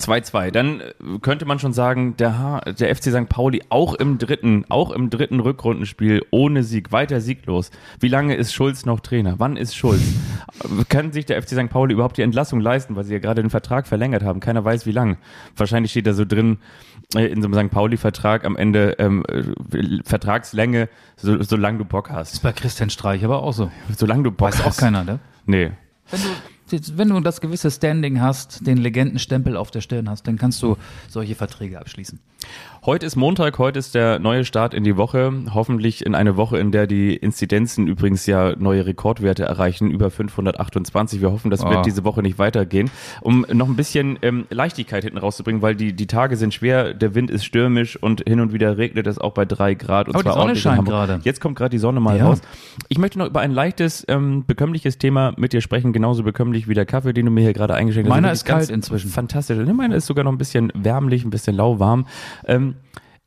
2-2. 0.00 0.50
Dann 0.50 0.80
äh, 0.80 0.92
könnte 1.20 1.44
man 1.44 1.58
schon 1.58 1.72
sagen, 1.72 2.16
der, 2.16 2.38
H 2.38 2.60
der 2.72 2.94
FC 2.94 3.10
St. 3.10 3.28
Pauli 3.28 3.62
auch 3.68 3.94
im 3.94 4.18
dritten, 4.18 4.64
auch 4.68 4.90
im 4.90 5.10
dritten 5.10 5.40
Rückrundenspiel 5.40 6.24
ohne 6.30 6.64
Sieg, 6.64 6.92
weiter 6.92 7.20
sieglos. 7.20 7.70
Wie 8.00 8.08
lange 8.08 8.34
ist 8.34 8.52
Schulz 8.52 8.86
noch 8.86 9.00
Trainer? 9.00 9.34
Wann 9.38 9.56
ist 9.56 9.76
Schulz? 9.76 10.02
Kann 10.88 11.12
sich 11.12 11.26
der 11.26 11.40
FC 11.42 11.50
St. 11.50 11.70
Pauli 11.70 11.94
überhaupt 11.94 12.16
die 12.16 12.22
Entlassung 12.22 12.60
leisten, 12.60 12.96
weil 12.96 13.04
sie 13.04 13.12
ja 13.12 13.18
gerade 13.18 13.42
den 13.42 13.50
Vertrag 13.50 13.86
verlängert 13.86 14.22
haben? 14.22 14.40
Keiner 14.40 14.64
weiß 14.64 14.86
wie 14.86 14.92
lang. 14.92 15.18
Wahrscheinlich 15.56 15.90
steht 15.90 16.06
da 16.06 16.12
so 16.12 16.24
drin 16.24 16.58
äh, 17.14 17.26
in 17.26 17.42
so 17.42 17.48
einem 17.48 17.68
St. 17.68 17.72
Pauli-Vertrag 17.72 18.44
am 18.44 18.56
Ende 18.56 18.96
ähm, 18.98 19.24
äh, 19.28 19.42
Vertragslänge, 20.04 20.88
so, 21.16 21.42
solange 21.42 21.78
du 21.78 21.84
Bock 21.84 22.10
hast. 22.10 22.42
Bei 22.42 22.52
Christian 22.52 22.90
Streich 22.90 23.24
aber 23.24 23.42
auch 23.42 23.52
so. 23.52 23.70
Solange 23.96 24.24
du 24.24 24.30
Bock 24.30 24.48
Weiß 24.48 24.64
hast. 24.64 24.78
auch 24.78 24.80
keiner, 24.80 25.04
ne? 25.04 25.18
Nee. 25.46 25.72
Wenn 26.10 26.20
du, 26.22 26.28
wenn 26.96 27.08
du 27.08 27.20
das 27.20 27.40
gewisse 27.40 27.70
Standing 27.70 28.20
hast, 28.20 28.66
den 28.66 28.78
Legendenstempel 28.78 29.56
auf 29.56 29.70
der 29.70 29.80
Stirn 29.80 30.08
hast, 30.08 30.26
dann 30.26 30.36
kannst 30.36 30.62
du 30.62 30.76
solche 31.08 31.34
Verträge 31.34 31.78
abschließen. 31.78 32.18
Heute 32.86 33.04
ist 33.04 33.16
Montag, 33.16 33.58
heute 33.58 33.78
ist 33.78 33.94
der 33.94 34.18
neue 34.18 34.46
Start 34.46 34.72
in 34.72 34.82
die 34.82 34.96
Woche. 34.96 35.30
Hoffentlich 35.52 36.06
in 36.06 36.14
eine 36.14 36.36
Woche, 36.38 36.58
in 36.58 36.72
der 36.72 36.86
die 36.86 37.14
Inzidenzen 37.14 37.86
übrigens 37.86 38.24
ja 38.24 38.56
neue 38.56 38.86
Rekordwerte 38.86 39.42
erreichen, 39.42 39.90
über 39.90 40.10
528. 40.10 41.20
Wir 41.20 41.30
hoffen, 41.30 41.50
das 41.50 41.60
Ah. 41.62 41.68
wird 41.70 41.84
diese 41.84 42.04
Woche 42.04 42.22
nicht 42.22 42.38
weitergehen. 42.38 42.90
Um 43.20 43.44
noch 43.52 43.68
ein 43.68 43.76
bisschen 43.76 44.18
ähm, 44.22 44.46
Leichtigkeit 44.48 45.04
hinten 45.04 45.18
rauszubringen, 45.18 45.60
weil 45.60 45.74
die, 45.76 45.92
die 45.92 46.06
Tage 46.06 46.36
sind 46.38 46.54
schwer, 46.54 46.94
der 46.94 47.14
Wind 47.14 47.30
ist 47.30 47.44
stürmisch 47.44 47.96
und 48.02 48.22
hin 48.26 48.40
und 48.40 48.54
wieder 48.54 48.78
regnet 48.78 49.06
es 49.06 49.18
auch 49.18 49.32
bei 49.32 49.44
drei 49.44 49.74
Grad. 49.74 50.08
Und 50.08 50.14
Aber 50.14 50.22
die 50.22 50.24
zwar 50.28 50.32
Sonne 50.34 50.42
ordentlich 50.44 50.64
in 50.64 50.70
scheint 50.76 50.88
gerade. 50.88 51.20
Jetzt 51.24 51.40
kommt 51.42 51.56
gerade 51.58 51.70
die 51.70 51.78
Sonne 51.78 52.00
mal 52.00 52.16
Ja. 52.16 52.26
raus. 52.26 52.40
Ich 52.88 52.96
möchte 52.98 53.18
noch 53.18 53.26
über 53.26 53.40
ein 53.40 53.52
leichtes, 53.52 54.06
ähm, 54.08 54.44
bekömmliches 54.46 54.96
Thema 54.96 55.34
mit 55.36 55.52
dir 55.52 55.60
sprechen, 55.60 55.92
genauso 55.92 56.22
bekömmlich 56.22 56.59
wie 56.68 56.74
der 56.74 56.86
Kaffee, 56.86 57.12
den 57.12 57.26
du 57.26 57.32
mir 57.32 57.42
hier 57.42 57.52
gerade 57.52 57.74
eingeschenkt 57.74 58.08
hast. 58.08 58.16
Meiner 58.16 58.32
ist 58.32 58.44
kalt 58.44 58.70
inzwischen. 58.70 59.10
Fantastisch. 59.10 59.58
Ne, 59.58 59.72
Meiner 59.74 59.96
ist 59.96 60.06
sogar 60.06 60.24
noch 60.24 60.32
ein 60.32 60.38
bisschen 60.38 60.72
wärmlich, 60.74 61.24
ein 61.24 61.30
bisschen 61.30 61.56
lauwarm. 61.56 62.06
Ähm, 62.46 62.76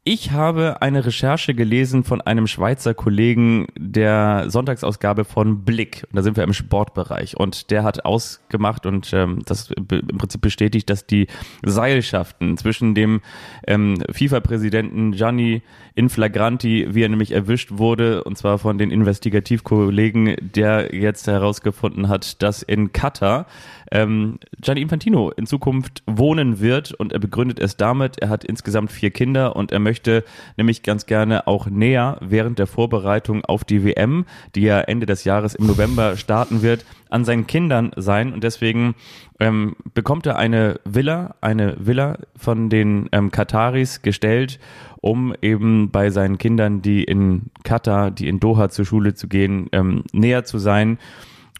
ich 0.06 0.32
habe 0.32 0.82
eine 0.82 1.06
Recherche 1.06 1.54
gelesen 1.54 2.04
von 2.04 2.20
einem 2.20 2.46
Schweizer 2.46 2.94
Kollegen 2.94 3.68
der 3.78 4.50
Sonntagsausgabe 4.50 5.24
von 5.24 5.64
Blick. 5.64 6.04
Und 6.10 6.18
da 6.18 6.24
sind 6.24 6.36
wir 6.36 6.44
im 6.44 6.52
Sportbereich. 6.52 7.38
Und 7.38 7.72
der 7.72 7.86
hat 7.86 8.04
ausgemacht 8.04 8.86
und 8.86 9.14
ähm, 9.14 9.44
das 9.46 9.72
im 9.72 10.18
Prinzip 10.18 10.42
bestätigt, 10.42 10.90
dass 10.90 11.06
die 11.06 11.28
Seilschaften 11.66 12.58
zwischen 12.58 12.96
dem 12.96 13.22
ähm, 13.66 14.04
FIFA-Präsidenten 14.12 15.14
Gianni 15.14 15.62
Inflagranti, 15.96 16.88
wie 16.90 17.04
er 17.04 17.10
nämlich 17.10 17.32
erwischt 17.32 17.70
wurde, 17.72 18.26
und 18.26 18.38
zwar 18.38 18.58
von 18.58 18.78
den 18.78 18.92
Investigativkollegen, 18.92 20.36
der 20.42 20.94
jetzt 20.94 21.28
herausgefunden 21.28 22.10
hat, 22.10 22.42
dass 22.42 22.62
in 22.62 22.92
Katar 22.92 23.46
ähm, 23.92 24.40
Gianni 24.60 24.82
Infantino 24.82 25.32
in 25.32 25.46
Zukunft 25.46 26.04
wohnen 26.06 26.60
wird 26.60 26.94
und 26.94 27.14
er 27.14 27.20
begründet 27.20 27.60
es 27.60 27.78
damit, 27.78 28.20
er 28.20 28.30
hat 28.30 28.44
insgesamt 28.44 28.92
vier 28.92 29.12
Kinder 29.12 29.56
und 29.56 29.72
er 29.72 29.80
möchte 29.80 30.24
nämlich 30.58 30.84
ganz 30.84 31.06
gerne 31.06 31.48
auch 31.48 31.68
näher 31.68 32.18
während 32.22 32.60
der 32.60 32.68
Vorbereitung 32.68 33.44
auf 33.46 33.64
die 33.64 33.84
WM, 33.84 34.26
die 34.56 34.62
ja 34.62 34.80
Ende 34.82 35.06
des 35.06 35.24
Jahres 35.24 35.56
im 35.56 35.68
November 35.68 36.18
starten 36.18 36.62
wird, 36.62 36.86
an 37.10 37.26
seinen 37.26 37.46
Kindern 37.46 37.92
sein 37.96 38.34
und 38.34 38.44
deswegen 38.44 38.96
ähm, 39.40 39.76
bekommt 39.94 40.26
er 40.26 40.38
eine 40.38 40.80
Villa, 40.86 41.36
eine 41.42 41.76
Villa 41.80 42.18
von 42.36 42.70
den 42.70 43.10
ähm, 43.12 43.30
Kataris 43.30 44.02
gestellt, 44.02 44.60
um 45.02 45.36
eben 45.42 45.92
bei 45.92 46.10
seinen 46.10 46.38
Kindern, 46.38 46.82
die 46.82 47.04
in 47.04 47.52
Katar, 47.64 48.10
die 48.10 48.28
in 48.28 48.40
Doha 48.40 48.70
zur 48.70 48.86
Schule 48.86 49.14
zu 49.14 49.28
gehen, 49.28 49.68
ähm, 49.74 50.06
näher 50.14 50.46
zu 50.46 50.60
sein. 50.60 50.98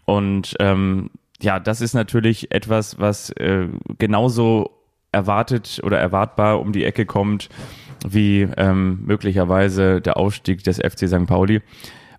Und 0.06 0.56
ähm, 0.60 1.10
ja, 1.40 1.60
das 1.60 1.80
ist 1.80 1.94
natürlich 1.94 2.50
etwas, 2.52 2.98
was 2.98 3.30
äh, 3.30 3.68
genauso 3.98 4.70
erwartet 5.12 5.80
oder 5.84 5.98
erwartbar 5.98 6.60
um 6.60 6.72
die 6.72 6.84
Ecke 6.84 7.06
kommt, 7.06 7.48
wie 8.06 8.42
ähm, 8.56 9.00
möglicherweise 9.04 10.00
der 10.00 10.16
Aufstieg 10.16 10.64
des 10.64 10.78
FC 10.78 11.08
St. 11.08 11.26
Pauli. 11.26 11.62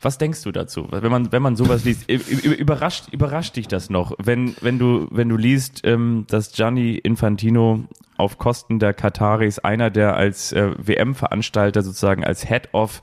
Was 0.01 0.17
denkst 0.17 0.43
du 0.43 0.51
dazu? 0.51 0.87
Wenn 0.91 1.11
man, 1.11 1.31
wenn 1.31 1.41
man 1.41 1.55
sowas 1.55 1.83
liest, 1.83 2.09
überrascht, 2.09 3.05
überrascht 3.11 3.55
dich 3.55 3.67
das 3.67 3.89
noch, 3.89 4.13
wenn, 4.21 4.55
wenn 4.61 4.77
du, 4.77 5.07
wenn 5.09 5.29
du 5.29 5.37
liest, 5.37 5.81
ähm, 5.83 6.25
dass 6.29 6.51
Gianni 6.51 6.95
Infantino 6.95 7.85
auf 8.17 8.37
Kosten 8.37 8.79
der 8.79 8.93
Kataris, 8.93 9.59
einer 9.59 9.89
der 9.89 10.15
als 10.15 10.51
äh, 10.51 10.71
WM-Veranstalter 10.77 11.81
sozusagen 11.81 12.23
als 12.23 12.47
Head-Off 12.47 13.01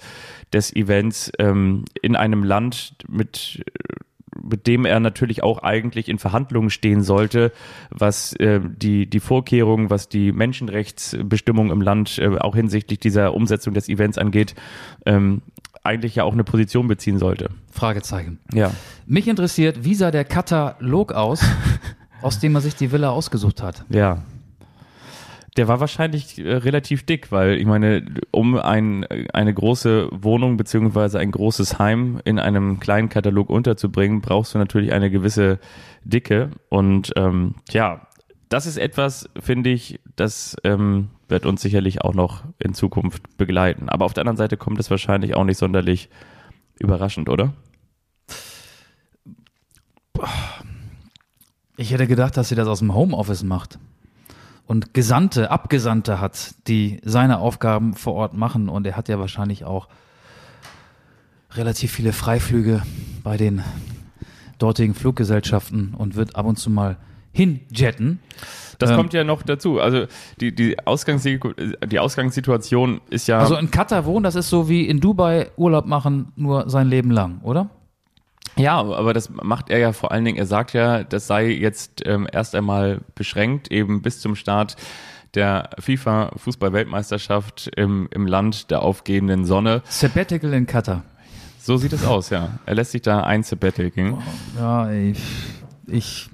des 0.52 0.74
Events 0.76 1.32
ähm, 1.38 1.86
in 2.02 2.14
einem 2.14 2.44
Land 2.44 2.94
mit 3.08 3.64
mit 4.40 4.66
dem 4.66 4.84
er 4.84 5.00
natürlich 5.00 5.42
auch 5.42 5.58
eigentlich 5.62 6.08
in 6.08 6.18
Verhandlungen 6.18 6.70
stehen 6.70 7.02
sollte, 7.02 7.52
was 7.90 8.34
äh, 8.34 8.60
die, 8.64 9.06
die 9.06 9.20
Vorkehrungen, 9.20 9.90
was 9.90 10.08
die 10.08 10.32
Menschenrechtsbestimmungen 10.32 11.72
im 11.72 11.80
Land 11.80 12.18
äh, 12.18 12.38
auch 12.38 12.54
hinsichtlich 12.54 12.98
dieser 12.98 13.34
Umsetzung 13.34 13.74
des 13.74 13.88
Events 13.88 14.18
angeht, 14.18 14.54
ähm, 15.06 15.42
eigentlich 15.84 16.14
ja 16.16 16.24
auch 16.24 16.32
eine 16.32 16.44
Position 16.44 16.86
beziehen 16.88 17.18
sollte. 17.18 17.50
Fragezeichen. 17.70 18.38
Ja. 18.52 18.70
Mich 19.06 19.28
interessiert, 19.28 19.84
wie 19.84 19.94
sah 19.94 20.10
der 20.10 20.24
Katalog 20.24 21.12
aus, 21.12 21.42
aus 22.22 22.38
dem 22.38 22.54
er 22.54 22.60
sich 22.60 22.76
die 22.76 22.92
Villa 22.92 23.10
ausgesucht 23.10 23.62
hat? 23.62 23.84
Ja. 23.88 24.22
Der 25.56 25.68
war 25.68 25.80
wahrscheinlich 25.80 26.38
äh, 26.38 26.54
relativ 26.54 27.04
dick, 27.04 27.30
weil 27.30 27.58
ich 27.58 27.66
meine, 27.66 28.04
um 28.30 28.56
ein, 28.56 29.04
eine 29.04 29.52
große 29.52 30.08
Wohnung 30.10 30.56
beziehungsweise 30.56 31.18
ein 31.18 31.30
großes 31.30 31.78
Heim 31.78 32.20
in 32.24 32.38
einem 32.38 32.80
kleinen 32.80 33.10
Katalog 33.10 33.50
unterzubringen, 33.50 34.22
brauchst 34.22 34.54
du 34.54 34.58
natürlich 34.58 34.92
eine 34.92 35.10
gewisse 35.10 35.58
Dicke. 36.04 36.50
Und 36.70 37.12
ähm, 37.16 37.56
ja, 37.70 38.06
das 38.48 38.66
ist 38.66 38.78
etwas, 38.78 39.28
finde 39.38 39.70
ich, 39.70 40.00
das 40.16 40.56
ähm, 40.64 41.10
wird 41.28 41.44
uns 41.44 41.60
sicherlich 41.60 42.00
auch 42.02 42.14
noch 42.14 42.44
in 42.58 42.72
Zukunft 42.72 43.36
begleiten. 43.36 43.90
Aber 43.90 44.06
auf 44.06 44.14
der 44.14 44.22
anderen 44.22 44.38
Seite 44.38 44.56
kommt 44.56 44.80
es 44.80 44.90
wahrscheinlich 44.90 45.34
auch 45.34 45.44
nicht 45.44 45.58
sonderlich 45.58 46.08
überraschend, 46.78 47.28
oder? 47.28 47.52
Ich 51.76 51.92
hätte 51.92 52.06
gedacht, 52.06 52.36
dass 52.36 52.48
sie 52.48 52.54
das 52.54 52.68
aus 52.68 52.78
dem 52.78 52.94
Homeoffice 52.94 53.42
macht 53.42 53.78
und 54.66 54.94
Gesandte, 54.94 55.50
Abgesandte 55.50 56.20
hat, 56.20 56.54
die 56.66 57.00
seine 57.04 57.38
Aufgaben 57.38 57.94
vor 57.94 58.14
Ort 58.14 58.34
machen. 58.34 58.68
Und 58.68 58.86
er 58.86 58.96
hat 58.96 59.08
ja 59.08 59.18
wahrscheinlich 59.18 59.64
auch 59.64 59.88
relativ 61.54 61.92
viele 61.92 62.12
Freiflüge 62.12 62.82
bei 63.22 63.36
den 63.36 63.62
dortigen 64.58 64.94
Fluggesellschaften 64.94 65.94
und 65.96 66.14
wird 66.14 66.36
ab 66.36 66.46
und 66.46 66.56
zu 66.58 66.70
mal 66.70 66.96
hinjetten. 67.32 68.20
Das 68.78 68.90
Ähm, 68.90 68.96
kommt 68.96 69.12
ja 69.12 69.24
noch 69.24 69.42
dazu. 69.42 69.80
Also 69.80 70.06
die, 70.40 70.54
die, 70.54 70.78
Ausgangssitu 70.86 71.52
die 71.86 71.98
Ausgangssituation 71.98 73.00
ist 73.10 73.28
ja. 73.28 73.38
Also 73.38 73.56
in 73.56 73.70
Katar 73.70 74.04
wohnen, 74.04 74.22
das 74.22 74.34
ist 74.34 74.50
so 74.50 74.68
wie 74.68 74.86
in 74.86 75.00
Dubai 75.00 75.50
Urlaub 75.56 75.86
machen, 75.86 76.32
nur 76.36 76.68
sein 76.68 76.88
Leben 76.88 77.10
lang, 77.10 77.40
oder? 77.42 77.70
Ja, 78.56 78.78
aber 78.80 79.14
das 79.14 79.30
macht 79.30 79.70
er 79.70 79.78
ja 79.78 79.92
vor 79.92 80.12
allen 80.12 80.24
Dingen, 80.24 80.36
er 80.38 80.46
sagt 80.46 80.74
ja, 80.74 81.04
das 81.04 81.26
sei 81.26 81.48
jetzt 81.48 82.02
ähm, 82.06 82.28
erst 82.30 82.54
einmal 82.54 83.00
beschränkt, 83.14 83.70
eben 83.70 84.02
bis 84.02 84.20
zum 84.20 84.36
Start 84.36 84.76
der 85.34 85.70
FIFA-Fußball-Weltmeisterschaft 85.78 87.70
im, 87.76 88.08
im 88.10 88.26
Land 88.26 88.70
der 88.70 88.82
aufgehenden 88.82 89.46
Sonne. 89.46 89.82
Sabbatical 89.88 90.52
in 90.52 90.66
Katar. 90.66 91.04
So 91.58 91.76
sieht 91.76 91.92
es 91.92 92.04
aus, 92.04 92.30
ja. 92.30 92.58
Er 92.66 92.74
lässt 92.74 92.92
sich 92.92 93.02
da 93.02 93.22
ein 93.22 93.42
Sabbatical. 93.42 94.18
Ja, 94.58 94.90
ich, 94.90 95.18
ich, 95.86 96.28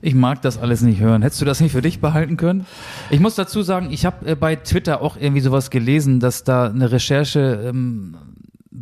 ich 0.00 0.14
mag 0.14 0.42
das 0.42 0.58
alles 0.58 0.80
nicht 0.80 1.00
hören. 1.00 1.22
Hättest 1.22 1.40
du 1.42 1.44
das 1.44 1.60
nicht 1.60 1.72
für 1.72 1.82
dich 1.82 2.00
behalten 2.00 2.36
können? 2.36 2.66
Ich 3.10 3.20
muss 3.20 3.34
dazu 3.34 3.62
sagen, 3.62 3.88
ich 3.92 4.06
habe 4.06 4.26
äh, 4.26 4.34
bei 4.34 4.56
Twitter 4.56 5.02
auch 5.02 5.16
irgendwie 5.16 5.42
sowas 5.42 5.70
gelesen, 5.70 6.18
dass 6.18 6.44
da 6.44 6.66
eine 6.66 6.90
Recherche 6.90 7.68
ähm, 7.68 8.16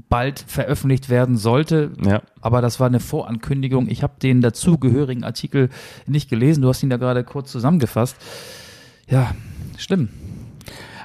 bald 0.09 0.45
veröffentlicht 0.47 1.09
werden 1.09 1.37
sollte. 1.37 1.93
Ja. 2.05 2.23
Aber 2.41 2.61
das 2.61 2.81
war 2.81 2.87
eine 2.87 3.01
Vorankündigung. 3.01 3.89
Ich 3.89 4.03
habe 4.03 4.15
den 4.21 4.41
dazugehörigen 4.41 5.25
Artikel 5.25 5.71
nicht 6.07 6.29
gelesen. 6.29 6.63
Du 6.63 6.69
hast 6.69 6.83
ihn 6.83 6.91
da 6.91 6.97
gerade 6.97 7.25
kurz 7.25 7.51
zusammengefasst. 7.53 8.17
Ja, 9.09 9.35
schlimm. 9.77 10.09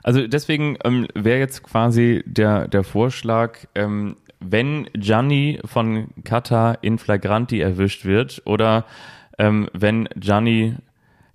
Also 0.04 0.26
deswegen 0.28 0.78
ähm, 0.84 1.08
wäre 1.14 1.40
jetzt 1.40 1.64
quasi 1.64 2.24
der, 2.26 2.68
der 2.68 2.84
Vorschlag, 2.84 3.60
ähm, 3.76 4.16
wenn 4.40 4.90
Gianni 4.94 5.60
von 5.66 6.08
Katar 6.24 6.78
in 6.82 6.98
Flagranti 6.98 7.60
erwischt 7.60 8.06
wird 8.06 8.42
oder 8.46 8.86
ähm, 9.38 9.70
wenn 9.74 10.08
Gianni 10.16 10.76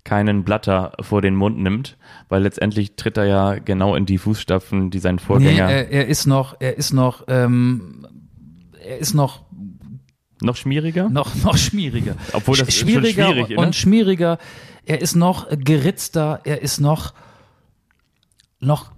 keinen 0.04 0.44
Blatter 0.44 0.92
vor 1.00 1.22
den 1.22 1.34
Mund 1.34 1.58
nimmt, 1.58 1.96
weil 2.28 2.42
letztendlich 2.42 2.94
tritt 2.96 3.16
er 3.16 3.24
ja 3.24 3.54
genau 3.58 3.94
in 3.94 4.04
die 4.06 4.18
Fußstapfen, 4.18 4.90
die 4.90 4.98
sein 4.98 5.16
Nee, 5.16 5.22
Vorgänger 5.22 5.70
er, 5.70 5.90
er 5.90 6.06
ist 6.06 6.26
noch, 6.26 6.56
er 6.60 6.76
ist 6.76 6.92
noch, 6.92 7.24
ähm, 7.28 8.06
er 8.86 8.98
ist 8.98 9.14
noch 9.14 9.42
noch 10.42 10.56
schmieriger. 10.56 11.08
noch, 11.08 11.34
noch 11.42 11.56
schwieriger. 11.56 12.16
Obwohl 12.34 12.56
das 12.58 12.68
Sch- 12.68 12.80
schon 12.80 12.88
schwieriger 12.88 13.28
schwierig 13.32 13.50
ist, 13.52 13.58
und 13.58 13.66
ne? 13.68 13.72
schwieriger. 13.72 14.38
Er 14.84 15.00
ist 15.00 15.14
noch 15.16 15.46
geritzter, 15.50 16.40
er 16.44 16.60
ist 16.60 16.80
noch, 16.80 17.14
noch, 18.60 18.92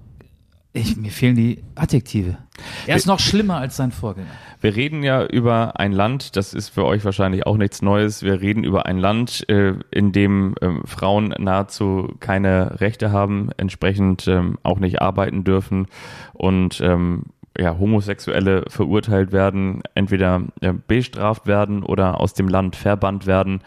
ich, 0.76 0.96
mir 0.96 1.10
fehlen 1.10 1.36
die 1.36 1.62
Adjektive. 1.74 2.38
Er 2.86 2.96
ist 2.96 3.06
noch 3.06 3.18
schlimmer 3.18 3.56
als 3.56 3.76
sein 3.76 3.92
Vorgänger. 3.92 4.28
Wir 4.60 4.76
reden 4.76 5.02
ja 5.02 5.24
über 5.24 5.78
ein 5.78 5.92
Land, 5.92 6.36
das 6.36 6.54
ist 6.54 6.68
für 6.68 6.84
euch 6.84 7.04
wahrscheinlich 7.04 7.46
auch 7.46 7.56
nichts 7.56 7.82
Neues. 7.82 8.22
Wir 8.22 8.40
reden 8.40 8.64
über 8.64 8.86
ein 8.86 8.98
Land, 8.98 9.48
äh, 9.48 9.74
in 9.90 10.12
dem 10.12 10.54
ähm, 10.60 10.82
Frauen 10.84 11.34
nahezu 11.38 12.14
keine 12.20 12.80
Rechte 12.80 13.12
haben, 13.12 13.50
entsprechend 13.56 14.28
ähm, 14.28 14.58
auch 14.62 14.78
nicht 14.78 15.00
arbeiten 15.00 15.44
dürfen 15.44 15.86
und 16.32 16.80
ähm, 16.80 17.24
ja, 17.58 17.78
Homosexuelle 17.78 18.64
verurteilt 18.68 19.32
werden, 19.32 19.82
entweder 19.94 20.42
äh, 20.60 20.72
bestraft 20.86 21.46
werden 21.46 21.82
oder 21.82 22.20
aus 22.20 22.34
dem 22.34 22.48
Land 22.48 22.76
verbannt 22.76 23.26
werden, 23.26 23.60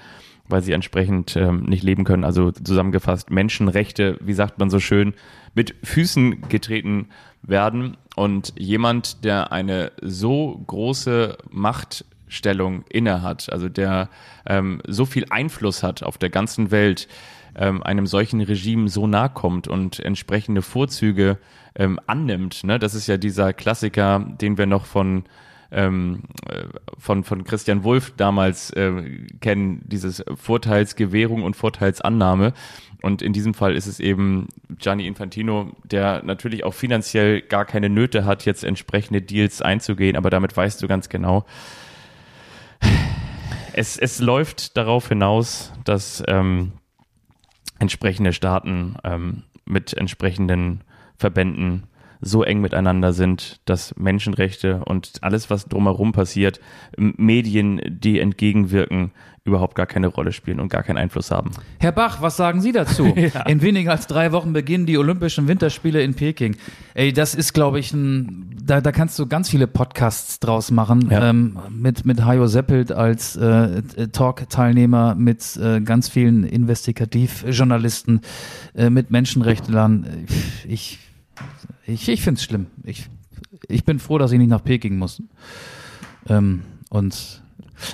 weil 0.50 0.62
sie 0.62 0.74
entsprechend 0.74 1.36
ähm, 1.36 1.64
nicht 1.64 1.84
leben 1.84 2.04
können. 2.04 2.24
Also 2.24 2.52
zusammengefasst 2.52 3.30
Menschenrechte, 3.30 4.18
wie 4.22 4.34
sagt 4.34 4.60
man 4.60 4.70
so 4.70 4.80
schön, 4.80 5.14
mit 5.54 5.76
Füßen 5.84 6.50
getreten 6.50 7.10
werden. 7.42 7.98
Und 8.16 8.54
jemand, 8.58 9.24
der 9.24 9.52
eine 9.52 9.92
so 10.02 10.62
große 10.68 11.38
Machtstellung 11.50 12.84
innehat, 12.90 13.52
also 13.52 13.70
der 13.70 14.10
ähm, 14.46 14.82
so 14.88 15.06
viel 15.06 15.26
Einfluss 15.30 15.84
hat 15.84 16.04
auf 16.04 16.18
der 16.18 16.30
ganzen 16.30 16.72
Welt, 16.72 17.08
ähm, 17.56 17.84
einem 17.84 18.08
solchen 18.08 18.42
Regime 18.42 18.90
so 18.90 19.08
nahe 19.08 19.30
kommt 19.30 19.68
und 19.68 20.00
entsprechende 20.00 20.62
Vorzüge 20.62 21.38
ähm, 21.76 22.00
annimmt. 22.08 22.64
Ne? 22.64 22.80
Das 22.80 22.96
ist 22.96 23.08
ja 23.08 23.18
dieser 23.18 23.54
Klassiker, 23.54 24.20
den 24.20 24.58
wir 24.58 24.66
noch 24.66 24.86
von 24.86 25.24
ähm, 25.72 26.24
äh, 26.48 26.66
von, 26.98 27.24
von 27.24 27.44
Christian 27.44 27.84
Wulff 27.84 28.14
damals 28.18 28.72
äh, 28.72 29.26
kennen, 29.42 29.82
dieses 29.86 30.24
Vorteilsgewährung 30.36 31.44
und 31.44 31.56
Vorteilsannahme. 31.56 32.54
Und 33.02 33.22
in 33.22 33.32
diesem 33.32 33.54
Fall 33.54 33.76
ist 33.76 33.88
es 33.88 34.00
eben 34.00 34.48
Gianni 34.78 35.08
Infantino, 35.08 35.72
der 35.84 36.22
natürlich 36.24 36.64
auch 36.66 36.74
finanziell 36.74 37.42
gar 37.42 37.66
keine 37.66 37.90
Nöte 37.90 38.26
hat, 38.26 38.46
jetzt 38.46 38.64
entsprechende 38.64 39.22
Deals 39.22 39.62
einzugehen, 39.62 40.18
aber 40.18 40.30
damit 40.30 40.56
weißt 40.56 40.82
du 40.82 40.88
ganz 40.88 41.08
genau, 41.08 41.46
es, 43.74 43.98
es 43.98 44.20
läuft 44.20 44.76
darauf 44.76 45.08
hinaus, 45.08 45.72
dass 45.86 46.22
ähm, 46.28 46.74
entsprechende 47.80 48.34
Staaten 48.34 48.96
ähm, 49.06 49.44
mit 49.66 49.94
entsprechenden 49.94 50.84
Verbänden 51.16 51.84
so 52.22 52.44
eng 52.44 52.62
miteinander 52.62 53.14
sind, 53.14 53.62
dass 53.66 53.96
Menschenrechte 53.98 54.84
und 54.86 55.14
alles, 55.22 55.50
was 55.50 55.66
drumherum 55.66 56.12
passiert, 56.12 56.60
Medien, 56.98 57.82
die 57.88 58.20
entgegenwirken, 58.20 59.12
überhaupt 59.46 59.76
gar 59.76 59.86
keine 59.86 60.08
Rolle 60.08 60.32
spielen 60.32 60.60
und 60.60 60.70
gar 60.70 60.84
keinen 60.84 60.98
Einfluss 60.98 61.32
haben. 61.32 61.52
Herr 61.80 61.92
Bach, 61.92 62.22
was 62.22 62.38
sagen 62.38 62.62
Sie 62.62 62.72
dazu? 62.72 63.06
In 63.48 63.62
weniger 63.62 63.92
als 63.92 64.08
drei 64.08 64.32
Wochen 64.32 64.54
beginnen 64.54 64.86
die 64.86 64.98
Olympischen 64.98 65.48
Winterspiele 65.48 66.02
in 66.02 66.14
Peking. 66.14 66.56
Ey, 66.94 67.14
das 67.14 67.36
ist, 67.36 67.54
glaube 67.54 67.80
ich, 67.80 67.94
ein, 67.94 68.56
da, 68.64 68.82
da 68.82 68.92
kannst 68.92 69.18
du 69.18 69.28
ganz 69.28 69.50
viele 69.50 69.66
Podcasts 69.68 70.40
draus 70.40 70.72
machen. 70.72 71.10
Ja. 71.10 71.30
Ähm, 71.30 71.58
mit, 71.70 72.06
mit 72.06 72.24
Hajo 72.24 72.48
Seppelt 72.48 72.92
als 72.92 73.36
äh, 73.36 73.82
Talk-Teilnehmer, 74.12 75.16
mit 75.16 75.58
äh, 75.58 75.82
ganz 75.82 76.10
vielen 76.10 76.44
Investigativjournalisten, 76.44 78.22
äh, 78.76 78.90
mit 78.90 79.10
Menschenrechtlern. 79.10 80.26
Ich, 80.68 81.00
ich, 81.94 82.08
ich 82.10 82.22
finde 82.22 82.40
es 82.40 82.44
schlimm. 82.44 82.68
Ich, 82.84 83.08
ich 83.68 83.84
bin 83.86 84.00
froh, 84.00 84.18
dass 84.18 84.32
ich 84.32 84.38
nicht 84.40 84.50
nach 84.50 84.64
Peking 84.64 84.98
muss. 84.98 85.22
Ähm, 86.28 86.64
und 86.90 87.42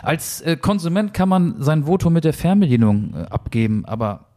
als 0.01 0.41
äh, 0.41 0.57
Konsument 0.57 1.13
kann 1.13 1.29
man 1.29 1.61
sein 1.61 1.83
Votum 1.85 2.13
mit 2.13 2.23
der 2.23 2.33
Fernbedienung 2.33 3.13
äh, 3.15 3.17
abgeben, 3.29 3.85
aber 3.85 4.29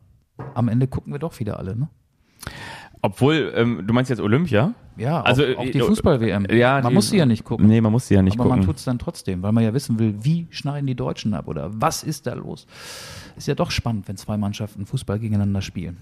am 0.55 0.69
Ende 0.69 0.87
gucken 0.87 1.13
wir 1.13 1.19
doch 1.19 1.39
wieder 1.41 1.59
alle, 1.59 1.77
ne? 1.77 1.89
Obwohl, 3.01 3.53
ähm, 3.55 3.85
du 3.87 3.95
meinst 3.95 4.11
jetzt 4.11 4.21
Olympia? 4.21 4.75
Ja, 4.97 5.23
Also, 5.23 5.45
auch, 5.45 5.59
auch 5.59 5.63
die 5.71 5.79
äh, 5.79 5.83
Fußball-WM. 5.85 6.47
ja, 6.51 6.81
man 6.81 6.89
die- 6.91 6.95
muss 6.95 7.11
sie 7.11 7.17
ja 7.17 7.27
nicht 7.27 7.45
gucken. 7.45 7.69
Nee, 7.69 7.81
man 7.81 7.93
muss 7.93 8.09
sie 8.09 8.15
ja 8.15 8.23
nicht 8.23 8.35
aber 8.39 8.49
man 8.49 8.59
gucken. 8.59 8.67
tut 8.67 8.77
es 8.79 8.85
dann 8.85 8.99
trotzdem, 8.99 9.41
weil 9.43 9.53
man 9.53 9.63
ja 9.63 9.73
wissen 9.73 10.01
will, 10.01 10.17
wie 10.23 10.49
schneiden 10.51 10.89
die 10.89 10.97
Deutschen 10.97 11.33
ab 11.33 11.47
oder 11.47 11.71
was 11.81 12.03
ist 12.03 12.27
da 12.27 12.35
los? 12.35 12.67
Ist 13.37 13.47
ja 13.47 13.55
doch 13.55 13.71
spannend, 13.71 14.09
wenn 14.09 14.17
zwei 14.17 14.37
Mannschaften 14.37 14.85
Fußball 14.85 15.21
gegeneinander 15.21 15.63
spielen. 15.63 15.99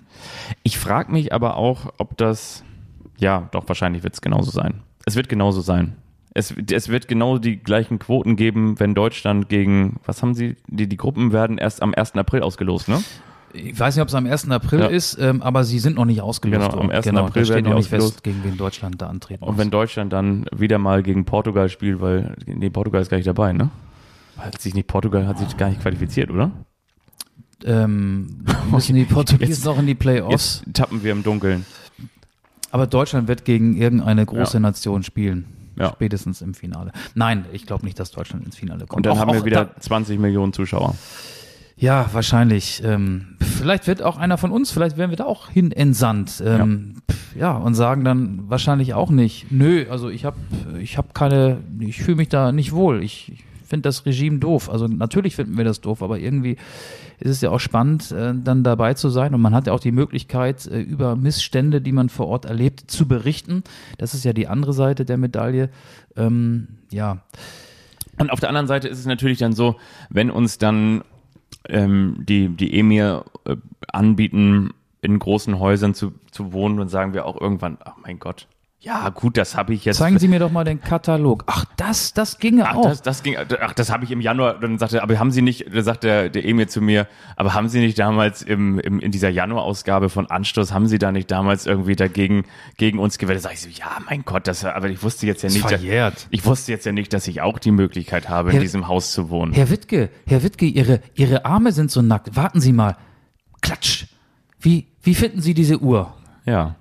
Ich 0.62 0.78
frage 0.78 1.12
mich 1.12 1.34
aber 1.34 1.56
auch, 1.58 1.92
ob 1.98 2.16
das, 2.16 2.64
ja, 3.18 3.48
doch, 3.52 3.66
wahrscheinlich 3.68 4.02
wird 4.02 4.14
es 4.14 4.20
genauso 4.20 4.50
sein. 4.50 4.82
Es 5.04 5.16
wird 5.16 5.28
genauso 5.28 5.60
sein. 5.60 5.96
Es, 6.34 6.52
es 6.70 6.88
wird 6.88 7.08
genau 7.08 7.38
die 7.38 7.56
gleichen 7.56 7.98
Quoten 7.98 8.36
geben, 8.36 8.78
wenn 8.78 8.94
Deutschland 8.94 9.48
gegen, 9.48 9.96
was 10.04 10.20
haben 10.22 10.34
sie, 10.34 10.56
die, 10.66 10.86
die 10.86 10.96
Gruppen 10.98 11.32
werden 11.32 11.56
erst 11.56 11.80
am 11.82 11.94
1. 11.94 12.12
April 12.16 12.42
ausgelost, 12.42 12.88
ne? 12.88 13.02
Ich 13.54 13.78
weiß 13.80 13.94
nicht, 13.96 14.02
ob 14.02 14.08
es 14.08 14.14
am 14.14 14.26
1. 14.26 14.50
April 14.50 14.80
Ja. 14.80 14.86
ist, 14.88 15.16
ähm, 15.18 15.40
aber 15.40 15.64
sie 15.64 15.78
sind 15.78 15.96
noch 15.96 16.04
nicht 16.04 16.20
ausgelost. 16.20 16.60
Genau, 16.60 16.72
am 16.74 16.88
worden. 16.88 16.90
1. 16.96 17.04
Genau, 17.06 17.24
April 17.26 17.48
werden 17.48 17.64
die 17.64 17.70
noch 17.70 17.76
nicht 17.78 17.86
ausgelost. 17.86 18.12
fest, 18.16 18.24
gegen 18.24 18.44
wen 18.44 18.58
Deutschland 18.58 19.00
da 19.00 19.06
antreten 19.06 19.44
Und 19.44 19.52
muss. 19.52 19.58
wenn 19.58 19.70
Deutschland 19.70 20.12
dann 20.12 20.44
wieder 20.54 20.76
mal 20.76 21.02
gegen 21.02 21.24
Portugal 21.24 21.70
spielt, 21.70 22.02
weil, 22.02 22.36
nee, 22.44 22.68
Portugal 22.68 23.00
ist 23.00 23.08
gar 23.08 23.16
nicht 23.16 23.26
dabei, 23.28 23.54
ne? 23.54 23.70
Hat 24.36 24.60
sich 24.60 24.74
nicht, 24.74 24.88
Portugal 24.88 25.26
hat 25.26 25.38
sich 25.38 25.56
gar 25.56 25.70
nicht 25.70 25.80
qualifiziert, 25.80 26.30
oder? 26.30 26.50
ähm, 27.64 28.44
müssen 28.70 28.94
die 28.96 29.04
Portugiesen 29.10 29.64
noch 29.64 29.78
in 29.78 29.86
die 29.86 29.94
Playoffs. 29.94 30.62
Jetzt 30.66 30.76
tappen 30.76 31.02
wir 31.02 31.12
im 31.12 31.22
Dunkeln. 31.22 31.64
Aber 32.76 32.86
Deutschland 32.86 33.26
wird 33.26 33.46
gegen 33.46 33.74
irgendeine 33.74 34.26
große 34.26 34.58
Ja. 34.58 34.60
Nation 34.60 35.02
spielen. 35.02 35.46
Ja. 35.78 35.88
Spätestens 35.94 36.42
im 36.42 36.52
Finale. 36.52 36.92
Nein, 37.14 37.46
ich 37.54 37.64
glaube 37.66 37.86
nicht, 37.86 37.98
dass 37.98 38.10
Deutschland 38.10 38.44
ins 38.44 38.54
Finale 38.56 38.80
kommt. 38.80 38.98
Und 38.98 39.06
dann 39.06 39.14
Auch- 39.14 39.20
haben 39.20 39.32
wir 39.32 39.46
wieder 39.46 39.64
Da, 39.64 39.80
20 39.80 40.18
Millionen 40.20 40.52
Zuschauer. 40.52 40.94
Ja, 41.78 42.10
wahrscheinlich. 42.12 42.82
Ähm, 42.84 43.36
vielleicht 43.40 43.86
wird 43.86 44.02
auch 44.02 44.18
einer 44.18 44.36
von 44.36 44.50
uns, 44.50 44.70
vielleicht 44.70 44.98
werden 44.98 45.08
wir 45.10 45.16
da 45.16 45.24
auch 45.24 45.48
hin 45.48 45.72
entsandt. 45.72 46.42
Ähm, 46.44 46.96
ja. 47.34 47.40
ja, 47.40 47.56
und 47.56 47.74
sagen 47.74 48.04
dann 48.04 48.44
wahrscheinlich 48.48 48.92
auch 48.92 49.08
nicht, 49.10 49.50
nö, 49.50 49.86
also 49.90 50.10
ich 50.10 50.26
habe 50.26 50.36
ich 50.78 50.98
hab 50.98 51.14
keine, 51.14 51.58
ich 51.80 52.02
fühle 52.02 52.18
mich 52.18 52.28
da 52.28 52.52
nicht 52.52 52.72
wohl. 52.72 53.02
Ich, 53.02 53.32
ich 53.32 53.44
finde 53.66 53.88
das 53.88 54.06
Regime 54.06 54.38
doof. 54.38 54.70
Also 54.70 54.86
natürlich 54.86 55.36
finden 55.36 55.56
wir 55.56 55.64
das 55.64 55.80
doof, 55.80 56.02
aber 56.02 56.18
irgendwie 56.18 56.56
ist 57.18 57.30
es 57.30 57.40
ja 57.40 57.50
auch 57.50 57.60
spannend, 57.60 58.12
äh, 58.12 58.34
dann 58.34 58.62
dabei 58.62 58.94
zu 58.94 59.08
sein. 59.08 59.34
Und 59.34 59.40
man 59.40 59.54
hat 59.54 59.66
ja 59.66 59.72
auch 59.72 59.80
die 59.80 59.92
Möglichkeit, 59.92 60.66
äh, 60.66 60.80
über 60.80 61.16
Missstände, 61.16 61.80
die 61.80 61.92
man 61.92 62.08
vor 62.08 62.28
Ort 62.28 62.44
erlebt, 62.44 62.90
zu 62.90 63.06
berichten. 63.08 63.62
Das 63.98 64.14
ist 64.14 64.24
ja 64.24 64.32
die 64.32 64.48
andere 64.48 64.72
Seite 64.72 65.04
der 65.04 65.16
Medaille. 65.16 65.70
Ähm, 66.16 66.68
ja. 66.90 67.22
Und 68.18 68.30
auf 68.30 68.40
der 68.40 68.48
anderen 68.48 68.66
Seite 68.66 68.88
ist 68.88 68.98
es 68.98 69.06
natürlich 69.06 69.38
dann 69.38 69.52
so, 69.52 69.76
wenn 70.08 70.30
uns 70.30 70.58
dann 70.58 71.02
ähm, 71.68 72.16
die, 72.20 72.48
die 72.48 72.78
Emir 72.78 73.24
äh, 73.44 73.56
anbieten, 73.88 74.70
in 75.02 75.18
großen 75.18 75.58
Häusern 75.58 75.94
zu, 75.94 76.12
zu 76.30 76.52
wohnen, 76.52 76.78
dann 76.78 76.88
sagen 76.88 77.14
wir 77.14 77.26
auch 77.26 77.40
irgendwann, 77.40 77.78
ach 77.84 77.96
mein 78.02 78.18
Gott, 78.18 78.48
ja 78.78 79.08
gut, 79.08 79.36
das 79.36 79.56
habe 79.56 79.74
ich 79.74 79.84
jetzt. 79.84 79.96
Zeigen 79.96 80.18
Sie 80.18 80.28
mir 80.28 80.38
doch 80.38 80.52
mal 80.52 80.62
den 80.62 80.80
Katalog. 80.80 81.42
Ach, 81.46 81.64
das, 81.76 82.12
das 82.12 82.38
ginge 82.38 82.68
Ach, 82.68 82.76
auch. 82.76 82.82
das, 82.84 83.02
das 83.02 83.22
ging, 83.24 83.36
ach, 83.60 83.72
das 83.72 83.90
habe 83.90 84.04
ich 84.04 84.10
im 84.12 84.20
Januar, 84.20 84.60
dann 84.60 84.78
sagte, 84.78 85.02
aber 85.02 85.18
haben 85.18 85.30
Sie 85.32 85.42
nicht, 85.42 85.74
da 85.74 85.82
sagt 85.82 86.04
der, 86.04 86.28
der 86.28 86.44
Emir 86.44 86.68
zu 86.68 86.80
mir, 86.80 87.08
aber 87.36 87.54
haben 87.54 87.68
Sie 87.68 87.80
nicht 87.80 87.98
damals 87.98 88.42
im, 88.42 88.78
im, 88.78 89.00
in 89.00 89.10
dieser 89.10 89.28
Januarausgabe 89.30 90.08
von 90.08 90.30
Anstoß, 90.30 90.72
haben 90.72 90.86
Sie 90.86 90.98
da 90.98 91.10
nicht 91.10 91.30
damals 91.30 91.66
irgendwie 91.66 91.96
dagegen, 91.96 92.44
gegen 92.76 92.98
uns 93.00 93.18
gewählt? 93.18 93.38
Da 93.38 93.42
sag 93.42 93.54
ich 93.54 93.60
so, 93.62 93.68
ja, 93.70 93.96
mein 94.08 94.24
Gott, 94.24 94.46
das, 94.46 94.64
aber 94.64 94.88
ich 94.88 95.02
wusste 95.02 95.26
jetzt 95.26 95.42
ja 95.42 95.48
nicht, 95.48 95.64
dass- 95.70 96.26
ich 96.30 96.44
wusste 96.46 96.70
jetzt 96.70 96.86
ja 96.86 96.92
nicht, 96.92 97.12
dass 97.12 97.26
ich 97.26 97.40
auch 97.40 97.58
die 97.58 97.72
Möglichkeit 97.72 98.28
habe, 98.28 98.50
in 98.50 98.56
Herr- 98.56 98.62
diesem 98.62 98.86
Haus 98.86 99.10
zu 99.10 99.30
wohnen. 99.30 99.52
Herr 99.52 99.70
Wittke, 99.70 100.10
Herr 100.26 100.42
Wittke, 100.42 100.66
Ihre, 100.66 101.00
Ihre 101.14 101.44
Arme 101.44 101.72
sind 101.72 101.90
so 101.90 102.02
nackt. 102.02 102.36
Warten 102.36 102.60
Sie 102.60 102.72
mal. 102.72 102.96
Klatsch. 103.62 104.04
Wie, 104.60 104.86
wie 105.02 105.14
finden 105.14 105.40
Sie 105.40 105.54
diese 105.54 105.80
Uhr? 105.80 106.14
Ja. 106.44 106.76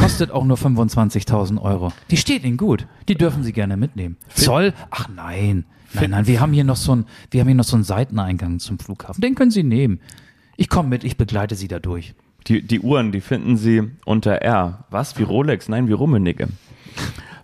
Kostet 0.00 0.30
auch 0.30 0.44
nur 0.46 0.56
25.000 0.56 1.60
Euro. 1.60 1.92
Die 2.10 2.16
steht 2.16 2.42
Ihnen 2.44 2.56
gut. 2.56 2.86
Die 3.06 3.16
dürfen 3.16 3.42
Sie 3.42 3.52
gerne 3.52 3.76
mitnehmen. 3.76 4.16
Zoll? 4.34 4.72
Ach 4.90 5.08
nein. 5.14 5.66
Nein, 5.92 6.10
nein, 6.10 6.26
wir 6.26 6.40
haben 6.40 6.54
hier 6.54 6.64
noch 6.64 6.76
so 6.76 6.92
einen, 6.92 7.04
wir 7.30 7.40
haben 7.40 7.48
hier 7.48 7.54
noch 7.54 7.64
so 7.64 7.76
einen 7.76 7.84
Seiteneingang 7.84 8.60
zum 8.60 8.78
Flughafen. 8.78 9.20
Den 9.20 9.34
können 9.34 9.50
Sie 9.50 9.62
nehmen. 9.62 10.00
Ich 10.56 10.70
komme 10.70 10.88
mit, 10.88 11.04
ich 11.04 11.18
begleite 11.18 11.54
Sie 11.54 11.68
da 11.68 11.80
durch. 11.80 12.14
Die, 12.46 12.66
die 12.66 12.80
Uhren, 12.80 13.12
die 13.12 13.20
finden 13.20 13.58
Sie 13.58 13.90
unter 14.06 14.36
R. 14.36 14.86
Was? 14.88 15.18
Wie 15.18 15.22
Rolex? 15.22 15.68
Nein, 15.68 15.86
wie 15.86 15.92
Rummenigge. 15.92 16.48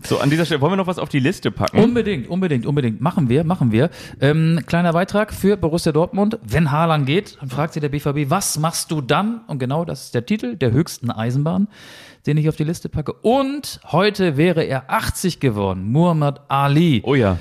So, 0.02 0.20
an 0.20 0.30
dieser 0.30 0.44
Stelle 0.44 0.60
wollen 0.60 0.72
wir 0.72 0.76
noch 0.76 0.86
was 0.86 0.98
auf 0.98 1.08
die 1.08 1.18
Liste 1.18 1.50
packen. 1.50 1.80
Unbedingt, 1.80 2.28
unbedingt, 2.28 2.64
unbedingt. 2.64 3.00
Machen 3.00 3.28
wir, 3.28 3.42
machen 3.42 3.72
wir. 3.72 3.90
Ähm, 4.20 4.60
kleiner 4.64 4.92
Beitrag 4.92 5.34
für 5.34 5.56
Borussia 5.56 5.90
Dortmund. 5.90 6.38
Wenn 6.42 6.70
Haaland 6.70 7.06
geht, 7.06 7.36
dann 7.40 7.50
fragt 7.50 7.74
sie 7.74 7.80
der 7.80 7.88
BVB, 7.88 8.30
was 8.30 8.58
machst 8.58 8.92
du 8.92 9.00
dann? 9.00 9.40
Und 9.48 9.58
genau 9.58 9.84
das 9.84 10.04
ist 10.04 10.14
der 10.14 10.24
Titel 10.24 10.54
der 10.54 10.70
höchsten 10.70 11.10
Eisenbahn, 11.10 11.66
den 12.26 12.36
ich 12.36 12.48
auf 12.48 12.56
die 12.56 12.64
Liste 12.64 12.88
packe. 12.88 13.12
Und 13.12 13.80
heute 13.90 14.36
wäre 14.36 14.62
er 14.64 14.90
80 14.90 15.40
geworden. 15.40 15.90
Muhammad 15.90 16.40
Ali. 16.48 17.02
oh 17.04 17.14
ja. 17.14 17.36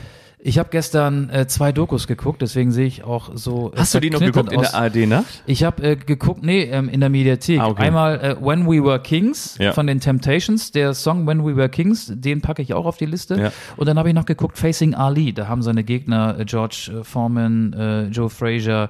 Ich 0.48 0.60
habe 0.60 0.70
gestern 0.70 1.32
äh, 1.32 1.48
zwei 1.48 1.72
Dokus 1.72 2.06
geguckt, 2.06 2.40
deswegen 2.44 2.72
sehe 2.72 2.86
ich 2.86 3.04
auch 3.04 3.32
so. 3.34 3.72
äh, 3.74 3.78
Hast 3.80 3.96
du 3.96 4.00
die 4.00 4.12
noch 4.12 4.20
geguckt 4.20 4.52
in 4.54 4.60
der 4.60 4.70
aus. 4.70 4.76
ARD-Nacht? 4.76 5.26
Ich 5.48 5.64
habe 5.64 5.82
äh, 5.82 5.96
geguckt, 5.96 6.44
nee, 6.44 6.66
ähm, 6.66 6.88
in 6.88 7.00
der 7.00 7.10
Mediathek. 7.10 7.60
Ah, 7.60 7.70
okay. 7.70 7.82
Einmal 7.82 8.20
äh, 8.22 8.36
When 8.40 8.68
We 8.68 8.84
Were 8.84 9.00
Kings 9.02 9.58
Ja. 9.58 9.74
von 9.74 9.88
den 9.88 10.00
Temptations, 10.02 10.72
der 10.72 10.94
Song 10.94 11.26
When 11.26 11.44
We 11.44 11.56
Were 11.56 11.70
Kings, 11.70 12.12
den 12.14 12.42
packe 12.42 12.62
ich 12.62 12.76
auch 12.76 12.86
auf 12.86 12.98
die 12.98 13.08
Liste. 13.08 13.40
Ja. 13.42 13.52
Und 13.76 13.88
dann 13.88 13.98
habe 13.98 14.10
ich 14.10 14.14
noch 14.14 14.26
geguckt 14.26 14.60
Facing 14.60 14.94
Ali, 14.94 15.34
da 15.34 15.48
haben 15.48 15.64
seine 15.64 15.84
Gegner 15.84 16.38
äh, 16.38 16.46
George 16.46 16.92
äh, 17.00 17.04
Foreman, 17.04 18.12
Joe 18.12 18.30
Frazier 18.30 18.90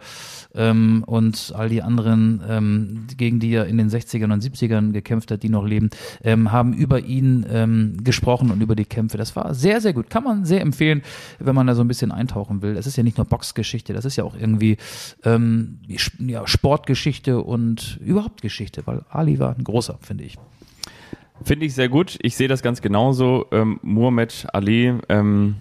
ähm, 0.55 1.03
und 1.05 1.53
all 1.55 1.69
die 1.69 1.81
anderen, 1.81 2.41
ähm, 2.47 3.07
gegen 3.17 3.39
die 3.39 3.51
er 3.53 3.65
in 3.67 3.77
den 3.77 3.89
60ern 3.89 4.31
und 4.33 4.43
70ern 4.43 4.91
gekämpft 4.91 5.31
hat, 5.31 5.43
die 5.43 5.49
noch 5.49 5.65
leben, 5.65 5.89
ähm, 6.23 6.51
haben 6.51 6.73
über 6.73 6.99
ihn 6.99 7.45
ähm, 7.49 7.97
gesprochen 8.03 8.51
und 8.51 8.61
über 8.61 8.75
die 8.75 8.85
Kämpfe. 8.85 9.17
Das 9.17 9.35
war 9.35 9.53
sehr, 9.53 9.81
sehr 9.81 9.93
gut. 9.93 10.09
Kann 10.09 10.23
man 10.23 10.45
sehr 10.45 10.61
empfehlen, 10.61 11.01
wenn 11.39 11.55
man 11.55 11.67
da 11.67 11.75
so 11.75 11.81
ein 11.83 11.87
bisschen 11.87 12.11
eintauchen 12.11 12.61
will. 12.61 12.77
Es 12.77 12.87
ist 12.87 12.95
ja 12.97 13.03
nicht 13.03 13.17
nur 13.17 13.25
Boxgeschichte, 13.25 13.93
das 13.93 14.05
ist 14.05 14.15
ja 14.15 14.23
auch 14.23 14.35
irgendwie 14.35 14.77
ähm, 15.23 15.79
ja, 16.19 16.45
Sportgeschichte 16.47 17.41
und 17.41 17.99
überhaupt 18.03 18.41
Geschichte, 18.41 18.83
weil 18.85 19.01
Ali 19.09 19.39
war 19.39 19.55
ein 19.55 19.63
großer, 19.63 19.97
finde 20.01 20.23
ich. 20.23 20.37
Finde 21.43 21.65
ich 21.65 21.73
sehr 21.73 21.89
gut. 21.89 22.17
Ich 22.21 22.35
sehe 22.35 22.47
das 22.47 22.61
ganz 22.61 22.81
genauso. 22.81 23.45
Ähm, 23.51 23.79
Muhammad 23.81 24.47
Ali 24.53 24.93
ähm, 25.09 25.55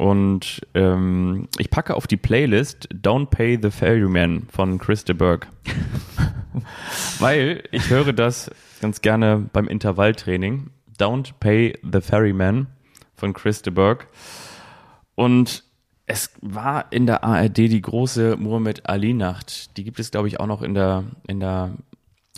und 0.00 0.62
ähm, 0.72 1.46
ich 1.58 1.68
packe 1.68 1.94
auf 1.94 2.06
die 2.06 2.16
Playlist 2.16 2.88
Don't 2.90 3.26
Pay 3.26 3.58
the 3.60 3.70
Ferryman 3.70 4.46
von 4.50 4.78
Chris 4.78 5.04
de 5.04 5.14
Burgh. 5.14 5.46
Weil 7.18 7.64
ich 7.70 7.90
höre 7.90 8.14
das 8.14 8.50
ganz 8.80 9.02
gerne 9.02 9.50
beim 9.52 9.68
Intervalltraining. 9.68 10.70
Don't 10.98 11.32
Pay 11.38 11.78
the 11.82 12.00
Ferryman 12.00 12.68
von 13.14 13.34
Chris 13.34 13.60
de 13.60 13.74
Burgh. 13.74 14.06
Und 15.16 15.64
es 16.06 16.30
war 16.40 16.90
in 16.90 17.04
der 17.04 17.22
ARD 17.22 17.58
die 17.58 17.82
große 17.82 18.36
Muhammad 18.38 18.88
Ali 18.88 19.12
Nacht. 19.12 19.76
Die 19.76 19.84
gibt 19.84 20.00
es, 20.00 20.10
glaube 20.10 20.28
ich, 20.28 20.40
auch 20.40 20.46
noch 20.46 20.62
in 20.62 20.72
der, 20.72 21.04
in 21.28 21.40
der 21.40 21.74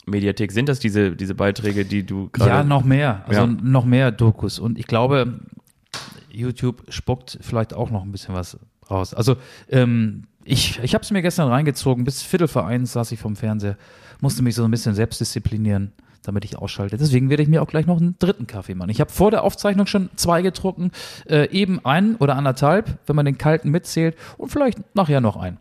Mediathek. 0.05 0.51
Sind 0.51 0.69
das 0.69 0.81
diese, 0.81 1.15
diese 1.15 1.37
Beiträge, 1.37 1.85
die 1.85 2.05
du 2.05 2.29
gerade. 2.33 2.51
Ja, 2.51 2.65
noch 2.65 2.83
mehr. 2.83 3.25
Also 3.29 3.43
Ja. 3.43 3.47
noch 3.47 3.85
mehr 3.85 4.11
Dokus. 4.11 4.59
Und 4.59 4.81
ich 4.81 4.89
glaube, 4.89 5.39
YouTube 6.33 6.83
spuckt 6.89 7.39
vielleicht 7.41 7.75
auch 7.75 7.91
noch 7.91 8.03
ein 8.03 8.13
bisschen 8.13 8.35
was 8.35 8.59
raus. 8.91 9.15
Also 9.15 9.37
ähm, 9.69 10.25
ich, 10.45 10.81
ich 10.83 10.95
habe 10.95 11.03
es 11.03 11.11
mir 11.11 11.23
gestern 11.23 11.49
reingezogen. 11.49 12.05
Bis 12.05 12.23
Viertel 12.23 12.49
vor 12.49 12.67
eins 12.67 12.93
saß 12.93 13.13
ich 13.13 13.21
vom 13.21 13.37
Fernseher, 13.37 13.77
musste 14.21 14.43
mich 14.43 14.55
so 14.55 14.65
ein 14.65 14.71
bisschen 14.71 14.95
selbst 14.95 15.21
disziplinieren, 15.21 15.93
damit 16.23 16.45
ich 16.45 16.59
ausschalte. 16.59 16.97
Deswegen 16.97 17.31
werde 17.31 17.43
ich 17.43 17.49
mir 17.49 17.63
auch 17.63 17.69
gleich 17.69 17.87
noch 17.87 18.01
einen 18.01 18.17
dritten 18.19 18.47
Kaffee 18.47 18.75
machen. 18.75 18.91
Ich 18.91 19.01
habe 19.01 19.11
vor 19.11 19.31
der 19.31 19.45
Aufzeichnung 19.45 19.87
schon 19.87 20.11
zwei 20.17 20.43
getrunken, 20.43 20.91
äh, 21.29 21.49
eben 21.51 21.85
einen 21.85 22.17
oder 22.17 22.37
anderthalb, 22.37 22.99
wenn 23.07 23.17
man 23.17 23.25
den 23.25 23.39
kalten 23.39 23.71
mitzählt, 23.71 24.17
und 24.39 24.51
vielleicht 24.51 24.79
nachher 24.95 25.21
noch 25.21 25.37
einen. 25.37 25.59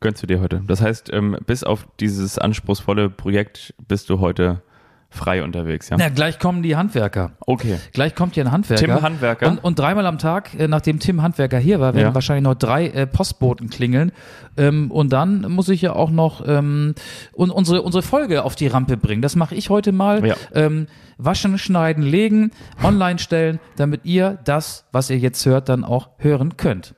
gönnst 0.00 0.22
du 0.22 0.26
dir 0.26 0.40
heute. 0.40 0.62
Das 0.66 0.80
heißt, 0.80 1.12
ähm, 1.12 1.36
bis 1.46 1.64
auf 1.64 1.86
dieses 2.00 2.38
anspruchsvolle 2.38 3.10
Projekt 3.10 3.74
bist 3.88 4.10
du 4.10 4.20
heute 4.20 4.62
frei 5.08 5.42
unterwegs, 5.42 5.88
ja? 5.88 5.96
Na, 5.98 6.08
gleich 6.08 6.38
kommen 6.38 6.62
die 6.62 6.76
Handwerker. 6.76 7.32
Okay. 7.40 7.78
Gleich 7.92 8.14
kommt 8.14 8.34
hier 8.34 8.44
ein 8.44 8.52
Handwerker. 8.52 8.84
Tim 8.84 9.02
Handwerker? 9.02 9.48
Und, 9.48 9.64
und 9.64 9.78
dreimal 9.78 10.04
am 10.06 10.18
Tag, 10.18 10.54
äh, 10.58 10.68
nachdem 10.68 10.98
Tim 10.98 11.22
Handwerker 11.22 11.58
hier 11.58 11.80
war, 11.80 11.94
werden 11.94 12.08
Ja. 12.08 12.14
wahrscheinlich 12.14 12.42
noch 12.44 12.54
drei 12.54 12.88
äh, 12.88 13.06
Postboten 13.06 13.70
klingeln. 13.70 14.12
Ähm, 14.56 14.90
und 14.90 15.12
dann 15.12 15.42
muss 15.50 15.68
ich 15.68 15.82
ja 15.82 15.92
auch 15.94 16.10
noch 16.10 16.42
ähm, 16.46 16.94
un 17.34 17.50
unsere, 17.50 17.82
unsere 17.82 18.02
Folge 18.02 18.44
auf 18.44 18.56
die 18.56 18.66
Rampe 18.66 18.96
bringen. 18.96 19.22
Das 19.22 19.36
mache 19.36 19.54
ich 19.54 19.70
heute 19.70 19.92
mal. 19.92 20.24
Ja. 20.26 20.34
Ähm, 20.54 20.86
waschen, 21.18 21.56
schneiden, 21.56 22.02
legen, 22.04 22.50
online 22.82 23.18
stellen, 23.18 23.58
damit 23.76 24.04
ihr 24.04 24.38
das, 24.44 24.84
was 24.92 25.08
ihr 25.08 25.16
jetzt 25.18 25.46
hört, 25.46 25.68
dann 25.70 25.82
auch 25.82 26.10
hören 26.18 26.58
könnt. 26.58 26.94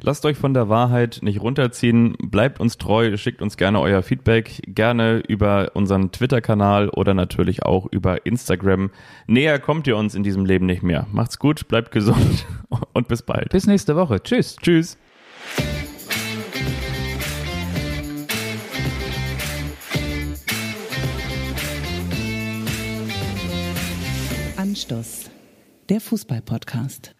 Lasst 0.00 0.24
euch 0.24 0.36
von 0.36 0.54
der 0.54 0.68
Wahrheit 0.68 1.20
nicht 1.22 1.40
runterziehen. 1.40 2.16
Bleibt 2.18 2.60
uns 2.60 2.78
treu. 2.78 3.16
Schickt 3.16 3.42
uns 3.42 3.56
gerne 3.56 3.80
euer 3.80 4.02
Feedback. 4.02 4.62
Gerne 4.66 5.22
über 5.28 5.72
unseren 5.74 6.12
Twitter-Kanal 6.12 6.88
oder 6.88 7.14
natürlich 7.14 7.62
auch 7.64 7.86
über 7.90 8.26
Instagram. 8.26 8.90
Näher 9.26 9.58
kommt 9.58 9.86
ihr 9.86 9.96
uns 9.96 10.14
in 10.14 10.22
diesem 10.22 10.44
Leben 10.44 10.66
nicht 10.66 10.82
mehr. 10.82 11.06
Macht's 11.12 11.38
gut, 11.38 11.68
bleibt 11.68 11.90
gesund 11.90 12.46
und 12.92 13.08
bis 13.08 13.22
bald. 13.22 13.50
Bis 13.50 13.66
nächste 13.66 13.96
Woche. 13.96 14.22
Tschüss. 14.22 14.56
Tschüss. 14.56 14.98
Anstoß, 24.56 25.30
der 25.90 26.00
Fußball-Podcast. 26.00 27.14